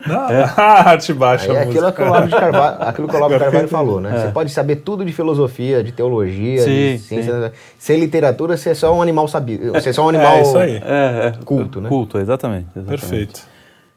[0.06, 0.20] Não,
[0.56, 1.50] a arte baixa.
[1.50, 1.92] Aí é a aquilo música.
[1.92, 4.20] que o Olavo de Carvalho, aquilo que o Olavo de Carvalho falou, né?
[4.20, 7.52] Você pode saber tudo de filosofia, de teologia, de Sim, ciência.
[7.76, 9.72] Sem literatura, você é só um animal sabido.
[9.72, 10.34] Você é só um animal.
[10.36, 10.76] É isso aí.
[10.76, 11.44] É, é.
[11.44, 11.88] Culto, né?
[11.88, 12.68] Culto, exatamente.
[12.76, 13.00] exatamente.
[13.00, 13.38] Perfeito.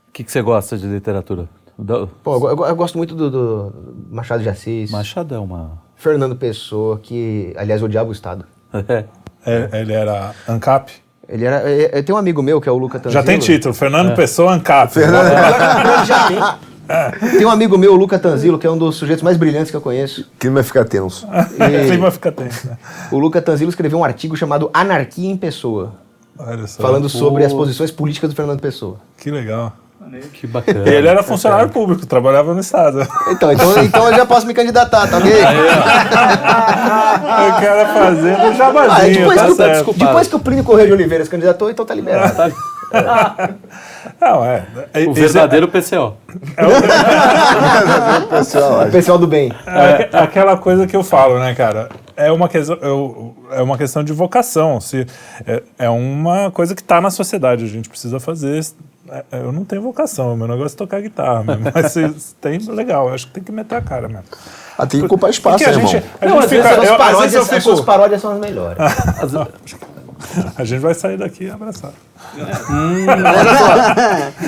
[0.09, 1.47] O que, que você gosta de literatura?
[1.77, 3.73] Da- Pô, eu, eu eu gosto muito do, do
[4.09, 5.73] Machado de Assis, Machado é uma.
[5.95, 8.45] Fernando Pessoa, que, aliás, odiava o Estado.
[8.87, 9.05] É.
[9.45, 10.91] É, ele era ANCAP?
[11.29, 11.69] Ele era.
[11.69, 13.21] é- é- Tem um amigo meu que é o Luca Tanzilo.
[13.21, 14.15] Já tem título, Fernando É.
[14.15, 14.93] Pessoa ANCAP.
[16.05, 16.37] Já tem.
[17.37, 19.77] Tem um amigo meu, o Luca Tanzilo, que é um dos sujeitos mais brilhantes que
[19.77, 20.29] eu conheço.
[20.39, 21.25] Que não vai ficar tenso.
[21.57, 22.77] O clima fica tenso, né?
[23.11, 25.93] O Luca Tanzilo escreveu um artigo chamado Anarquia em Pessoa,
[26.37, 26.83] Olha só.
[26.83, 28.97] falando sobre as posições políticas do Fernando Pessoa.
[29.17, 29.73] Que legal.
[30.33, 30.87] Que bacana.
[30.87, 33.07] Ele era funcionário público, trabalhava no Estado.
[33.29, 35.31] Então, então, então eu já posso me candidatar, tá ok?
[35.33, 35.41] o
[37.61, 39.91] cara fazendo Ah, jabazinho, depois, tá que, certo.
[39.91, 42.53] o- depois que o Plínio Correia de Oliveira se candidatou, então tá liberado.
[44.21, 44.63] Não, é.
[45.07, 46.15] O verdadeiro PCO.
[48.29, 49.51] Pessoal, O pessoal do bem.
[49.65, 51.89] É, é aquela coisa que eu falo, né, cara?
[52.15, 54.79] É uma questão, eu- é uma questão de vocação.
[54.79, 55.05] Se,
[55.45, 58.63] é, é uma coisa que está na sociedade, a gente precisa fazer.
[59.09, 61.69] É, Eu não tenho vocação, meu negócio é tocar guitarra mesmo.
[61.73, 64.23] Mas se tem, legal, eu acho que tem que meter a cara mesmo.
[64.77, 65.91] ah, tem que ocupar espaço, Porque a né, irmão?
[65.91, 66.69] gente, a Não, gente fica.
[66.73, 68.77] eu- paródias, eu as suas paródias são as melhores.
[70.57, 71.93] A gente vai sair daqui abraçado.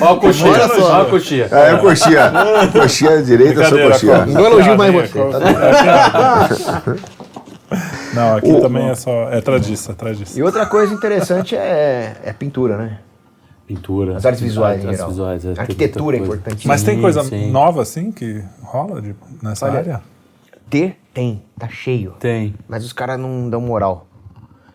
[0.00, 0.50] Ó a coxinha.
[0.52, 0.98] Olha só.
[0.98, 1.48] Ó a coxinha.
[1.50, 2.32] É, é coxinha.
[2.72, 4.26] Coxinha direita, sou Brincadeira, coxinha.
[4.26, 6.48] Não elogio mais você, tá?
[8.14, 9.30] Não, aqui também é só.
[9.30, 10.38] É tradiça, tradiça.
[10.38, 12.98] E outra coisa interessante é, é pintura, né?
[13.68, 14.16] Pintura.
[14.16, 15.08] As artes visuais, em Artes geral.
[15.10, 16.66] visuais, é, Arquitetura é importante.
[16.66, 17.50] Mas tem coisa sim.
[17.50, 20.02] nova assim que rola de- nessa Olha, área?
[20.70, 22.12] Ter, tem, tá cheio.
[22.18, 22.54] Tem.
[22.66, 24.06] Mas os caras não dão moral.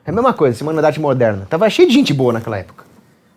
[0.05, 1.47] É a mesma coisa, Semana da Arte Moderna.
[1.49, 2.82] Tava cheio de gente boa naquela época.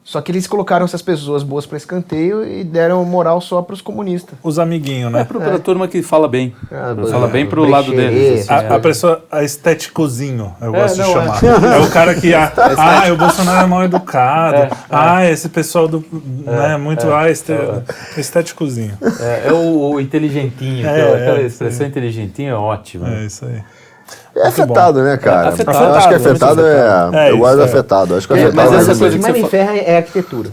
[0.07, 4.39] Só que eles colocaram essas pessoas boas pra escanteio e deram moral só pros comunistas.
[4.41, 5.24] Os amiguinhos, É né?
[5.24, 6.55] pro, pra turma que fala bem.
[6.70, 8.49] Ah, fala bem pro brecheiro, lado deles.
[8.49, 8.77] assim, A, é.
[8.77, 11.74] a pessoa, a estéticozinho, eu gosto não, de chamar.
[11.74, 11.78] É.
[11.81, 14.77] o cara que, ah, ah, o Bolsonaro é mal educado.
[14.89, 17.53] ah, esse pessoal do, né, muito, ah, este,
[18.16, 18.97] estéticozinho.
[19.20, 20.87] É, é o, o inteligentinho.
[20.87, 23.12] É, aquela, é, expressão inteligentinho é ótima.
[23.12, 23.61] É isso aí.
[24.37, 25.49] É afetado, né, cara?
[25.49, 25.79] É afetado.
[25.79, 26.81] Eu acho que Afetado, afetado muito é.
[26.83, 27.17] afetado.
[27.17, 27.65] É, eu gosto é.
[27.65, 28.15] afetado.
[28.17, 29.95] Acho que É, afetado mas é essa coisa que mais você me fa- ferra é
[29.95, 30.51] a arquitetura.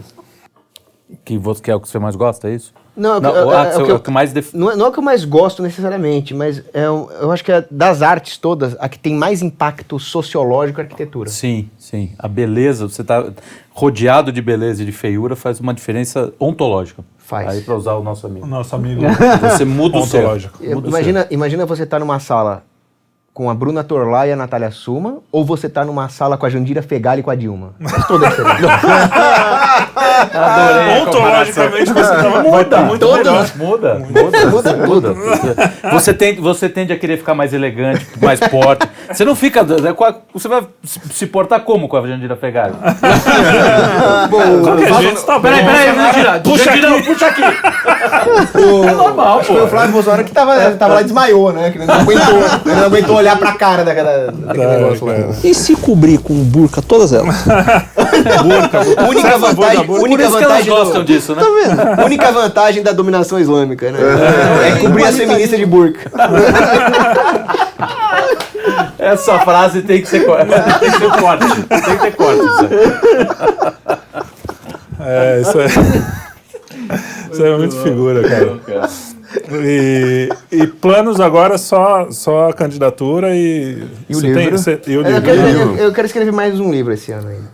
[1.26, 2.74] Que, você, que é o que você mais gosta, é isso?
[2.96, 4.76] Não, Não, é- o- é- é o que eu- o que mais def- não, é,
[4.76, 8.02] não é o que eu mais gosto necessariamente, mas é, eu acho que é das
[8.02, 11.30] artes todas, a que tem mais impacto sociológico é a arquitetura.
[11.30, 12.12] Sim, sim.
[12.20, 13.26] A beleza, você está
[13.72, 17.04] rodeado de beleza e de feiura faz uma diferença ontológica.
[17.18, 17.48] Faz.
[17.50, 18.46] Aí para usar o nosso amigo.
[18.46, 19.02] O nosso amigo
[19.42, 20.60] Você muda o ontológico.
[20.64, 22.64] Muda o Imagina, imagina você estar numa sala
[23.34, 26.50] com a Bruna Torlá e a Natália Suma, ou você tá numa sala com a
[26.50, 27.74] Jandira Fegali e com a Dilma.
[27.82, 28.80] Faz toda a diferença.
[30.34, 33.18] Adorei a Ontologicamente você tava vai estar muito Toda.
[33.18, 33.52] melhor.
[33.56, 34.74] Muda, muda, muda,
[35.14, 35.16] muda.
[35.92, 38.88] Você tende, você tende a querer ficar mais elegante, mais forte.
[39.12, 39.64] Você não fica.
[40.34, 42.74] Você vai se portar como com a Jandira Fegali?
[44.30, 45.42] Qualquer jeito tá bom.
[45.42, 46.40] Peraí, peraí, Jandira.
[46.40, 47.04] Puxa Jandira, aqui.
[47.04, 47.42] puxa aqui.
[48.88, 49.44] É normal, pô.
[49.54, 51.72] Foi o Flávio Bolsonaro que tava, tava lá e desmaiou, né?
[51.72, 52.36] Que ele não aguentou,
[52.66, 55.14] ele não aguentou olhar pra cara da, da, daquele negócio lá.
[55.44, 57.46] E se cobrir com burca todas elas?
[58.98, 61.44] A única vantagem, Por única isso que elas vantagem, gostam do, disso, né?
[62.06, 64.00] única vantagem da dominação islâmica, né?
[64.68, 66.12] É cobrir a feminista de burca.
[69.00, 70.36] Essa frase tem que ser, co-
[70.80, 71.46] tem que ser corte.
[71.68, 72.42] Tem que ter corte.
[72.42, 72.68] Isso
[75.00, 75.08] aí.
[75.08, 75.66] É, isso é.
[77.32, 78.60] Isso é muito figura, cara.
[79.64, 83.84] E, e planos agora só, só a candidatura e.
[84.08, 84.58] E o livro?
[84.58, 85.22] você- e o Eu livro.
[85.24, 87.52] quero, eu- eu quero escrever mais um livro esse ano ainda.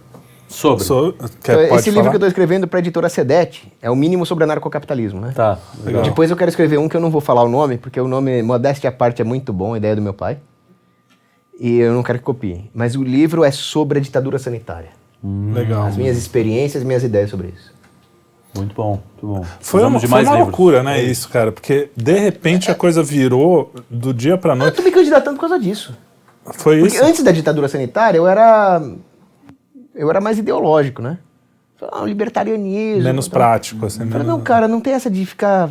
[0.48, 0.84] Sobre.
[0.84, 1.14] Sou-
[1.44, 2.10] quer- Esse pode livro falar?
[2.10, 5.32] que eu tô escrevendo pra editora Sedete é o mínimo sobre anarcocapitalismo, né?
[5.34, 6.02] Tá, legal.
[6.02, 8.42] Depois eu quero escrever um que eu não vou falar o nome, porque o nome,
[8.42, 10.38] modéstia à parte, é muito bom, a ideia do meu pai.
[11.60, 12.70] E eu não quero que copiem.
[12.74, 14.90] Mas o livro é sobre a ditadura sanitária.
[15.54, 15.86] Legal.
[15.86, 17.74] As minhas experiências, minhas ideias sobre isso.
[18.56, 19.46] Muito bom, muito bom.
[19.60, 20.48] Foi uma, de foi mais uma livros.
[20.58, 21.02] loucura, né?
[21.04, 21.52] Isso, cara.
[21.52, 24.76] Porque de repente a coisa virou do dia pra Eu noite.
[24.76, 25.96] tô me candidatando por causa disso.
[26.54, 27.06] Foi Porque isso.
[27.06, 28.82] antes da ditadura sanitária, eu era.
[29.94, 31.18] Eu era mais ideológico, né?
[31.82, 33.04] Ah, o libertarianismo.
[33.04, 33.34] Menos tal.
[33.34, 34.02] prático, assim.
[34.02, 35.70] Eu falei, menos- não, cara, não tem essa de ficar.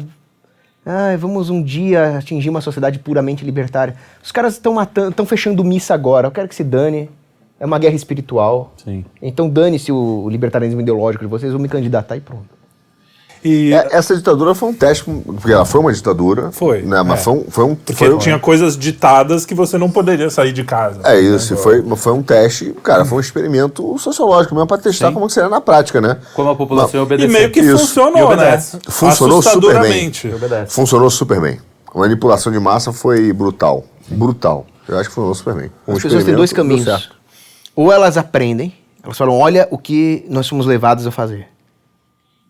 [0.90, 3.94] Ai, vamos um dia atingir uma sociedade puramente libertária.
[4.22, 6.28] Os caras estão matando, estão fechando missa agora.
[6.28, 7.10] Eu quero que se dane.
[7.60, 8.72] É uma guerra espiritual.
[8.82, 9.04] Sim.
[9.20, 12.57] Então dane-se o, o libertarianismo ideológico de vocês, eu vou me candidatar e pronto.
[13.44, 16.50] E É, Essa ditadura foi um teste, porque ela foi uma ditadura.
[16.50, 17.22] Foi, Né, mas é.
[17.22, 17.44] foi um.
[17.48, 21.00] Foi um porque foi um- tinha coisas ditadas que você não poderia sair de casa.
[21.04, 25.12] É isso, e foi, foi um teste, cara, foi um experimento sociológico mesmo para testar
[25.12, 26.16] como que seria na prática, né?
[26.34, 27.32] Como a população E obedece.
[27.32, 27.78] meio que Isso.
[27.78, 28.24] funcionou, E né?
[28.24, 28.78] obedece.
[28.88, 30.12] Funcionou super bem.
[30.68, 31.60] Funcionou super bem.
[31.94, 33.84] A manipulação de massa foi brutal.
[34.08, 34.66] Brutal.
[34.88, 35.70] Eu acho que funcionou super bem.
[35.86, 37.08] Um As pessoas têm dois caminhos.
[37.76, 41.46] Ou elas aprendem, elas falam, olha o que nós fomos levados a fazer.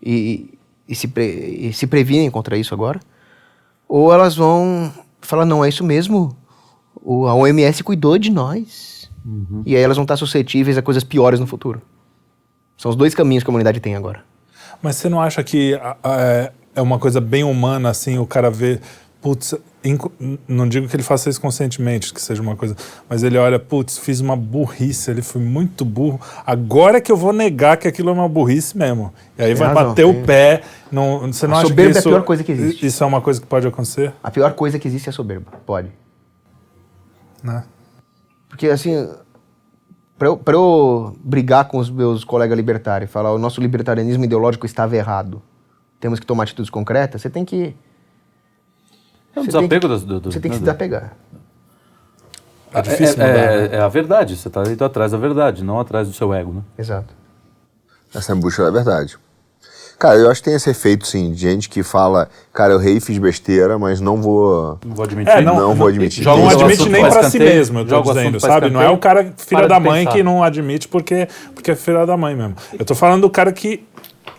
[0.02, 0.57] E,
[0.88, 1.24] e se, pre-
[1.68, 2.98] e se previnem contra isso agora.
[3.88, 6.36] Ou elas vão falar, não, é isso mesmo.
[7.02, 9.10] O, a OMS cuidou de nós.
[9.66, 11.82] E aí elas vão estar suscetíveis a coisas piores no futuro.
[12.76, 14.24] São os dois caminhos que a humanidade tem agora.
[14.82, 15.74] Mas você não acha que
[16.04, 18.80] é- é uma coisa bem humana, assim, o cara vê,
[19.20, 19.54] putz,
[20.48, 22.76] não digo que ele faça isso conscientemente, que seja uma coisa,
[23.08, 27.32] mas ele olha, putz, fiz uma burrice, ele foi muito burro, agora que eu vou
[27.32, 29.12] negar que aquilo é uma burrice mesmo.
[29.38, 31.98] E aí vai bater o pé, não, você não A acha que soberba é a
[32.00, 32.08] isso...
[32.08, 32.86] pior coisa que existe.
[32.86, 35.52] Isso é uma coisa que pode acontecer, A pior coisa que existe é a soberba.
[35.64, 35.90] Pode.
[37.42, 37.64] né?
[38.48, 39.08] Porque, assim,
[40.18, 44.24] pra eu, pra eu brigar com os meus colegas libertários e falar o nosso libertarianismo
[44.24, 45.40] ideológico estava errado,
[46.00, 47.76] temos que tomar atitudes concretas, você tem que.
[49.38, 51.12] É um você tem desapego que- do, do- Você tem que se né, desapegar.
[52.72, 53.76] É difícil é, mudar, é, né?
[53.76, 56.60] é a verdade, você está indo atrás da verdade, não atrás do seu ego, né?
[56.78, 57.14] Exato.
[58.14, 58.36] Essa é
[58.66, 59.16] a verdade.
[59.98, 62.98] Cara, eu acho que tem esse efeito, sim, de gente que fala, cara, eu rei
[62.98, 64.78] e fiz besteira, mas não vou.
[64.86, 65.32] Não vou admitir.
[65.32, 66.22] É, não, Não vou admitir.
[66.22, 68.70] Joga não admite nem pra pra si mesmo, eu tô dizendo, sabe?
[68.70, 70.16] Não é o cara filho para da mãe pensar.
[70.16, 72.54] que não admite porque, porque é filho da mãe mesmo.
[72.78, 73.84] Eu tô falando do cara que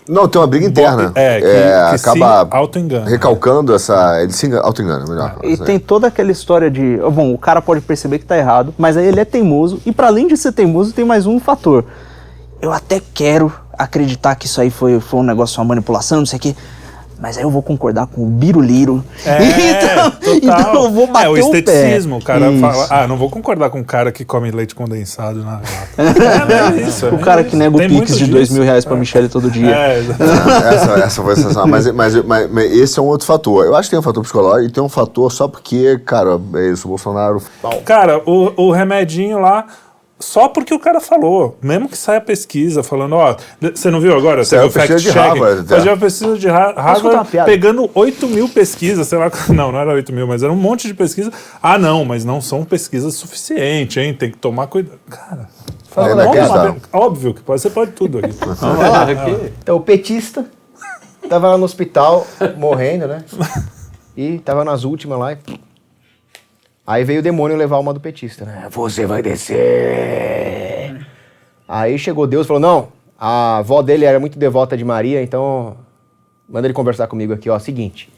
[0.10, 1.12] Não, tem uma briga interna.
[1.14, 3.08] É, que- que se acaba auto-engana.
[3.08, 4.20] recalcando essa.
[4.24, 5.36] Ele se enga- auto-engana, melhor.
[5.44, 5.64] E Assim.
[5.64, 6.98] tem toda aquela história de.
[7.14, 9.80] Bom, o cara pode perceber que tá errado, mas aí ele é teimoso.
[9.86, 11.86] E para além de ser teimoso, tem mais um fator.
[12.60, 16.38] Eu até quero acreditar que isso aí foi, foi um negócio, uma manipulação, não sei
[16.38, 16.56] o quê.
[17.22, 19.04] Mas aí eu vou concordar com o Biruliro.
[19.26, 20.60] É, então, total.
[20.62, 21.60] então eu vou bater É, o o pé.
[21.60, 22.62] esteticismo, o cara Isso.
[22.62, 25.68] fala, ah, não vou concordar com um cara que come leite condensado na lata.
[26.78, 27.50] é, é isso, é O cara isso.
[27.50, 29.70] que nega o Tem Pix muito de dois mil reais pra Michelle todo dia.
[29.76, 30.00] É,
[30.74, 31.68] essa, essa foi sensacional.
[31.68, 33.66] Mas, mas, mas, mas esse é um outro fator.
[33.66, 36.70] Eu acho que tem um fator psicológico e tem um fator só porque, cara, é
[36.72, 37.42] isso, o Bolsonaro.
[37.84, 39.66] Cara, o, o remedinho lá,
[40.20, 41.58] só porque o cara falou.
[41.62, 43.38] Mesmo que saia pesquisa falando, ó,
[43.74, 44.42] você não viu agora?
[44.42, 45.10] O a pesquisa de.
[45.12, 45.68] Harvard.
[45.68, 47.50] Fazia uma pesquisa de Harvard piada?
[47.50, 49.32] pegando 8 mil pesquisas, sei lá.
[49.50, 51.32] Não, não era 8 mil, mas era um monte de pesquisa.
[51.62, 54.14] Ah, não, mas não são pesquisas suficientes, hein?
[54.14, 55.00] Tem que tomar cuidado.
[55.10, 55.48] Cara,
[55.90, 56.74] fala, É não, inacreditável.
[56.74, 58.32] mas- óbvio que pode, você pode tudo aqui.
[58.60, 59.54] Vamos lá, aqui.
[59.62, 60.46] Então, o petista
[61.30, 62.28] tava lá no hospital,
[62.58, 63.24] morrendo, né?
[64.18, 65.32] E tava nas últimas lá.
[65.34, 65.38] e-
[66.90, 68.68] Aí veio o demônio levar uma do petista, né?
[68.72, 71.06] Você vai descer.
[71.68, 75.78] Aí chegou Deus e falou: Não, a avó dele era muito devota de Maria, então
[76.50, 77.60] manda ele conversar comigo aqui, ó.
[77.60, 78.12] Seguinte,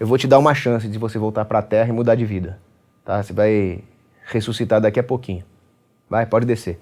[0.00, 2.58] eu vou te dar uma chance de você voltar pra terra e mudar de vida,
[3.04, 3.22] tá?
[3.22, 3.80] Você vai
[4.24, 5.44] ressuscitar daqui a pouquinho.
[6.08, 6.80] Vai, pode descer.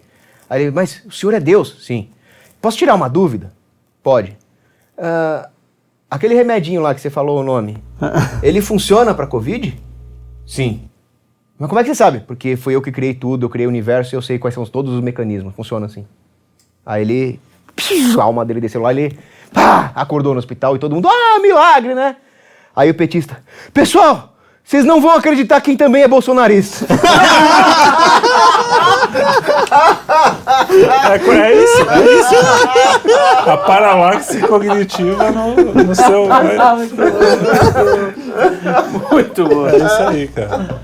[0.48, 1.84] Aí ele, mas o senhor é Deus?
[1.84, 2.10] Sim.
[2.62, 3.52] Posso tirar uma dúvida?
[4.04, 4.38] Pode.
[4.96, 5.50] Ah,
[6.08, 7.82] aquele remedinho lá que você falou o nome,
[8.40, 9.76] ele funciona pra Covid?
[10.46, 10.88] Sim.
[11.58, 12.20] Mas como é que você sabe?
[12.20, 14.66] Porque fui eu que criei tudo, eu criei o universo e eu sei quais são
[14.66, 15.54] todos os mecanismos.
[15.54, 16.04] Funciona assim.
[16.84, 17.40] Aí ele.
[17.74, 19.18] piu, A alma dele desceu lá, ele.
[19.52, 21.08] Pá, acordou no hospital e todo mundo.
[21.08, 22.16] Ah, milagre, né?
[22.74, 23.38] Aí o petista.
[23.72, 26.86] Pessoal, vocês não vão acreditar quem também é bolsonarista.
[30.70, 32.34] É, é isso, é isso.
[33.50, 36.26] A paralaxe cognitiva no, no seu.
[39.10, 39.66] Muito bom.
[39.68, 40.80] É isso aí, cara.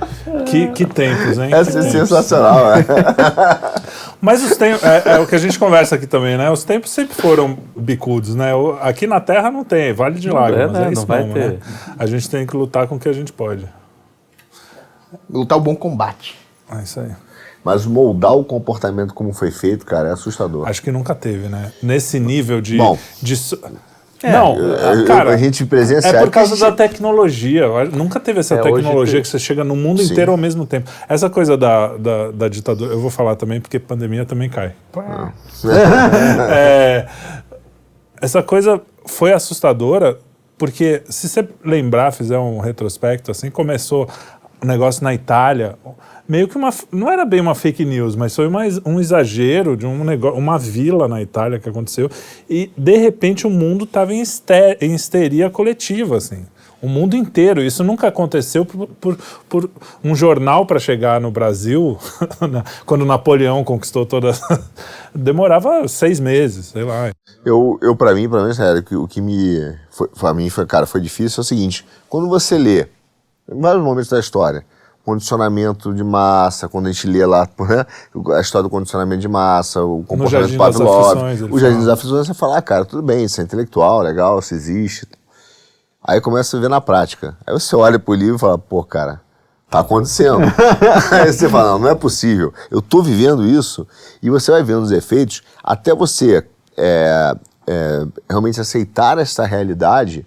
[0.46, 1.52] Que, que tempos, hein?
[1.52, 2.08] Essa Que é tempos.
[2.08, 2.84] sensacional, né?
[4.20, 6.50] Mas os tempos, é, é o que a gente conversa aqui também, né?
[6.50, 8.50] Os tempos sempre foram bicudos, né?
[8.80, 10.88] Aqui na Terra não tem, vale de Não lágrimas, é, né?
[10.88, 11.48] é isso Não vai mesmo, ter.
[11.52, 11.58] né?
[11.98, 13.66] A gente tem que lutar com o que a gente pode.
[15.28, 16.38] Lutar o bom combate.
[16.70, 17.10] É isso aí.
[17.64, 20.66] Mas moldar o comportamento como foi feito, cara, é assustador.
[20.68, 21.72] Acho que nunca teve, né?
[21.82, 22.76] Nesse nível de.
[22.78, 22.96] Bom.
[23.20, 23.58] de so-
[24.22, 25.30] não, eu- cara.
[25.30, 27.66] a gente presenciar É por causa gente- da tecnologia.
[27.86, 30.12] Nunca teve essa É, tecnologia tem- que você chega no mundo Sim.
[30.12, 30.90] inteiro ao mesmo tempo.
[31.08, 34.74] Essa coisa da, da, da ditadura, eu vou falar também porque pandemia também cai.
[36.50, 37.06] É,
[38.20, 40.18] essa coisa foi assustadora
[40.58, 44.06] porque se você lembrar, fizer um retrospecto assim, começou
[44.62, 45.76] o negócio na Itália,
[46.30, 49.84] meio que uma não era bem uma fake news, mas foi uma, um exagero de
[49.84, 52.08] um negócio, uma vila na Itália que aconteceu
[52.48, 54.22] e de repente o mundo estava em,
[54.80, 56.46] em histeria coletiva assim.
[56.80, 57.60] O mundo inteiro.
[57.60, 59.18] Isso nunca aconteceu por, por,
[59.50, 59.70] por
[60.02, 61.98] um jornal para chegar no Brasil,
[62.86, 64.32] quando Napoleão conquistou toda.
[65.14, 67.10] Demorava seis meses, sei lá.
[67.44, 69.76] Eu, eu para mim, para mim, sério, que, o que me.
[70.18, 72.86] Pra mim, foi, cara, foi difícil é o seguinte: quando você lê,
[73.46, 74.64] em vários momentos da história,
[75.04, 77.86] condicionamento de massa, quando a gente lê lá, né,
[78.36, 81.18] a história do condicionamento de massa, o comportamento Pavlov,
[81.50, 84.54] o Jardim das Aflições, você fala, ah, cara, tudo bem, isso é intelectual, legal, isso
[84.54, 85.06] existe.
[86.02, 87.36] Aí começa a ver na prática.
[87.46, 89.20] Aí você olha pro livro e fala, pô, cara,
[89.70, 90.40] tá acontecendo.
[91.12, 92.52] Aí você fala, não, não é possível.
[92.70, 93.86] Eu tô vivendo isso
[94.22, 96.46] e você vai vendo os efeitos até você
[96.76, 97.34] é,
[97.66, 100.26] é, realmente aceitar essa realidade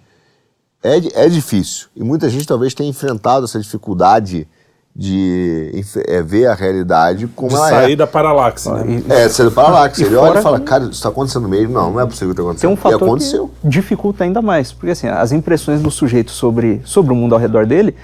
[0.82, 1.88] é, é difícil.
[1.96, 4.48] E muita gente talvez tenha enfrentado essa dificuldade
[4.96, 5.72] de
[6.06, 7.96] é, ver a realidade como De ela sair é.
[7.96, 9.02] da paralaxe, né?
[9.08, 11.48] É, você fala lá, que E você olha e fala, que- cara, isso tá acontecendo
[11.48, 11.72] mesmo.
[11.74, 12.60] Não, não é possível que tá acontecendo.
[12.60, 13.50] Tem um e fator aconteceu.
[13.60, 17.40] que dificulta ainda mais, porque assim, as impressões do sujeito sobre, sobre o mundo ao
[17.40, 17.94] redor dele,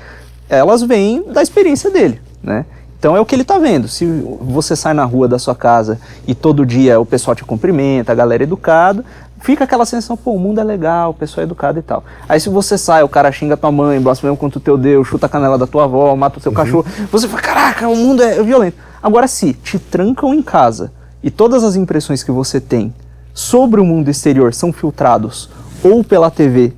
[0.48, 2.66] elas vêm da experiência dele, né?
[2.98, 3.86] Então é o que ele está vendo.
[3.88, 4.04] Se
[4.42, 8.14] você sai na rua da sua casa e todo dia o pessoal te cumprimenta, a
[8.14, 9.02] galera é educada,
[9.40, 12.04] fica aquela sensação, pô, o mundo é legal, o pessoal é educado e tal.
[12.28, 15.26] Aí se você sai, o cara xinga tua mãe, blasfema contra o teu Deus, chuta
[15.26, 18.42] a canela da tua avó, mata o seu cachorro, você fala, caraca, o mundo é
[18.42, 18.76] violento.
[19.02, 20.92] Agora se te trancam em casa
[21.22, 22.94] e todas as impressões que você tem
[23.32, 25.48] sobre o mundo exterior são filtrados
[25.82, 26.74] ou pela TV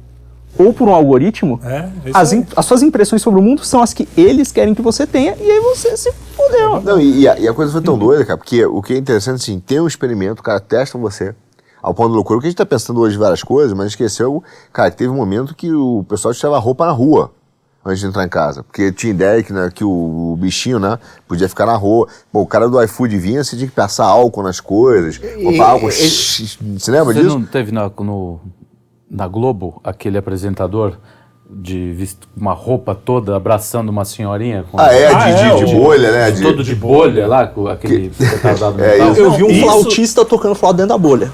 [0.58, 3.94] ou por um algoritmo, É, isso as, as suas impressões sobre o mundo são as
[3.94, 6.80] que eles querem que você tenha e aí você se fudeu.
[6.82, 8.98] Não, e, e a, e a coisa foi tão doida, cara, porque o que é
[8.98, 11.34] interessante, assim, tem um experimento, o cara testa você,
[11.82, 14.42] ao ponto de loucura, porque a gente tá pensando hoje em várias coisas, mas esqueceu,
[14.72, 17.32] cara, que teve um momento que o pessoal tirava roupa na rua
[17.84, 20.98] antes de entrar em casa, porque tinha ideia que, né, que o, o bichinho, né,
[21.26, 22.06] podia ficar na rua.
[22.32, 25.90] Bom, o cara do iFood vinha, você tinha que passar álcool nas coisas, botar álcool,
[25.90, 27.38] você lembra Você disso?
[27.38, 28.40] não teve na, no,
[29.10, 30.96] na Globo aquele apresentador
[31.54, 34.64] de uma roupa toda abraçando uma senhorinha?
[34.70, 36.30] Com, Ah, é, Ah, de, é, de, de bolha, né?
[36.30, 39.20] De, todo de bolha lá, com aquele retardado É, isso.
[39.20, 41.30] Eu vi um Isso- flautista tocando flauta dentro da bolha.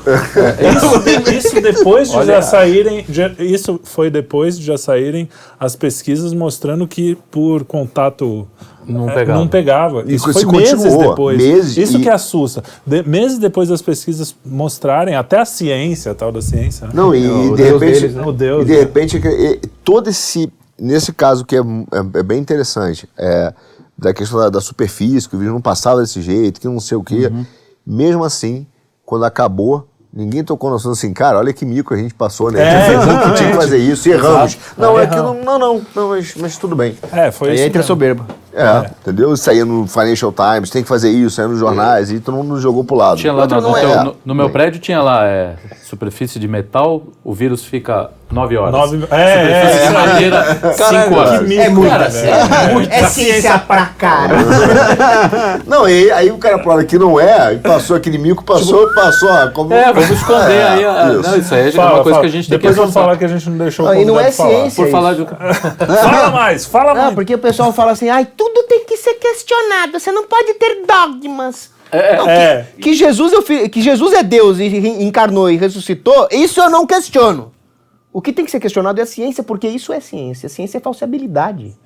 [0.76, 2.26] Isso, isso depois de Olha.
[2.26, 3.04] já saírem.
[3.08, 5.28] já- isso foi depois de já saírem
[5.58, 8.46] as pesquisas mostrando que por contato.
[8.88, 9.38] Não é, pegava.
[9.38, 10.02] Não pegava.
[10.06, 11.36] E Isso isso foi meses depois.
[11.36, 12.62] meses, isso e- que assusta.
[12.86, 16.92] De- meses depois das pesquisas mostrarem, até a ciência, a tal da ciência, né?
[16.94, 18.32] Não, e, o de Deus repente, deles, né?
[18.32, 18.78] Deus, e de né?
[18.80, 23.52] repente é e todo esse nesse caso que é, é- é bem interessante, é
[23.96, 26.96] da questão da, da superfície, que o vírus não passava desse jeito, que não sei
[26.96, 27.30] o quê.
[27.84, 28.64] Mesmo assim,
[29.04, 32.62] quando acabou, ninguém tocou no assunto assim, cara, olha que mico a gente passou, né?
[32.62, 34.56] A gente que tinha que fazer isso e erramos.
[34.76, 36.96] Não, é que não, não, não, não, mas, mas tudo bem.
[37.12, 37.64] É, foi Aí isso.
[37.64, 37.86] entra mesmo.
[37.88, 38.26] soberba.
[38.58, 39.36] É, entendeu?
[39.36, 42.84] Saía no Financial Times, tem que fazer isso, saía nos jornais, e todo mundo jogou
[42.84, 43.16] pro lado.
[43.18, 43.80] Tinha lá no, no é.
[43.80, 45.54] teu- no- no meu prédio tinha lá é,
[45.84, 48.72] superfície de metal, o vírus fica 9 horas.
[48.72, 51.50] Nove- é, superfície é, de madeira, 5 horas.
[51.50, 52.88] É muito, cara, velho.
[52.90, 54.34] É ciência pra cara.
[55.66, 59.28] Não, e aí o cara prova que não é, e passou aquele mico, passou, passou.
[59.30, 59.72] ó, Como...
[59.72, 60.84] É, vamos esconder É, aí.
[60.84, 61.22] a- isso.
[61.30, 62.20] Não, isso aí é Fala, uma coisa fala.
[62.20, 64.04] que a gente tem Depois vamos falar que a gente não deixou o Ah, e
[64.04, 64.50] não é falar.
[64.50, 64.84] ciência.
[64.84, 65.26] Por falar de...
[65.28, 67.14] Fala mais, fala Ah, mais.
[67.14, 70.84] porque o pessoal fala assim, ai, tudo tem que ser questionado, você não pode ter
[70.86, 71.70] dogmas.
[71.92, 72.66] Não, é.
[72.76, 74.66] que, que Jesus é que Jesus é Deus e
[75.02, 77.52] encarnou e ressuscitou, isso eu não questiono.
[78.10, 80.46] O que tem que ser questionado é a ciência, porque isso é ciência.
[80.46, 81.76] A ciência é falsibilidade.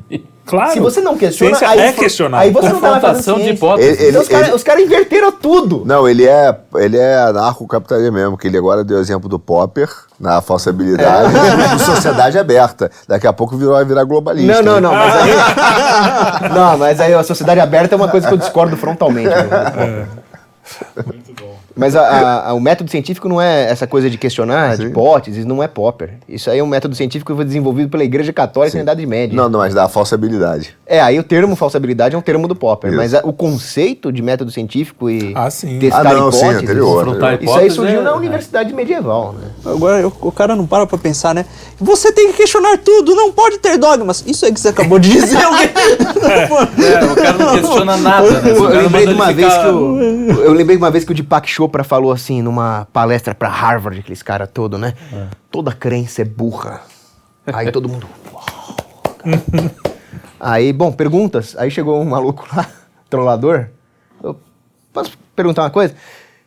[0.46, 0.72] Claro.
[0.72, 2.46] Se você não questiona, Ciência aí, é questionável.
[2.46, 3.98] aí você não tá Confrontação de hipóteses.
[4.00, 5.82] Ele- Então os caras ele- caras inverteram tudo.
[5.84, 9.88] Não, ele é, ele é anarcocapitalista mesmo, que ele agora deu o exemplo do Popper,
[10.18, 11.34] na falsabilidade,
[11.74, 11.78] É.
[11.84, 12.90] sociedade aberta.
[13.08, 14.62] Daqui a pouco virou, vai virar globalista.
[14.62, 14.94] Não, não, não.
[14.94, 15.32] Mas aí,
[16.54, 19.28] não, mas aí a sociedade aberta é uma coisa que eu discordo frontalmente.
[19.28, 20.06] né?
[21.76, 25.44] Mas a- a- a- o método científico não é essa coisa de questionar de hipóteses,
[25.44, 26.14] não é Popper.
[26.28, 29.34] Isso aí é um método científico que foi desenvolvido pela Igreja Católica na Idade Média.
[29.36, 30.74] Não, não, mas dá falsabilidade.
[30.86, 32.96] É, aí o termo falsabilidade é um termo do Popper, Isso.
[33.00, 35.78] mas a- o conceito de método científico e Ah, sim.
[35.78, 37.04] testar Ah, não, sim, hipóteses, anterior.
[37.04, 39.48] Confrontar isso aí surgiu é- na universidade medieval, né?
[39.64, 41.44] Agora eu- o cara não para pra pensar, né?
[41.80, 44.22] Você tem que questionar tudo, não pode ter dogmas.
[44.26, 45.38] Isso aí que você acabou de dizer.
[46.22, 48.52] É, o cara não questiona nada, né?
[48.52, 50.00] O Eu lembrei, de uma vez que o,
[50.44, 54.00] eu lembrei de uma vez que o Deepak Chopra falou assim numa palestra pra Harvard,
[54.00, 54.94] aqueles caras todo, né?
[55.50, 56.82] Toda crença é burra.
[57.46, 58.06] Aí todo mundo.
[60.38, 61.56] Aí, bom, perguntas.
[61.56, 62.66] Aí chegou um maluco lá,
[63.08, 63.68] trollador.
[64.22, 64.38] Eu,
[64.92, 65.94] posso perguntar uma coisa?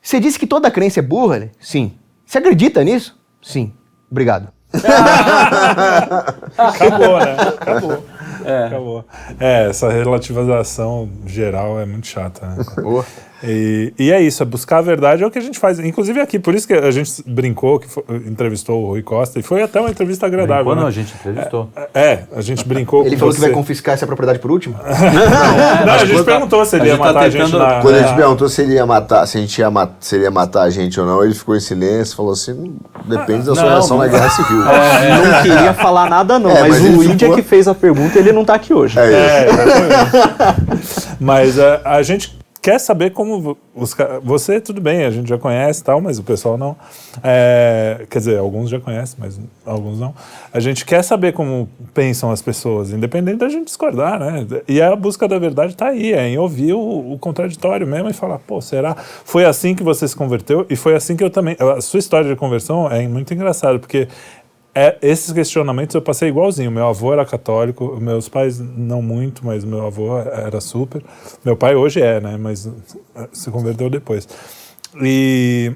[0.01, 1.37] Você disse que toda crença é burra?
[1.37, 1.93] Ele, Sim.
[2.25, 3.17] Você acredita nisso?
[3.41, 3.73] Sim.
[4.11, 4.49] Obrigado.
[6.57, 7.35] Acabou, né?
[7.59, 8.03] Acabou.
[8.67, 9.05] Acabou.
[9.39, 12.65] É, essa relativização geral é muito chata, né?
[13.47, 15.79] E, e é isso, é buscar a verdade é o que a gente faz.
[15.79, 19.43] Inclusive aqui, por isso que a gente brincou, que foi- entrevistou o Rui Costa, e
[19.43, 20.65] foi até uma entrevista agradável.
[20.65, 20.87] Quando né?
[20.87, 21.69] a gente entrevistou.
[21.93, 23.45] É, a gente brincou Ele com falou que você.
[23.47, 24.75] vai confiscar essa propriedade por último?
[25.85, 27.81] Não, a gente perguntou se ele ia tá matar a gente na...
[27.81, 30.23] Quando a gente perguntou se ele ia matar, se a gente ia matar, se ele
[30.23, 33.53] ia matar a gente ou não, ele ficou em silêncio e falou assim: depende da
[33.55, 34.11] sua Não, reação na não.
[34.11, 34.57] guerra civil.
[34.57, 36.49] não queria falar nada, não.
[36.49, 38.73] É, mas, mas o é ficou- que fez a pergunta e ele não tá aqui
[38.73, 38.97] hoje.
[38.99, 39.03] É.
[39.03, 39.47] É.
[41.19, 45.83] Mas a, a gente quer saber como os você tudo bem, a gente já conhece
[45.83, 46.75] tal, mas o pessoal não.
[47.23, 50.15] É, quer dizer, alguns já conhecem, mas alguns não.
[50.51, 54.47] A gente quer saber como pensam as pessoas, independente da gente discordar, né?
[54.67, 58.13] E a busca da verdade está aí, é em ouvir o, o contraditório mesmo e
[58.13, 58.95] falar, pô, será?
[58.95, 61.55] Foi assim que você se converteu e foi assim que eu também.
[61.59, 64.07] A sua história de conversão é muito engraçada, porque
[64.75, 66.69] é, esses questionamentos eu passei igualzinho.
[66.69, 71.01] Meu avô era católico, meus pais não muito, mas meu avô era super.
[71.45, 72.37] Meu pai hoje é, né?
[72.37, 72.69] Mas
[73.31, 74.27] se converteu depois.
[75.01, 75.73] E,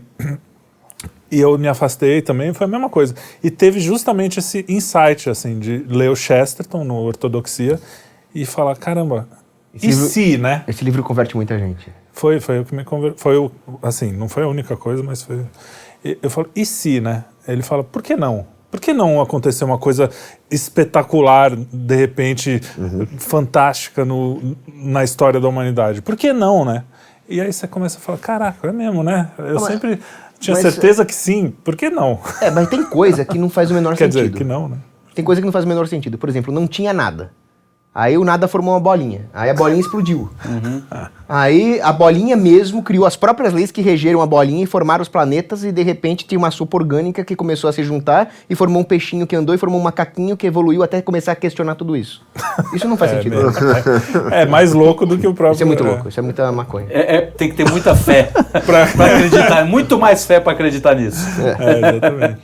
[1.31, 3.15] e eu me afastei também, foi a mesma coisa.
[3.41, 7.79] E teve justamente esse insight, assim, de ler o Chesterton no Ortodoxia
[8.35, 9.27] e falar: caramba,
[9.73, 10.63] e livro- se, né?
[10.67, 11.87] Esse livro converte muita gente.
[12.11, 13.13] Foi, foi o que me conver...
[13.15, 13.49] Foi o,
[13.81, 15.45] assim, não foi a única coisa, mas foi.
[16.21, 17.23] Eu falo, e se, né?
[17.47, 18.45] Ele fala, por que não?
[18.71, 20.09] Por que não acontecer uma coisa
[20.49, 22.61] espetacular, de repente,
[23.17, 26.01] fantástica no, na história da humanidade?
[26.01, 26.83] Por que não, né?
[27.27, 29.29] E aí você começa a falar, caraca, é mesmo, né?
[29.37, 29.99] Eu mas- sempre
[30.39, 32.19] tinha mas- certeza que sim, por que não?
[32.41, 34.25] É, mas tem coisa que não faz o menor Quer sentido.
[34.29, 34.77] dizer, que não, né?
[35.15, 36.17] Tem coisa que não faz o menor sentido.
[36.17, 37.31] Por exemplo, não tinha nada.
[37.93, 39.21] Aí o nada formou uma bolinha.
[39.33, 40.29] Aí a bolinha explodiu.
[41.27, 45.09] Aí a bolinha mesmo criou as próprias leis que regeram a bolinha e formaram os
[45.09, 48.81] planetas e de repente tinha uma sopa orgânica que começou a se juntar e formou
[48.81, 51.97] um peixinho que andou e formou um macaquinho que evoluiu até começar a questionar tudo
[51.97, 52.21] isso.
[52.73, 53.35] Isso não faz É, sentido.
[53.37, 53.51] mesmo.
[54.31, 55.55] É, é mais louco do que o próprio.
[55.55, 56.87] Isso é muito louco, isso é muita maconha.
[56.89, 58.31] É, é- tem que ter muita fé
[58.65, 59.65] pra, pra acreditar.
[59.65, 61.25] Muito mais fé pra acreditar nisso.
[61.59, 62.37] É, exatamente.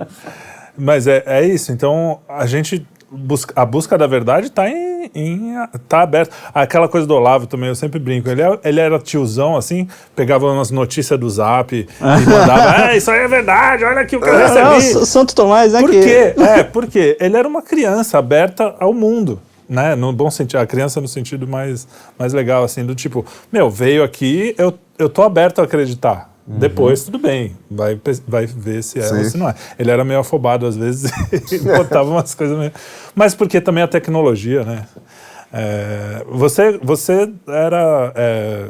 [0.77, 1.71] Mas é, é isso.
[1.71, 2.85] Então, a gente.
[3.17, 5.53] Busca, a busca da verdade está em, em,
[5.87, 6.35] tá aberta.
[6.53, 8.29] Aquela coisa do Olavo também, eu sempre brinco.
[8.29, 13.09] Ele, é- ele era tiozão, assim, pegava umas notícias do zap e mandava: é, isso
[13.11, 14.75] aí é verdade, olha aqui o que eu o recebi.
[14.77, 15.79] S- Santo Tomás, né?
[15.79, 16.33] Por que- quê?
[16.41, 19.39] É, porque ele era uma criança aberta ao mundo,
[19.69, 19.95] né?
[19.95, 21.87] No bom sentido, a criança no sentido mais,
[22.19, 26.29] mais legal, assim, do tipo, meu, veio aqui, eu, eu tô aberto a acreditar.
[26.47, 29.29] Depois, tudo bem, vai, vai ver se é ou Sim.
[29.29, 29.55] se não é.
[29.79, 31.11] Ele era meio afobado às vezes
[31.51, 32.71] e botava umas coisas meio...
[33.15, 34.85] Mas porque também a tecnologia, né?
[35.51, 38.11] É, você, você era.
[38.15, 38.69] É,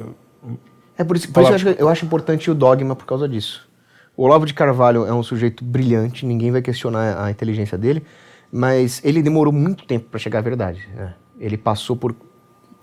[1.00, 3.68] É por isso, por isso eu, acho, eu acho importante o dogma por causa disso.
[4.16, 8.06] O Olavo de Carvalho é um sujeito brilhante, ninguém vai questionar a inteligência dele,
[8.52, 10.88] mas ele demorou muito tempo para chegar à verdade.
[10.96, 11.14] né?
[11.38, 12.16] Ele passou por,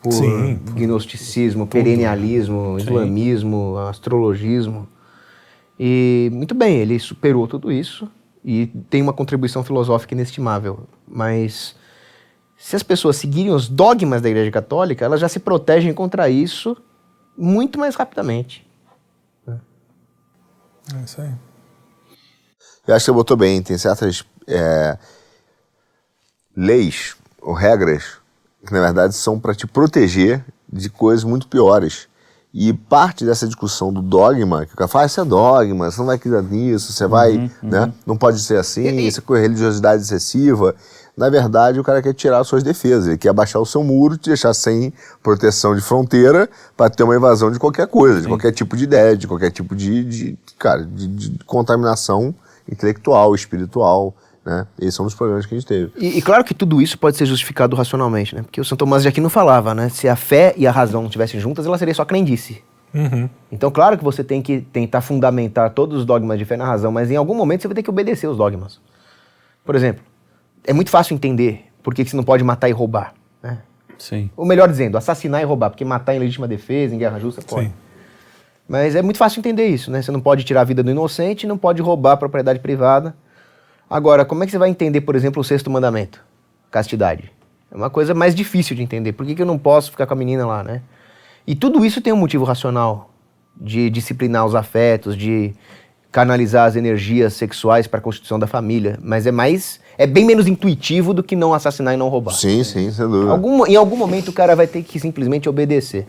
[0.02, 0.56] por Sim.
[0.74, 4.88] gnosticismo, perennialismo, islamismo, astrologismo.
[5.78, 8.10] E muito bem, ele superou tudo isso
[8.44, 10.88] e tem uma contribuição filosófica inestimável.
[11.06, 11.76] Mas
[12.56, 16.76] se as pessoas seguirem os dogmas da Igreja Católica, elas já se protegem contra isso
[17.38, 18.66] muito mais rapidamente.
[19.46, 21.32] é isso aí.
[22.86, 24.98] Eu acho que você botou bem, tem certas é,
[26.56, 28.21] leis ou regras
[28.66, 32.08] que, na verdade, são para te proteger de coisas muito piores.
[32.54, 35.98] E parte dessa discussão do dogma, que o cara fala, ah, isso é dogma, você
[35.98, 37.90] não vai acreditar nisso, você vai, né?
[38.06, 40.74] Não pode ser assim, isso é religiosidade excessiva.
[41.16, 44.28] Na verdade, o cara quer tirar suas defesas, ele quer baixar o seu muro, te
[44.28, 48.76] deixar sem proteção de fronteira para ter uma invasão de qualquer coisa, de qualquer tipo
[48.76, 52.34] de ideia, de qualquer tipo de, de cara, de, de contaminação
[52.70, 54.66] intelectual, espiritual, né?
[54.80, 55.92] Esse é um dos problemas que a gente teve.
[55.96, 58.42] E, e claro que tudo isso pode ser justificado racionalmente, né?
[58.42, 59.88] Porque o São Tomás de Aquino falava, né?
[59.88, 62.62] Se a fé e a razão estivessem juntas, ela seria só crendice.
[62.94, 63.28] Uhum.
[63.50, 66.92] Então, claro que você tem que tentar fundamentar todos os dogmas de fé na razão,
[66.92, 68.80] mas em algum momento você vai ter que obedecer os dogmas.
[69.64, 70.02] Por exemplo,
[70.64, 73.58] é muito fácil entender por que que você não pode matar e roubar, né?
[73.96, 74.30] Sim.
[74.36, 77.68] Ou melhor dizendo, assassinar e roubar, porque matar em legítima defesa, em guerra justa, pode.
[77.68, 77.72] Sim.
[78.68, 80.02] Mas é muito fácil entender isso, né?
[80.02, 83.14] Você não pode tirar a vida do inocente, não pode roubar a propriedade privada.
[83.92, 86.20] Agora, como é que você vai entender, por exemplo, o sexto mandamento?
[86.70, 87.30] Castidade.
[87.70, 89.12] É uma coisa mais difícil de entender.
[89.12, 90.82] Por que, que eu não posso ficar com a menina lá, né?
[91.46, 93.10] E tudo isso tem um motivo racional
[93.56, 95.52] de disciplinar os afetos, de
[96.10, 98.98] canalizar as energias sexuais para a constituição da família.
[99.02, 99.80] Mas é mais.
[99.98, 102.32] É bem menos intuitivo do que não assassinar e não roubar.
[102.32, 103.30] Sim, sim, sem dúvida.
[103.30, 106.06] Algum- em algum momento o cara vai ter que simplesmente obedecer.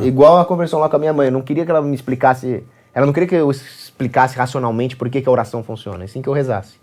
[0.00, 1.26] Igual a conversão lá com a minha mãe.
[1.26, 2.62] Eu não queria que ela me explicasse.
[2.94, 3.50] Ela não queria que eu
[3.92, 6.74] explicasse racionalmente por que, que a oração funciona, assim que eu rezasse.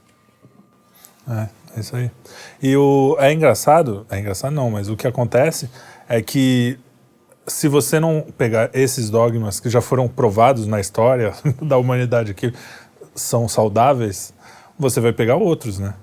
[1.27, 2.09] É, é isso aí.
[2.61, 5.69] E o, é engraçado, é engraçado não, mas o que acontece
[6.07, 6.79] é que
[7.45, 12.53] se você não pegar esses dogmas que já foram provados na história da humanidade que
[13.15, 14.33] são saudáveis,
[14.77, 15.95] você vai pegar outros, né?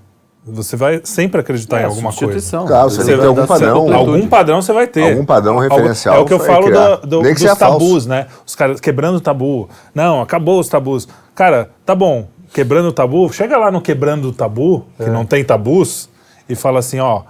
[0.48, 2.56] Você vai sempre acreditar É, em alguma coisa.
[2.66, 3.92] Claro, você Você tem algum padrão.
[3.92, 5.10] Algum padrão você vai ter.
[5.10, 7.78] Algum padrão referencial É o que eu falo do- do- dos seja falso.
[7.78, 8.26] tabus, né?
[8.46, 9.68] Os caras quebrando o tabu.
[9.92, 11.08] Não, acabou os tabus.
[11.34, 15.44] Cara, tá bom, quebrando o tabu, chega lá no quebrando o tabu, que não tem
[15.44, 16.08] tabus,
[16.48, 17.22] e fala assim, ó,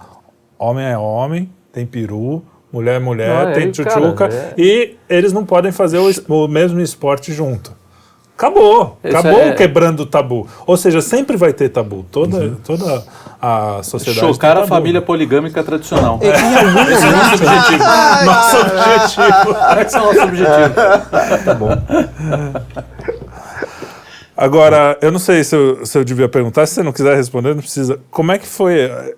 [0.59, 5.33] homem é homem, tem peru, mulher é mulher, Não, tem aí, tchutchuca, é- e eles
[5.33, 7.71] não podem fazer o, es- o mesmo esporte junto.
[8.37, 10.47] Acabou, Isso acabou é- quebrando o tabu.
[10.67, 12.05] Ou seja, sempre vai ter tabu.
[12.11, 13.03] Toda, toda
[13.41, 14.19] a sociedade.
[14.19, 16.19] tem Chocar a família poligâmica tradicional.
[16.21, 17.83] Em algum Esse é o nosso objetivo.
[18.25, 19.81] Nosso objetivo.
[19.81, 20.75] Esse é o nosso objetivo.
[21.45, 21.69] tá bom.
[24.35, 27.55] Agora, eu não sei se eu, se eu devia perguntar, se você não quiser responder,
[27.55, 27.99] não precisa.
[28.11, 28.75] Como é que foi?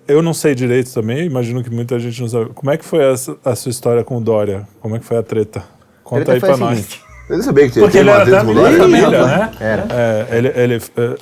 [0.08, 2.50] Eu não sei direito também, imagino que muita gente não sabe.
[2.54, 3.12] Como é que foi a,
[3.44, 4.66] a sua história com o Dória?
[4.80, 5.62] Como é que foi a treta?
[6.02, 6.78] Conta Treta aí foi pra a nós.
[6.78, 7.09] seguinte.
[7.30, 9.50] Eu sabia que tinha Porque ele era da família, né?
[9.60, 9.86] Era.
[9.90, 11.16] É, ele, ele, é,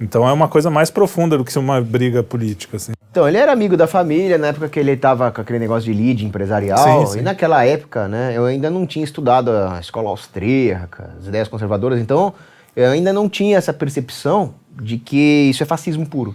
[0.00, 2.92] então é uma coisa mais profunda do que uma briga política, assim.
[3.10, 6.00] Então, ele era amigo da família, na época que ele tava com aquele negócio de
[6.00, 7.06] lead empresarial.
[7.06, 7.18] Sim, sim.
[7.18, 12.00] E naquela época, né, eu ainda não tinha estudado a escola austríaca, as ideias conservadoras,
[12.00, 12.32] então
[12.74, 16.34] eu ainda não tinha essa percepção de que isso é fascismo puro.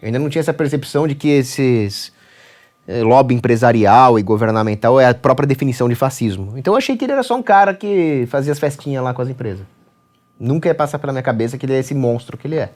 [0.00, 2.12] Eu ainda não tinha essa percepção de que esses
[3.02, 6.52] lobby empresarial e governamental é a própria definição de fascismo.
[6.56, 9.22] Então eu achei que ele era só um cara que fazia as festinhas lá com
[9.22, 9.64] as empresas.
[10.38, 12.70] Nunca ia passar pela minha cabeça que ele é esse monstro que ele é.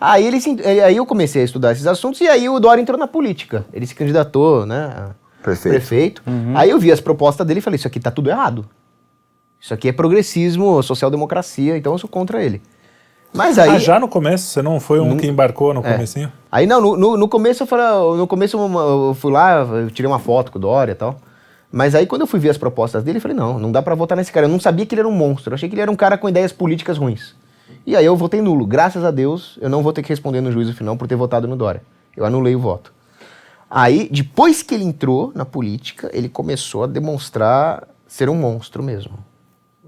[0.00, 2.80] Aí, ele, se- ele- aí eu comecei a estudar esses assuntos e aí o Dória
[2.80, 3.66] entrou na política.
[3.72, 4.84] Ele se candidatou, né?
[4.96, 5.10] a
[5.42, 5.72] Prefeito.
[5.74, 6.22] prefeito.
[6.54, 8.66] Aí eu vi as propostas dele e falei, isso aqui tá tudo errado.
[9.60, 12.62] Isso aqui é progressismo, social-democracia, então eu sou contra ele.
[13.32, 13.70] Mas aí...
[13.70, 14.46] Ah, já no começo?
[14.48, 15.92] Você não foi um Não- que embarcou no É.
[15.92, 16.32] comecinho?
[16.50, 20.10] Aí não, no, no, no começo eu falei, no começo eu, fui lá, eu tirei
[20.10, 21.16] uma foto com o Dória e tal.
[21.70, 23.94] Mas aí quando eu fui ver as propostas dele, eu falei, não, não dá pra
[23.94, 24.46] votar nesse cara.
[24.46, 26.18] Eu não sabia que ele era um monstro, eu achei que ele era um cara
[26.18, 27.34] com ideias políticas ruins.
[27.86, 28.66] E aí eu votei nulo.
[28.66, 31.46] Graças a Deus, eu não vou ter que responder no juízo final por ter votado
[31.46, 31.82] no Dória.
[32.16, 32.92] Eu anulei o voto.
[33.70, 39.12] Aí, depois que ele entrou na política, ele começou a demonstrar ser um monstro mesmo.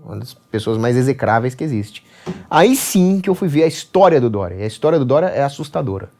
[0.05, 2.05] Uma das pessoas mais execráveis que existe.
[2.51, 4.57] Aí sim que eu fui ver a história do Dória.
[4.57, 6.11] E a história do Dória é assustadora.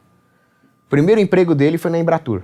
[0.85, 2.43] O primeiro emprego dele foi na Embratur.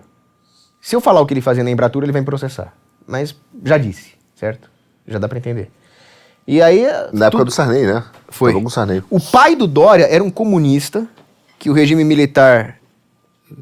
[0.82, 2.74] Se eu falar o que ele fazia na Embratur, ele vai me processar.
[3.06, 4.70] Mas já disse, certo?
[5.08, 5.72] Já dá pra entender.
[6.48, 6.86] E aí.
[7.14, 8.04] Na época do Sarney, né?
[8.30, 8.52] Foi.
[8.52, 9.04] Falou com o Sarney.
[9.10, 11.08] O pai do Dória era um comunista
[11.60, 12.80] que o regime militar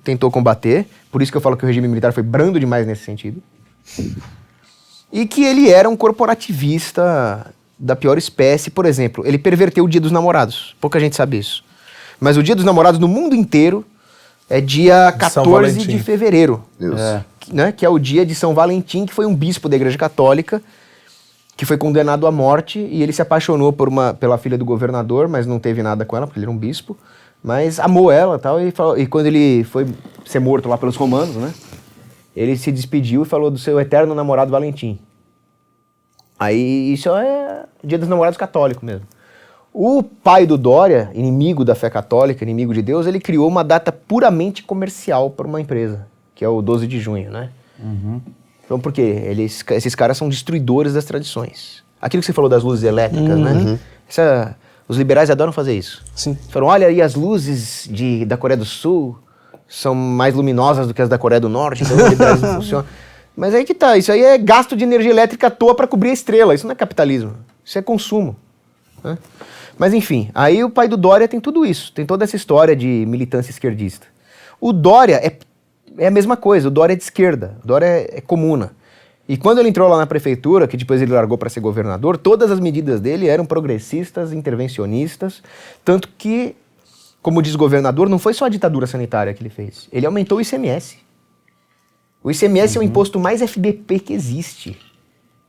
[0.03, 3.03] tentou combater, por isso que eu falo que o regime militar foi brando demais nesse
[3.03, 3.41] sentido.
[5.11, 10.01] E que ele era um corporativista da pior espécie, por exemplo, ele perverteu o Dia
[10.01, 10.75] dos Namorados.
[10.79, 11.63] Pouca gente sabe isso.
[12.19, 13.85] Mas o Dia dos Namorados no mundo inteiro
[14.49, 16.63] é dia 14 de fevereiro.
[16.81, 17.21] É,
[17.53, 20.61] né, que é o dia de São Valentim, que foi um bispo da Igreja Católica
[21.57, 25.27] que foi condenado à morte e ele se apaixonou por uma, pela filha do governador,
[25.27, 26.95] mas não teve nada com ela, porque ele era um bispo.
[27.43, 29.87] Mas amou ela tal, e, falou, e quando ele foi
[30.23, 31.51] ser morto lá pelos romanos, né?
[32.35, 34.99] Ele se despediu e falou do seu eterno namorado Valentim.
[36.39, 39.05] Aí isso é dia dos namorados católico mesmo.
[39.73, 43.91] O pai do Dória, inimigo da fé católica, inimigo de Deus, ele criou uma data
[43.91, 47.51] puramente comercial para uma empresa, que é o 12 de junho, né?
[47.79, 48.19] Uhum.
[48.65, 49.01] Então, por quê?
[49.01, 51.83] Eles, esses caras são destruidores das tradições.
[52.01, 53.79] Aquilo que você falou das luzes elétricas, né?
[54.09, 54.55] Essa,
[54.87, 56.03] os liberais adoram fazer isso.
[56.15, 56.37] Sim.
[56.49, 59.17] Falam, olha aí as luzes de, da Coreia do Sul
[59.67, 62.85] são mais luminosas do que as da Coreia do Norte, então os liberais não funcionam.
[63.37, 66.09] Mas aí que tá, isso aí é gasto de energia elétrica à toa para cobrir
[66.09, 68.35] a estrela, isso não é capitalismo, isso é consumo.
[69.03, 69.15] né?
[69.77, 73.05] Mas enfim, aí o pai do Dória tem tudo isso, tem toda essa história de
[73.07, 74.07] militância esquerdista.
[74.59, 75.37] O Dória é,
[75.99, 78.71] é a mesma coisa, o Dória é de esquerda, o Dória é, é comuna.
[79.29, 82.49] E quando ele entrou lá na prefeitura, que depois ele largou para ser governador, todas
[82.49, 85.43] as medidas dele eram progressistas, intervencionistas,
[85.85, 86.55] tanto que,
[87.21, 90.39] como diz o governador, não foi só a ditadura sanitária que ele fez, ele aumentou
[90.39, 91.05] o ICMS.
[92.27, 94.77] O ICMS é o imposto mais FBP que existe,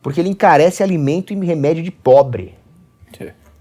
[0.01, 2.55] porque ele encarece alimento e remédio de pobre.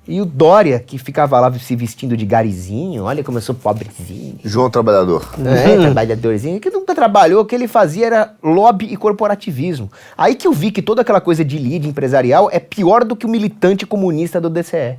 [0.06, 4.38] E o Dória, que ficava lá se vestindo de garizinho, olha como eu sou pobrezinho.
[4.44, 5.28] João Trabalhador.
[5.44, 9.90] É, trabalhadorzinho, que nunca trabalhou, o que ele fazia era lobby e corporativismo.
[10.16, 13.26] Aí que eu vi que toda aquela coisa de lead empresarial é pior do que
[13.26, 14.96] o militante comunista do DCE.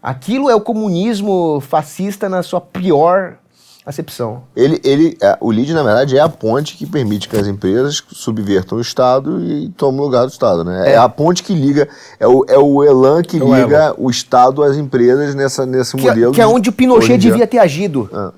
[0.00, 3.38] Aquilo é o comunismo fascista na sua pior
[3.86, 4.42] acepção.
[4.54, 8.02] Ele, ele, é, o LID, na verdade, é a ponte que permite que as empresas
[8.12, 10.90] subvertam o Estado e tomem o lugar do Estado, né?
[10.90, 10.96] É, É.
[10.96, 11.88] a ponte que liga,
[12.18, 15.96] é o, é o elan que É o liga o Estado às empresas nessa, nesse
[15.96, 16.32] Que, modelo.
[16.32, 18.08] que é de- onde o Pinochet devia ter agido.
[18.12, 18.32] Ah.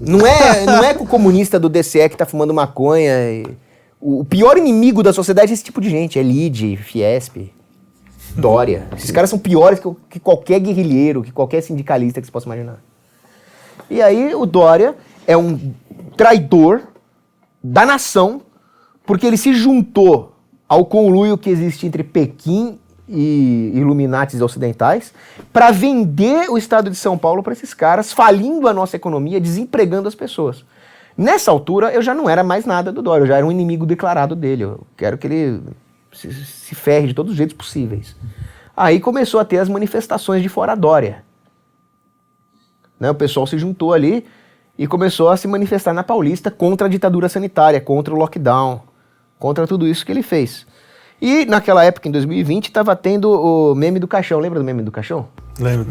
[0.00, 3.12] Não é, não é com o comunista do DCE que tá fumando maconha.
[4.00, 6.18] O, pior inimigo da sociedade é esse tipo de gente.
[6.18, 7.52] É Lide, Fiesp,
[8.36, 8.86] Dória.
[8.96, 12.76] Esses caras são piores que, que qualquer guerrilheiro, que qualquer sindicalista que você possa imaginar.
[13.90, 14.94] E aí o Dória
[15.26, 15.72] é um
[16.16, 16.82] traidor
[17.62, 18.42] da nação,
[19.06, 20.34] porque ele se juntou
[20.68, 22.78] ao conluio que existe entre Pequim
[23.08, 25.14] e Illuminatis ocidentais
[25.52, 30.08] para vender o estado de São Paulo para esses caras, falindo a nossa economia, desempregando
[30.08, 30.64] as pessoas.
[31.16, 33.86] Nessa altura, eu já não era mais nada do Dória, eu já era um inimigo
[33.86, 34.64] declarado dele.
[34.64, 35.60] Eu quero que ele
[36.12, 38.14] se, se ferre de todos os jeitos possíveis.
[38.76, 41.24] Aí começou a ter as manifestações de fora Dória.
[42.98, 44.24] Né, o pessoal se juntou ali
[44.76, 48.80] e começou a se manifestar na Paulista contra a ditadura sanitária, contra o lockdown,
[49.38, 50.66] contra tudo isso que ele fez.
[51.20, 54.38] E naquela época, em 2020, estava tendo o meme do caixão.
[54.38, 55.26] Lembra do meme do caixão?
[55.58, 55.86] Lembro.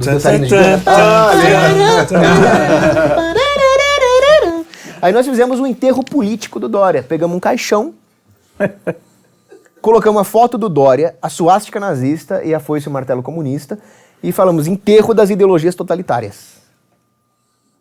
[5.02, 7.04] Aí nós fizemos um enterro político do Dória.
[7.04, 7.94] Pegamos um caixão,
[9.82, 13.78] colocamos a foto do Dória, a suástica nazista e a foice e o martelo comunista
[14.24, 16.57] e falamos enterro das ideologias totalitárias.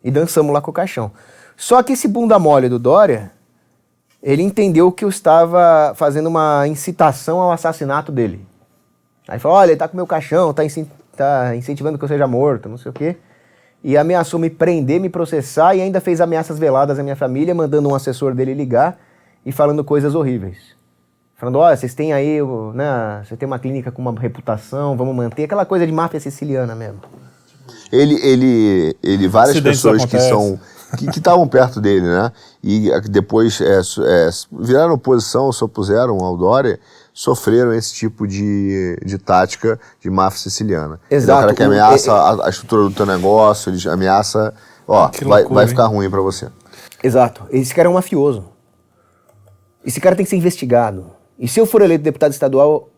[0.03, 1.11] E dançamos lá com o caixão.
[1.55, 3.31] Só que esse bunda mole do Dória,
[4.21, 8.45] ele entendeu que eu estava fazendo uma incitação ao assassinato dele.
[9.27, 12.27] Aí falou, olha, ele tá com meu caixão, tá, incen- tá incentivando que eu seja
[12.27, 13.17] morto, não sei o quê.
[13.83, 17.89] E ameaçou me prender, me processar e ainda fez ameaças veladas à minha família, mandando
[17.89, 18.97] um assessor dele ligar
[19.45, 20.75] e falando coisas horríveis.
[21.35, 22.39] Falando, olha, vocês têm aí,
[22.73, 26.73] né, você tem uma clínica com uma reputação, vamos manter, aquela coisa de máfia siciliana
[26.73, 26.99] mesmo.
[27.91, 30.59] Ele, ele, ele várias Acidentes pessoas que são
[30.97, 32.31] que estavam perto dele, né?
[32.63, 36.79] E depois é, é, viraram oposição, se opuseram ao Dória,
[37.13, 40.97] sofreram esse tipo de, de tática de máfia siciliana.
[41.11, 41.41] Ele é o Exato.
[41.41, 44.53] cara que O- ameaça é- a, a estrutura do teu negócio, ele ameaça,
[44.87, 45.69] ó, vai, loucura, vai hein?
[45.69, 46.47] ficar ruim pra você.
[47.03, 47.43] Exato.
[47.51, 48.45] Esse cara é um mafioso.
[49.85, 51.07] Esse cara tem que ser investigado.
[51.37, 52.89] E se eu for eleito deputado estadual,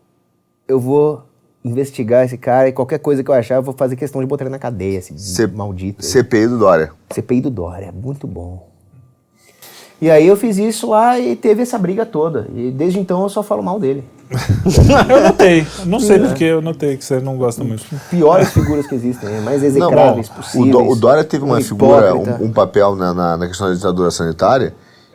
[0.66, 1.24] eu vou
[1.64, 4.44] investigar esse cara e qualquer coisa que eu achar, eu vou fazer questão de botar
[4.44, 6.04] ele na cadeia, esse C- maldito.
[6.04, 6.90] CPI do Dória.
[7.10, 8.66] CPI do Dória, muito bom.
[10.00, 12.46] E aí eu fiz isso lá e teve essa briga toda.
[12.54, 14.02] E desde então eu só falo mal dele.
[15.10, 15.66] Eu notei.
[15.86, 17.84] Não sei porque eu notei que você não gosta muito.
[18.08, 20.70] Piores figuras que existem, mais execráveis o, possíveis.
[20.70, 23.74] Dó- o Dória teve uma um figura, um, um papel na, na, na questão da
[23.74, 24.72] ditadura sanitária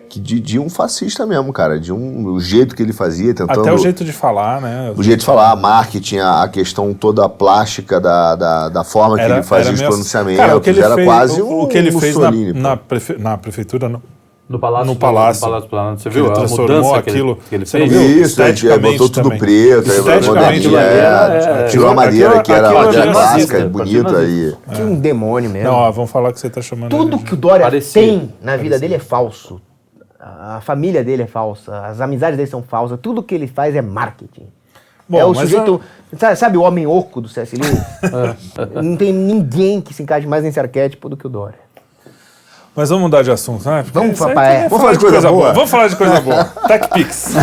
[0.09, 1.79] de, de um fascista mesmo, cara.
[1.79, 3.59] De um, o jeito que ele fazia, tentando...
[3.61, 4.93] Até o jeito de falar, né?
[4.95, 9.15] O jeito de falar, a marketing, a, a questão toda plástica da, da, da forma
[9.17, 11.61] que ele fazia os meio- pronunciamentos, Cara, o que ele era fez, quase o, um
[11.61, 14.01] o que ele fez na, Mussolini, na, prefe- na prefeitura, não.
[14.47, 15.41] No Palácio, No Palácio.
[15.41, 16.01] No Palácio Planalto.
[16.03, 17.39] Você Que viu ele a transformou mudança que ele, aquilo.
[17.49, 17.99] que ele Você não fez?
[17.99, 18.09] viu?
[18.21, 19.39] Isso, ele Esteticamente botou tudo também.
[19.39, 20.27] preto, Esteticamente,
[20.67, 24.53] moderninha, é, era- tirou a maneira que era aquilo era clássica, nazista, bonita aí.
[24.75, 25.67] Que um demônio mesmo.
[25.67, 27.99] Não, ó, vamos falar que você tá chamando Tudo ele que o Dória Parecia.
[27.99, 29.59] tem na vida dele é falso.
[30.27, 33.81] A família dele é falsa, as amizades dele são falsas, tudo que ele faz é
[33.81, 34.47] marketing.
[35.07, 35.79] Bom, é o mas sujeito.
[36.17, 37.55] Sabe, sabe o homem oco do C.S.
[37.55, 37.79] Lewis?
[38.83, 41.59] Não tem ninguém que se encaixe mais nesse arquétipo do que o Dória.
[42.75, 43.83] Mas vamos mudar de assunto, né?
[43.83, 44.67] Porque Vamos, papai, também é.
[44.67, 45.53] Vamos falar de coisa boa?
[45.53, 46.43] Vamos falar de coisa boa.
[46.67, 47.33] TechPix.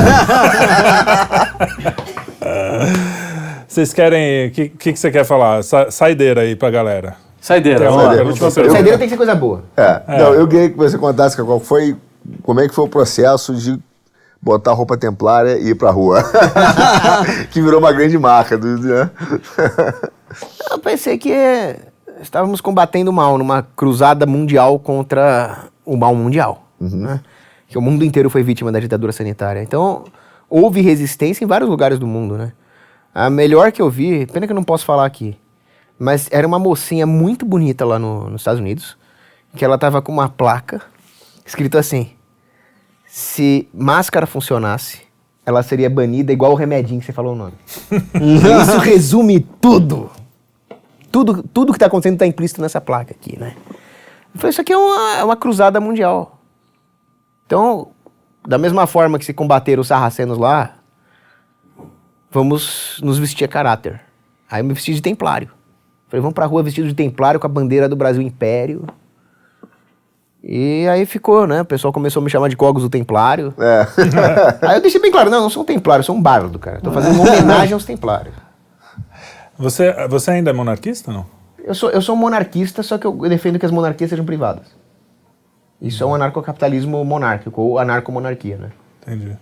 [3.68, 4.48] Vocês querem.
[4.48, 5.62] O que, que, que você quer falar?
[5.62, 7.14] Sa saideira aí pra galera.
[7.40, 8.14] Saideira, vamos lá.
[8.14, 8.50] pergunta.
[8.50, 9.62] Saideira tem que ser coisa boa.
[9.76, 11.96] É, Não, eu queria que você contasse qual foi,
[12.42, 13.78] como é que foi o processo de
[14.40, 16.22] botar roupa templária e ir pra rua.
[17.50, 18.56] que virou uma grande marca.
[18.58, 19.10] Do, né?
[20.70, 21.32] Eu pensei que
[22.20, 26.66] estávamos combatendo o mal numa cruzada mundial contra o mal mundial.
[26.80, 27.20] né?
[27.68, 29.62] Que o mundo inteiro foi vítima da ditadura sanitária.
[29.62, 30.04] Então,
[30.48, 32.52] houve resistência em vários lugares do mundo, né?
[33.14, 35.36] A melhor que eu vi, pena que eu não posso falar aqui,
[35.98, 38.96] mas era uma mocinha muito bonita lá no- nos Estados Unidos,
[39.54, 40.80] que ela tava com uma placa
[41.44, 42.10] escrito assim:
[43.06, 45.02] se máscara funcionasse,
[45.44, 47.54] ela seria banida igual o remedinho que você falou o nome.
[48.62, 50.10] Isso resume tudo.
[51.10, 53.54] Tudo, tudo que está acontecendo está implícito nessa placa aqui, né?
[54.34, 56.38] Eu falei, isso aqui é uma, é uma cruzada mundial.
[57.44, 57.88] Então,
[58.48, 60.76] da mesma forma que se combateram os sarracenos lá,
[62.30, 64.00] vamos nos vestir a caráter.
[64.50, 65.50] Aí eu me vesti de templário.
[66.08, 68.86] Falei, vamos pra rua vestido de templário com a bandeira do Brasil Império.
[70.42, 71.60] E aí ficou, né?
[71.60, 73.54] O pessoal começou a me chamar de Cogos do Templário.
[73.58, 73.86] É.
[74.66, 76.58] Aí eu deixei bem claro, não, eu não sou um templário, eu sou um bardo,
[76.58, 76.80] cara.
[76.80, 78.34] Tô fazendo uma homenagem aos templários.
[79.56, 81.24] Você, você ainda é monarquista não?
[81.62, 84.66] Eu sou, eu sou um monarquista, só que eu defendo que as monarquias sejam privadas.
[85.80, 88.70] Isso é um anarcocapitalismo monárquico, ou anarcomonarquia, né?
[89.02, 89.36] Entendi.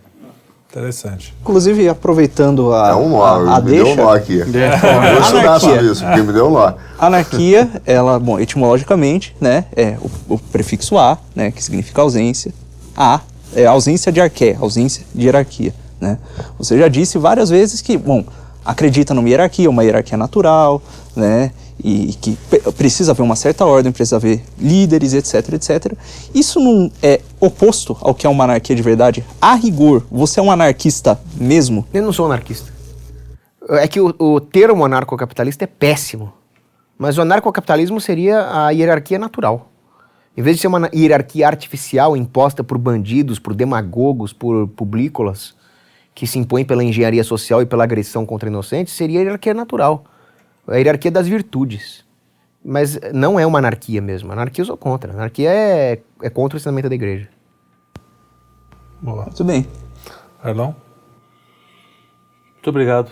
[0.70, 1.34] Interessante.
[1.40, 4.38] Inclusive, aproveitando a, É um nó, a, a me deu um deixa, nó aqui.
[4.38, 5.68] Eu vou estudar Anarquia.
[5.68, 6.74] sobre isso, porque me deu um nó.
[6.97, 12.55] Anarquia, ela, bom, etimologicamente, né, é o, o prefixo a, né, que significa ausência.
[12.97, 13.20] A
[13.55, 16.18] é ausência de arqué, ausência de hierarquia, né?
[16.56, 18.24] Você já disse várias vezes que, bom,
[18.64, 20.80] acredita numa hierarquia, uma hierarquia natural,
[21.16, 21.51] né,
[21.82, 22.36] e que
[22.77, 25.93] precisa haver uma certa ordem, precisa haver líderes, etc, etc.
[26.35, 29.24] Isso não é oposto ao que é uma anarquia de verdade?
[29.40, 31.86] A rigor, você é um anarquista mesmo?
[31.93, 32.73] Eu não sou anarquista.
[33.70, 36.32] É que o, o termo anarcocapitalista é péssimo.
[36.98, 39.70] Mas o anarcocapitalismo seria a hierarquia natural.
[40.36, 45.55] Em vez de ser uma hierarquia artificial imposta por bandidos, por demagogos, por publícolas,
[46.15, 50.05] que se impõe pela engenharia social e pela agressão contra inocentes, seria a hierarquia natural.
[50.70, 52.05] A hierarquia das virtudes.
[52.64, 54.32] Mas não é uma anarquia mesmo.
[54.32, 55.12] Anarquia eu sou contra.
[55.12, 57.28] Anarquia é, é contra o ensinamento da igreja.
[59.01, 59.24] Boa.
[59.24, 59.66] Muito bem.
[60.42, 60.76] Arlão?
[62.55, 63.10] Muito obrigado.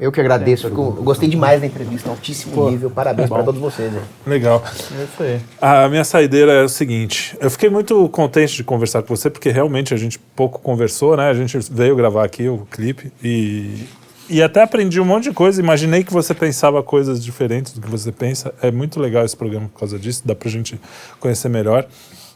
[0.00, 0.68] Eu que agradeço.
[0.68, 2.88] Eu gostei demais da entrevista, altíssimo nível.
[2.88, 3.92] Parabéns para todos vocês.
[3.96, 4.02] aí.
[4.26, 4.62] Legal.
[4.64, 5.40] É isso aí.
[5.60, 9.50] A minha saideira é o seguinte: eu fiquei muito contente de conversar com você, porque
[9.50, 11.28] realmente a gente pouco conversou, né?
[11.28, 13.86] A gente veio gravar aqui o clipe e,
[14.28, 15.60] e até aprendi um monte de coisa.
[15.60, 18.52] Imaginei que você pensava coisas diferentes do que você pensa.
[18.62, 20.80] É muito legal esse programa por causa disso, dá pra gente
[21.20, 21.86] conhecer melhor.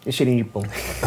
[0.05, 0.63] E cheirinho de pão.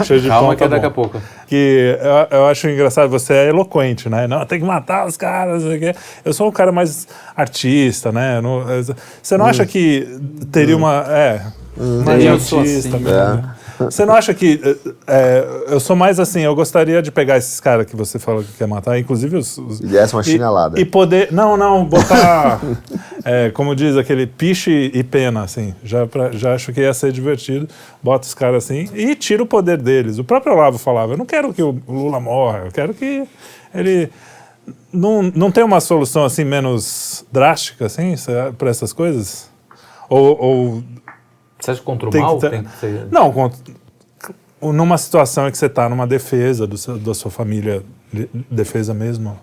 [0.00, 1.20] É, cheio de Calma pão, que é tá daqui a pouco.
[1.48, 1.98] Que
[2.30, 4.28] eu, eu acho engraçado, você é eloquente, né?
[4.28, 5.94] Não, tem que matar os caras, não sei o quê.
[6.24, 8.40] Eu sou um cara mais artista, né?
[8.40, 8.64] Não-
[9.22, 10.06] você não acha que
[10.52, 11.04] teria uma.
[11.08, 11.44] É.
[12.04, 13.04] Mais sou artista assim.
[13.04, 13.50] mesmo.
[13.78, 14.60] Você não acha que.
[15.06, 18.52] é, eu sou mais assim, eu gostaria de pegar esses caras que você fala que
[18.52, 19.58] quer matar, inclusive os.
[19.58, 20.80] os E desse uma e- chinelada.
[20.80, 21.32] E, poder.
[21.32, 22.60] Não, não, botar.
[23.24, 25.74] é, como diz aquele piche e pena, assim.
[25.82, 27.68] Já, pra- já acho que ia ser divertido.
[28.02, 30.18] Bota os caras assim e tira o poder deles.
[30.18, 33.24] O próprio Olavo falava: eu não quero que o Lula morra, eu quero que
[33.74, 34.10] ele.
[34.92, 38.14] Não, não tem uma solução assim menos drástica, assim,
[38.56, 39.50] para essas coisas?
[40.08, 40.84] Ou, ou
[41.64, 43.08] Você acha que contra o tem mal que ter- que ser...
[43.10, 43.50] Não, con-
[44.72, 47.82] numa situação em que você está numa defesa do seu- da sua família,
[48.12, 49.38] de- defesa mesmo,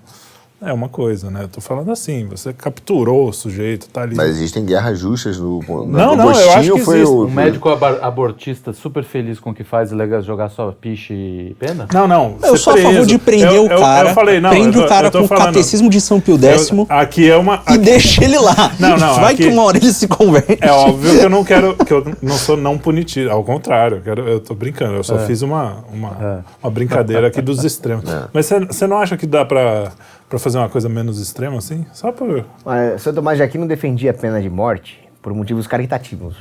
[0.64, 1.44] é uma coisa, né?
[1.44, 4.16] Eu tô falando assim, você capturou o sujeito, tá ali.
[4.16, 5.60] Mas existem guerras justas no.
[5.68, 7.14] Não, no não, eu Agostinho acho que foi existe.
[7.16, 7.26] o.
[7.26, 11.56] Um médico abortista super feliz com o que faz e legal jogar só piche e
[11.60, 11.88] pena?
[11.94, 12.38] Não, não.
[12.44, 13.08] Eu sou a favor preso.
[13.08, 14.10] de prender Eu- o eu- cara.
[14.10, 14.50] Eu, falei, não.
[14.52, 16.70] prende eu tô- o cara eu tô com o falando- catecismo de São Pio X
[16.72, 17.56] eu- aqui é uma.
[17.56, 18.72] e aqui- deixa ele lá.
[18.80, 20.58] Não, não, Vai aqui- que uma hora ele se converte.
[20.62, 24.02] É óbvio que eu não quero, que eu não sou não punitivo, ao contrário, eu,
[24.02, 28.06] quero, eu tô brincando, eu só fiz uma, uma, uma brincadeira aqui dos extremos.
[28.34, 29.92] Mas você- você não acha que dá pra,
[30.32, 31.86] pra fazer uma coisa menos extrema assim?
[31.92, 32.46] Só por.
[32.66, 36.38] Mas São Tomás de Aquino defendia a pena de morte por motivos caritativos.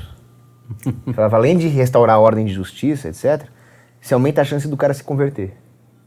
[1.13, 3.49] Falava, além de restaurar a ordem de justiça, etc.,
[4.01, 5.57] você aumenta a chance do cara se converter.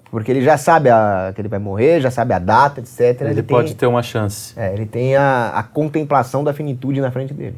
[0.09, 3.19] Porque ele já sabe a, que ele vai morrer, já sabe a data, etc.
[3.21, 4.57] Ele, tem- pode ter uma chance.
[4.57, 7.57] É, ele tem a, a contemplação da finitude na frente dele.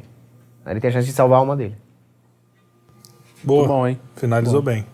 [0.65, 1.75] Aí Ele tem a chance de salvar a alma dele.
[3.43, 3.59] Boa.
[3.59, 3.99] Muito bom, hein?
[4.15, 4.85] Finalizou bem.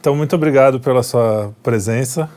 [0.00, 2.30] Então, muito obrigado pela sua presença.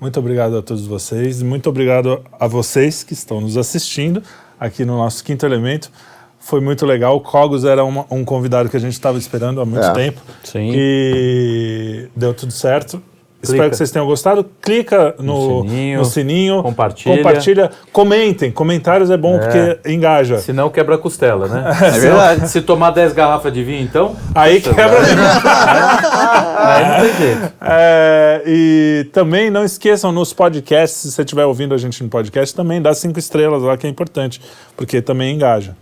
[0.00, 1.42] Muito obrigado a todos vocês.
[1.42, 4.22] Muito obrigado a vocês que estão nos assistindo
[4.58, 5.90] aqui no nosso Quinto Elemento.
[6.38, 7.16] Foi muito legal.
[7.16, 9.92] O Cogos era uma- um convidado que a gente estava esperando há muito É.
[9.92, 10.20] tempo.
[10.42, 10.70] Sim.
[10.74, 13.02] E deu tudo certo.
[13.42, 13.70] Espero Clica.
[13.70, 14.44] que vocês tenham gostado.
[14.60, 17.16] Clica no, No sininho, no sininho, compartilha.
[17.16, 18.50] compartilha, comentem.
[18.50, 20.38] Comentários é bom porque engaja.
[20.38, 21.72] Senão quebra a costela, né?
[21.82, 22.48] É verdade.
[22.50, 24.14] Se tomar 10 garrafas de vinho, então.
[24.34, 24.98] Aí puta, quebra.
[26.58, 27.52] Aí não tem jeito.
[27.62, 32.54] É, e também não esqueçam nos podcasts, se você estiver ouvindo a gente no podcast,
[32.54, 34.40] também dá cinco estrelas lá, que é importante,
[34.76, 35.74] porque também engaja.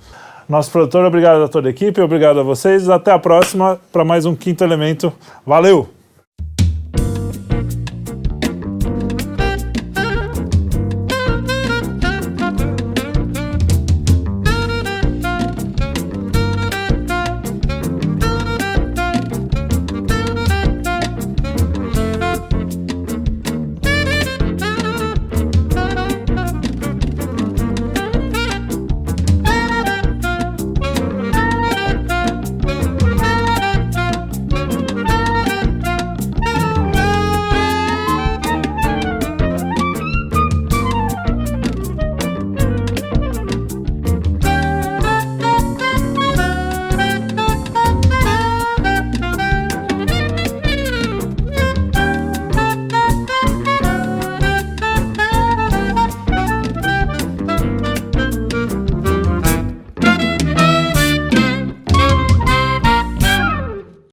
[0.48, 2.88] Nosso produtor, obrigado a toda a equipe, obrigado a vocês.
[2.88, 5.12] Até a próxima para mais um Quinto Elemento.
[5.44, 5.97] Valeu!